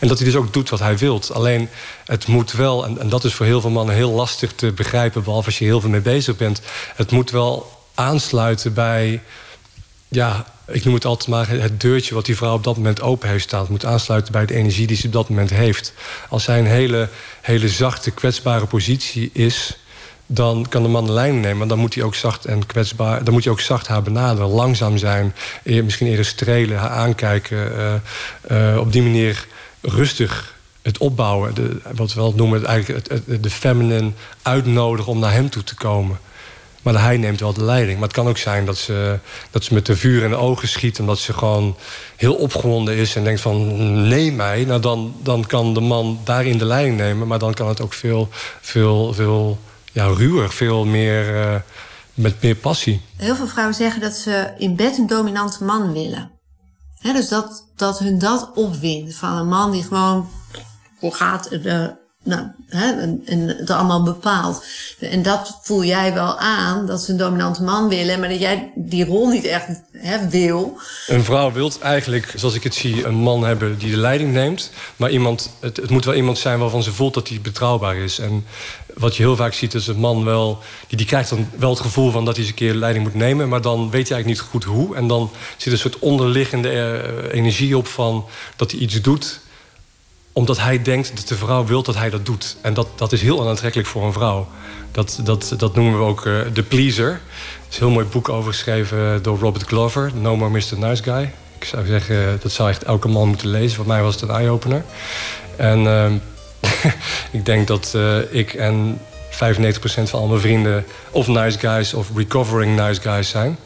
[0.00, 1.32] En dat hij dus ook doet wat hij wilt.
[1.32, 1.68] Alleen
[2.04, 5.22] het moet wel, en, en dat is voor heel veel mannen heel lastig te begrijpen.
[5.22, 6.60] Behalve als je heel veel mee bezig bent.
[6.94, 9.22] Het moet wel aansluiten bij.
[10.08, 13.28] Ja, ik noem het altijd maar het deurtje wat die vrouw op dat moment open
[13.28, 13.60] heeft staan.
[13.60, 15.92] Het moet aansluiten bij de energie die ze op dat moment heeft.
[16.28, 17.08] Als zij een hele,
[17.40, 19.76] hele zachte, kwetsbare positie is
[20.26, 21.68] dan kan de man de lijn nemen.
[21.68, 23.24] Dan moet hij ook zacht en kwetsbaar.
[23.24, 25.34] Dan moet hij ook zacht haar benaderen, langzaam zijn.
[25.64, 27.72] Misschien eerder strelen, haar aankijken.
[27.72, 29.46] Uh, uh, op die manier
[29.80, 31.54] rustig het opbouwen.
[31.54, 34.10] De, wat we wel noemen, eigenlijk het, het, de feminine
[34.42, 36.18] uitnodigen om naar hem toe te komen.
[36.82, 37.98] Maar hij neemt wel de leiding.
[37.98, 39.18] Maar het kan ook zijn dat ze,
[39.50, 41.00] dat ze met de vuur in de ogen schiet...
[41.00, 41.76] omdat ze gewoon
[42.16, 44.08] heel opgewonden is en denkt van...
[44.08, 47.26] nee mij, nou dan, dan kan de man daarin de leiding nemen...
[47.26, 48.28] maar dan kan het ook veel,
[48.60, 49.58] veel, veel
[49.96, 51.54] ja, ruwer, veel meer uh,
[52.14, 53.00] met meer passie.
[53.16, 56.30] Heel veel vrouwen zeggen dat ze in bed een dominante man willen.
[56.98, 60.28] He, dus dat, dat hun dat opwint van een man die gewoon
[61.00, 61.86] gaat uh,
[62.22, 64.64] nou, hè, en, en, het allemaal bepaalt.
[65.00, 68.72] En dat voel jij wel aan, dat ze een dominante man willen, maar dat jij
[68.74, 70.78] die rol niet echt hè, wil.
[71.06, 74.70] Een vrouw wil eigenlijk, zoals ik het zie, een man hebben die de leiding neemt.
[74.96, 78.18] Maar iemand, het, het moet wel iemand zijn waarvan ze voelt dat hij betrouwbaar is.
[78.18, 78.44] En
[78.98, 80.58] wat je heel vaak ziet is een man wel...
[80.86, 83.14] Die, die krijgt dan wel het gevoel van dat hij eens een keer leiding moet
[83.14, 83.48] nemen...
[83.48, 84.96] maar dan weet hij eigenlijk niet goed hoe.
[84.96, 89.40] En dan zit een soort onderliggende eh, energie op van dat hij iets doet
[90.36, 92.56] omdat hij denkt dat de vrouw wil dat hij dat doet.
[92.60, 94.48] En dat, dat is heel onaantrekkelijk voor een vrouw.
[94.92, 97.10] Dat, dat, dat noemen we ook uh, de pleaser.
[97.10, 97.20] Er
[97.70, 100.10] is een heel mooi boek over geschreven door Robert Glover.
[100.14, 100.78] No More Mr.
[100.78, 101.32] Nice Guy.
[101.58, 103.76] Ik zou zeggen, dat zou echt elke man moeten lezen.
[103.76, 104.84] Voor mij was het een eye-opener.
[105.56, 106.12] En uh,
[107.38, 109.00] ik denk dat uh, ik en
[109.30, 109.36] 95%
[110.02, 110.84] van al mijn vrienden...
[111.10, 113.58] of nice guys of recovering nice guys zijn.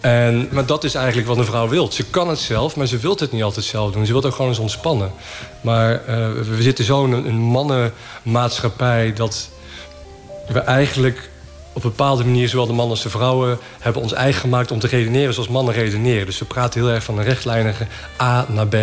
[0.00, 1.92] En, maar dat is eigenlijk wat een vrouw wil.
[1.92, 4.06] Ze kan het zelf, maar ze wil het niet altijd zelf doen.
[4.06, 5.12] Ze wil ook gewoon eens ontspannen.
[5.60, 5.98] Maar uh,
[6.32, 9.12] we zitten zo in een mannenmaatschappij...
[9.12, 9.48] dat
[10.48, 11.30] we eigenlijk
[11.74, 14.78] op een bepaalde manier, zowel de mannen als de vrouwen, hebben ons eigen gemaakt om
[14.78, 16.26] te redeneren zoals mannen redeneren.
[16.26, 17.86] Dus we praten heel erg van een rechtlijnige
[18.20, 18.74] A naar B.
[18.74, 18.80] Uh,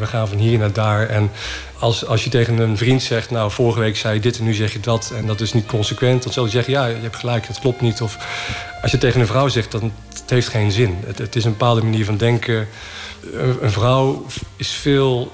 [0.00, 1.08] we gaan van hier naar daar.
[1.08, 1.30] En
[1.78, 4.54] als, als je tegen een vriend zegt, nou, vorige week zei je dit en nu
[4.54, 7.16] zeg je dat, en dat is niet consequent, dan zal hij zeggen, ja, je hebt
[7.16, 8.00] gelijk, het klopt niet.
[8.00, 8.18] Of
[8.82, 10.98] als je tegen een vrouw zegt, dan het heeft geen zin.
[11.16, 12.68] Het, is een bepaalde manier van denken.
[13.60, 15.32] Een vrouw is veel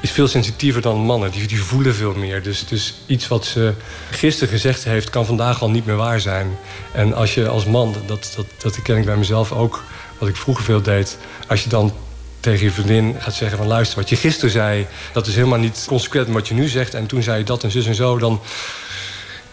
[0.00, 1.30] is veel sensitiever dan mannen.
[1.30, 2.42] Die, voelen veel meer.
[2.42, 3.74] Dus, dus iets wat ze
[4.10, 6.56] gisteren gezegd heeft, kan vandaag al niet meer waar zijn.
[6.92, 9.82] En als je als man, dat, dat, dat ken ik bij mezelf ook,
[10.18, 11.18] wat ik vroeger veel deed.
[11.48, 11.92] Als je dan
[12.40, 15.84] tegen je vriendin gaat zeggen van luister, wat je gisteren zei, dat is helemaal niet
[15.86, 16.94] consequent met wat je nu zegt.
[16.94, 18.40] En toen zei je dat en zus en zo, dan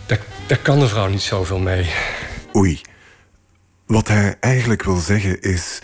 [0.06, 1.90] daar, daar kan de vrouw niet zoveel mee.
[2.56, 2.82] Oei.
[3.86, 5.80] Wat hij eigenlijk wil zeggen is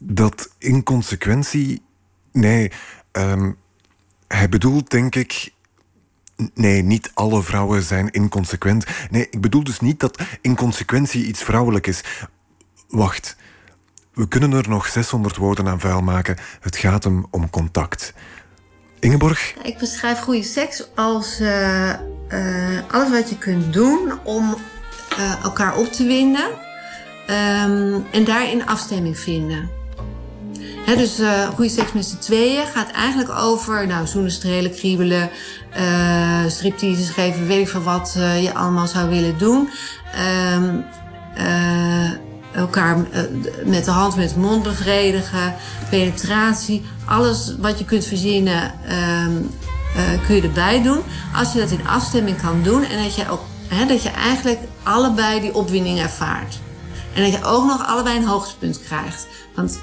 [0.00, 1.82] dat inconsequentie.
[2.32, 2.70] Nee,
[3.12, 3.56] Um,
[4.28, 5.52] hij bedoelt, denk ik.
[6.54, 8.84] Nee, niet alle vrouwen zijn inconsequent.
[9.10, 12.00] Nee, ik bedoel dus niet dat inconsequentie iets vrouwelijk is.
[12.88, 13.36] Wacht.
[14.14, 16.36] We kunnen er nog 600 woorden aan vuil maken.
[16.60, 18.12] Het gaat hem om contact.
[18.98, 19.54] Ingeborg?
[19.62, 21.98] Ik beschrijf goede seks als uh, uh,
[22.90, 24.56] alles wat je kunt doen om
[25.18, 26.50] uh, elkaar op te winden.
[27.30, 29.81] Um, en daarin afstemming vinden
[30.96, 35.30] dus uh, goede seks met z'n tweeën gaat eigenlijk over nou, zoenen, strelen, kriebelen,
[35.78, 39.68] uh, stripteases geven, weet ik veel wat uh, je allemaal zou willen doen.
[40.54, 40.84] Um,
[42.54, 43.06] elkaar
[43.64, 45.54] met de hand met de mond bevredigen,
[45.90, 48.72] penetratie, alles wat je kunt verzinnen
[49.24, 49.50] um,
[50.26, 51.02] kun je erbij doen.
[51.34, 53.40] Als je dat in afstemming kan doen en dat je, ook,
[53.88, 56.60] dat je eigenlijk allebei die opwinding ervaart.
[57.14, 59.26] En dat je ook nog allebei een hoogtepunt krijgt.
[59.54, 59.80] Want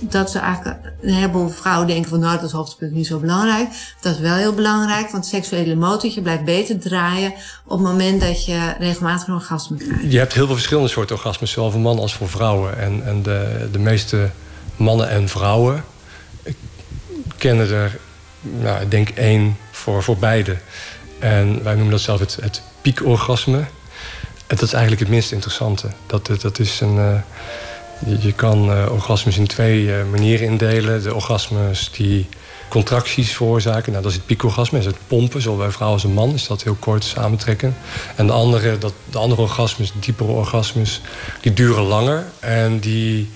[0.00, 3.68] dat ze eigenlijk een heleboel vrouwen denken van nou dat is hoogtepunt niet zo belangrijk.
[4.00, 7.32] Dat is wel heel belangrijk, want seksuele motortje blijft beter draaien
[7.64, 10.12] op het moment dat je regelmatig een orgasme krijgt.
[10.12, 12.78] Je hebt heel veel verschillende soorten orgasmes, zowel voor mannen als voor vrouwen.
[12.78, 14.30] En, en de, de meeste
[14.76, 15.84] mannen en vrouwen
[17.36, 17.98] kennen er,
[18.40, 20.56] nou, ik denk één voor, voor beide.
[21.18, 23.58] En wij noemen dat zelf het, het piekorgasme.
[24.46, 25.88] En dat is eigenlijk het minst interessante.
[26.06, 26.96] Dat, dat is een...
[26.96, 27.14] Uh,
[28.20, 31.02] je, kan uh, orgasmes in twee uh, manieren indelen.
[31.02, 32.26] De orgasmes die
[32.68, 36.04] contracties veroorzaken, nou, dat is het piekorgasme, dat is het pompen, zowel bij vrouw als
[36.04, 37.76] een man, is dat heel kort samentrekken.
[38.16, 41.00] En de andere, dat, de andere orgasmes, diepere orgasmes,
[41.40, 43.30] die duren langer en die,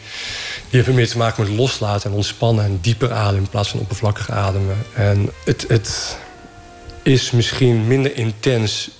[0.71, 3.81] die hebben meer te maken met loslaten en ontspannen en dieper ademen in plaats van
[3.81, 4.77] oppervlakkig ademen.
[4.95, 6.19] En het, het
[7.03, 8.91] is misschien minder intens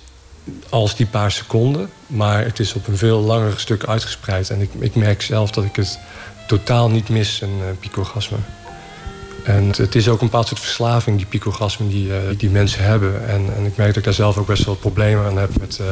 [0.69, 1.89] als die paar seconden.
[2.07, 4.49] Maar het is op een veel langer stuk uitgespreid.
[4.49, 5.99] En ik, ik merk zelf dat ik het
[6.47, 8.37] totaal niet mis, een uh, picogasme.
[9.43, 13.27] En het, is ook een bepaald soort verslaving, die picogasmen die, uh, die mensen hebben.
[13.27, 15.79] En, en, ik merk dat ik daar zelf ook best wel problemen aan heb met
[15.81, 15.87] uh,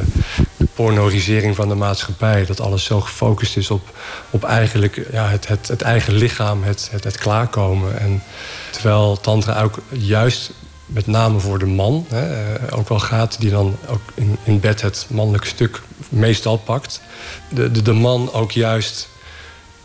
[0.57, 2.45] de pornorisering van de maatschappij.
[2.45, 3.97] Dat alles zo gefocust is op,
[4.29, 7.99] op eigenlijk ja, het, het, het eigen lichaam, het, het, het klaarkomen.
[7.99, 8.23] En
[8.71, 10.51] terwijl tantra ook juist
[10.87, 14.59] met name voor de man hè, eh, ook wel gaat, die dan ook in, in
[14.59, 17.01] bed het mannelijke stuk meestal pakt.
[17.49, 19.09] De, de, de man ook juist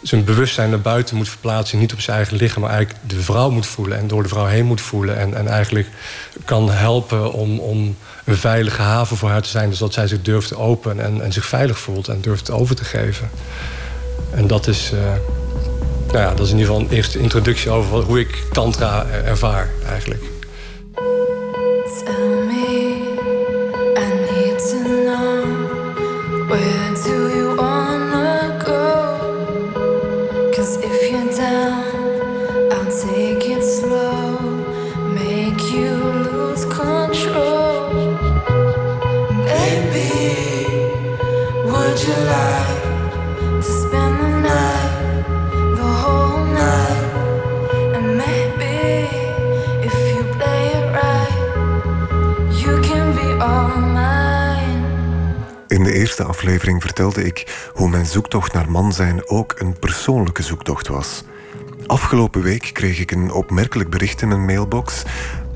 [0.03, 3.51] zijn bewustzijn naar buiten moet verplaatsen, niet op zijn eigen lichaam, maar eigenlijk de vrouw
[3.51, 5.17] moet voelen en door de vrouw heen moet voelen.
[5.17, 5.89] En, en eigenlijk
[6.45, 10.49] kan helpen om, om een veilige haven voor haar te zijn, zodat zij zich durft
[10.49, 13.31] te openen en, en zich veilig voelt en durft over te geven.
[14.31, 15.01] En dat is, uh,
[16.07, 19.71] nou ja, dat is in ieder geval een eerste introductie over hoe ik Tantra ervaar
[19.89, 20.32] eigenlijk.
[56.19, 61.25] Eerste aflevering vertelde ik hoe mijn zoektocht naar man zijn ook een persoonlijke zoektocht was.
[61.87, 65.03] Afgelopen week kreeg ik een opmerkelijk bericht in mijn mailbox,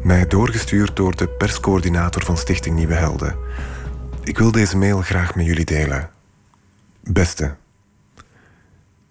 [0.03, 3.37] mij doorgestuurd door de perscoördinator van Stichting Nieuwe Helden.
[4.23, 6.11] Ik wil deze mail graag met jullie delen.
[7.03, 7.57] Beste.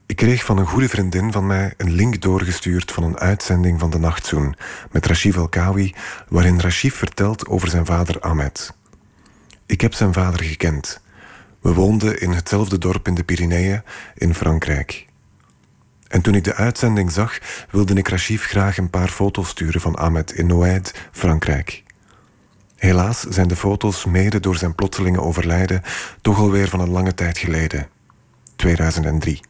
[0.05, 3.89] Ik kreeg van een goede vriendin van mij een link doorgestuurd van een uitzending van
[3.89, 4.55] de Nachtzoen
[4.91, 5.93] met Rashif Elkawi,
[6.29, 8.73] waarin Rashif vertelt over zijn vader Ahmed.
[9.65, 11.03] Ik heb zijn vader gekend.
[11.65, 13.81] We woonden in hetzelfde dorp in de Pyreneeën
[14.15, 15.05] in Frankrijk.
[16.07, 17.39] En toen ik de uitzending zag,
[17.71, 21.83] wilde ik Rachif graag een paar foto's sturen van Ahmed in Noaid, Frankrijk.
[22.75, 25.81] Helaas zijn de foto's mede door zijn plotselinge overlijden
[26.21, 27.87] toch alweer van een lange tijd geleden.
[28.55, 29.41] 2003.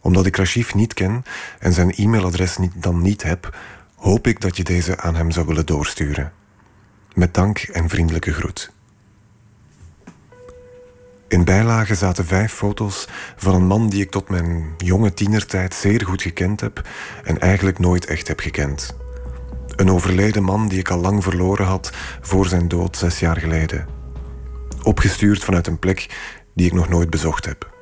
[0.00, 1.22] Omdat ik Rashif niet ken
[1.58, 3.56] en zijn e-mailadres niet, dan niet heb,
[3.96, 6.32] hoop ik dat je deze aan hem zou willen doorsturen.
[7.14, 8.74] Met dank en vriendelijke groet.
[11.28, 16.04] In bijlage zaten vijf foto's van een man die ik tot mijn jonge tienertijd zeer
[16.04, 16.88] goed gekend heb
[17.24, 18.96] en eigenlijk nooit echt heb gekend.
[19.76, 23.86] Een overleden man die ik al lang verloren had voor zijn dood zes jaar geleden.
[24.82, 26.06] Opgestuurd vanuit een plek
[26.54, 27.74] die ik nog nooit bezocht heb.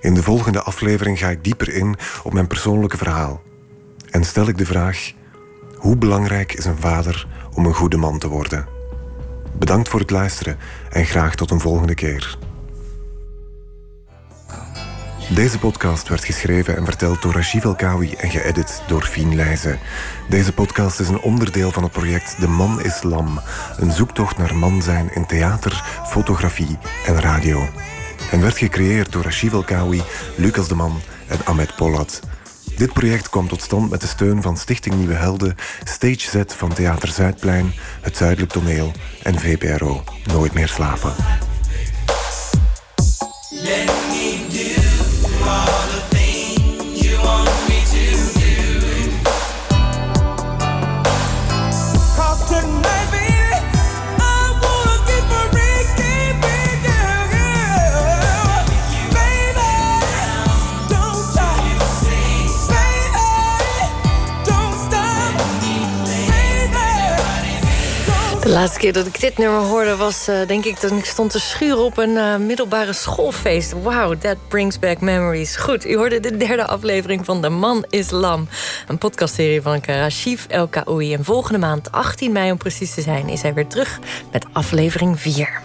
[0.00, 3.42] In de volgende aflevering ga ik dieper in op mijn persoonlijke verhaal.
[4.10, 5.12] En stel ik de vraag:
[5.76, 8.77] hoe belangrijk is een vader om een goede man te worden?
[9.58, 10.56] Bedankt voor het luisteren
[10.90, 12.38] en graag tot een volgende keer.
[15.34, 19.78] Deze podcast werd geschreven en verteld door Rashid Elkawi en geëdit door Fien Leijzen.
[20.28, 23.40] Deze podcast is een onderdeel van het project De Man is Lam.
[23.76, 27.68] Een zoektocht naar man zijn in theater, fotografie en radio.
[28.30, 30.02] En werd gecreëerd door Rashid Elkawi,
[30.36, 32.20] Lucas de Man en Ahmed Polat.
[32.78, 36.74] Dit project kwam tot stand met de steun van Stichting Nieuwe Helden, Stage Z van
[36.74, 38.92] Theater Zuidplein, Het Zuidelijk Toneel
[39.22, 41.14] en VPRO Nooit meer slapen.
[68.48, 71.30] De laatste keer dat ik dit nummer hoorde was, uh, denk ik, dat ik stond
[71.30, 73.72] te schuren op een uh, middelbare schoolfeest.
[73.72, 75.56] Wow, that brings back memories.
[75.56, 78.48] Goed, u hoorde de derde aflevering van De Man is Lam.
[78.86, 81.14] Een podcastserie van Karashif El Kaoui.
[81.14, 83.98] En volgende maand, 18 mei om precies te zijn, is hij weer terug
[84.32, 85.60] met aflevering 4.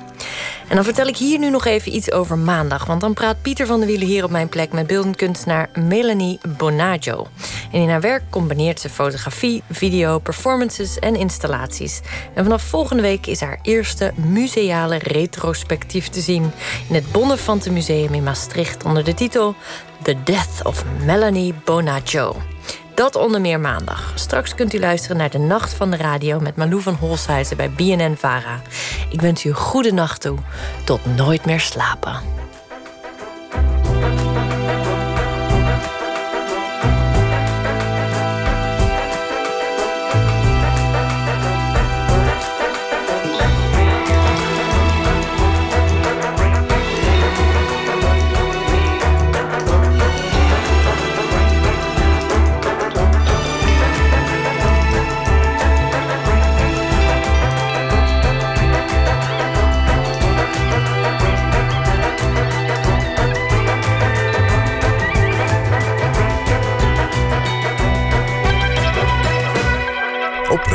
[0.68, 2.86] En dan vertel ik hier nu nog even iets over maandag.
[2.86, 6.40] Want dan praat Pieter van der Wielen hier op mijn plek met beeldend kunstenaar Melanie
[6.58, 7.28] Bonaggio.
[7.72, 12.02] En in haar werk combineert ze fotografie, video, performances en installaties.
[12.34, 16.52] En vanaf volgende week is haar eerste museale retrospectief te zien
[16.90, 19.56] in het Bonnefante Museum in Maastricht onder de titel
[20.04, 22.53] The Death of Melanie Bonaggio.
[22.96, 24.12] Dat onder meer maandag.
[24.16, 27.70] Straks kunt u luisteren naar de Nacht van de Radio met Malou van Holshuizen bij
[27.70, 28.62] BNN Vara.
[29.10, 30.38] Ik wens u een goede nacht toe.
[30.86, 32.43] Tot nooit meer slapen.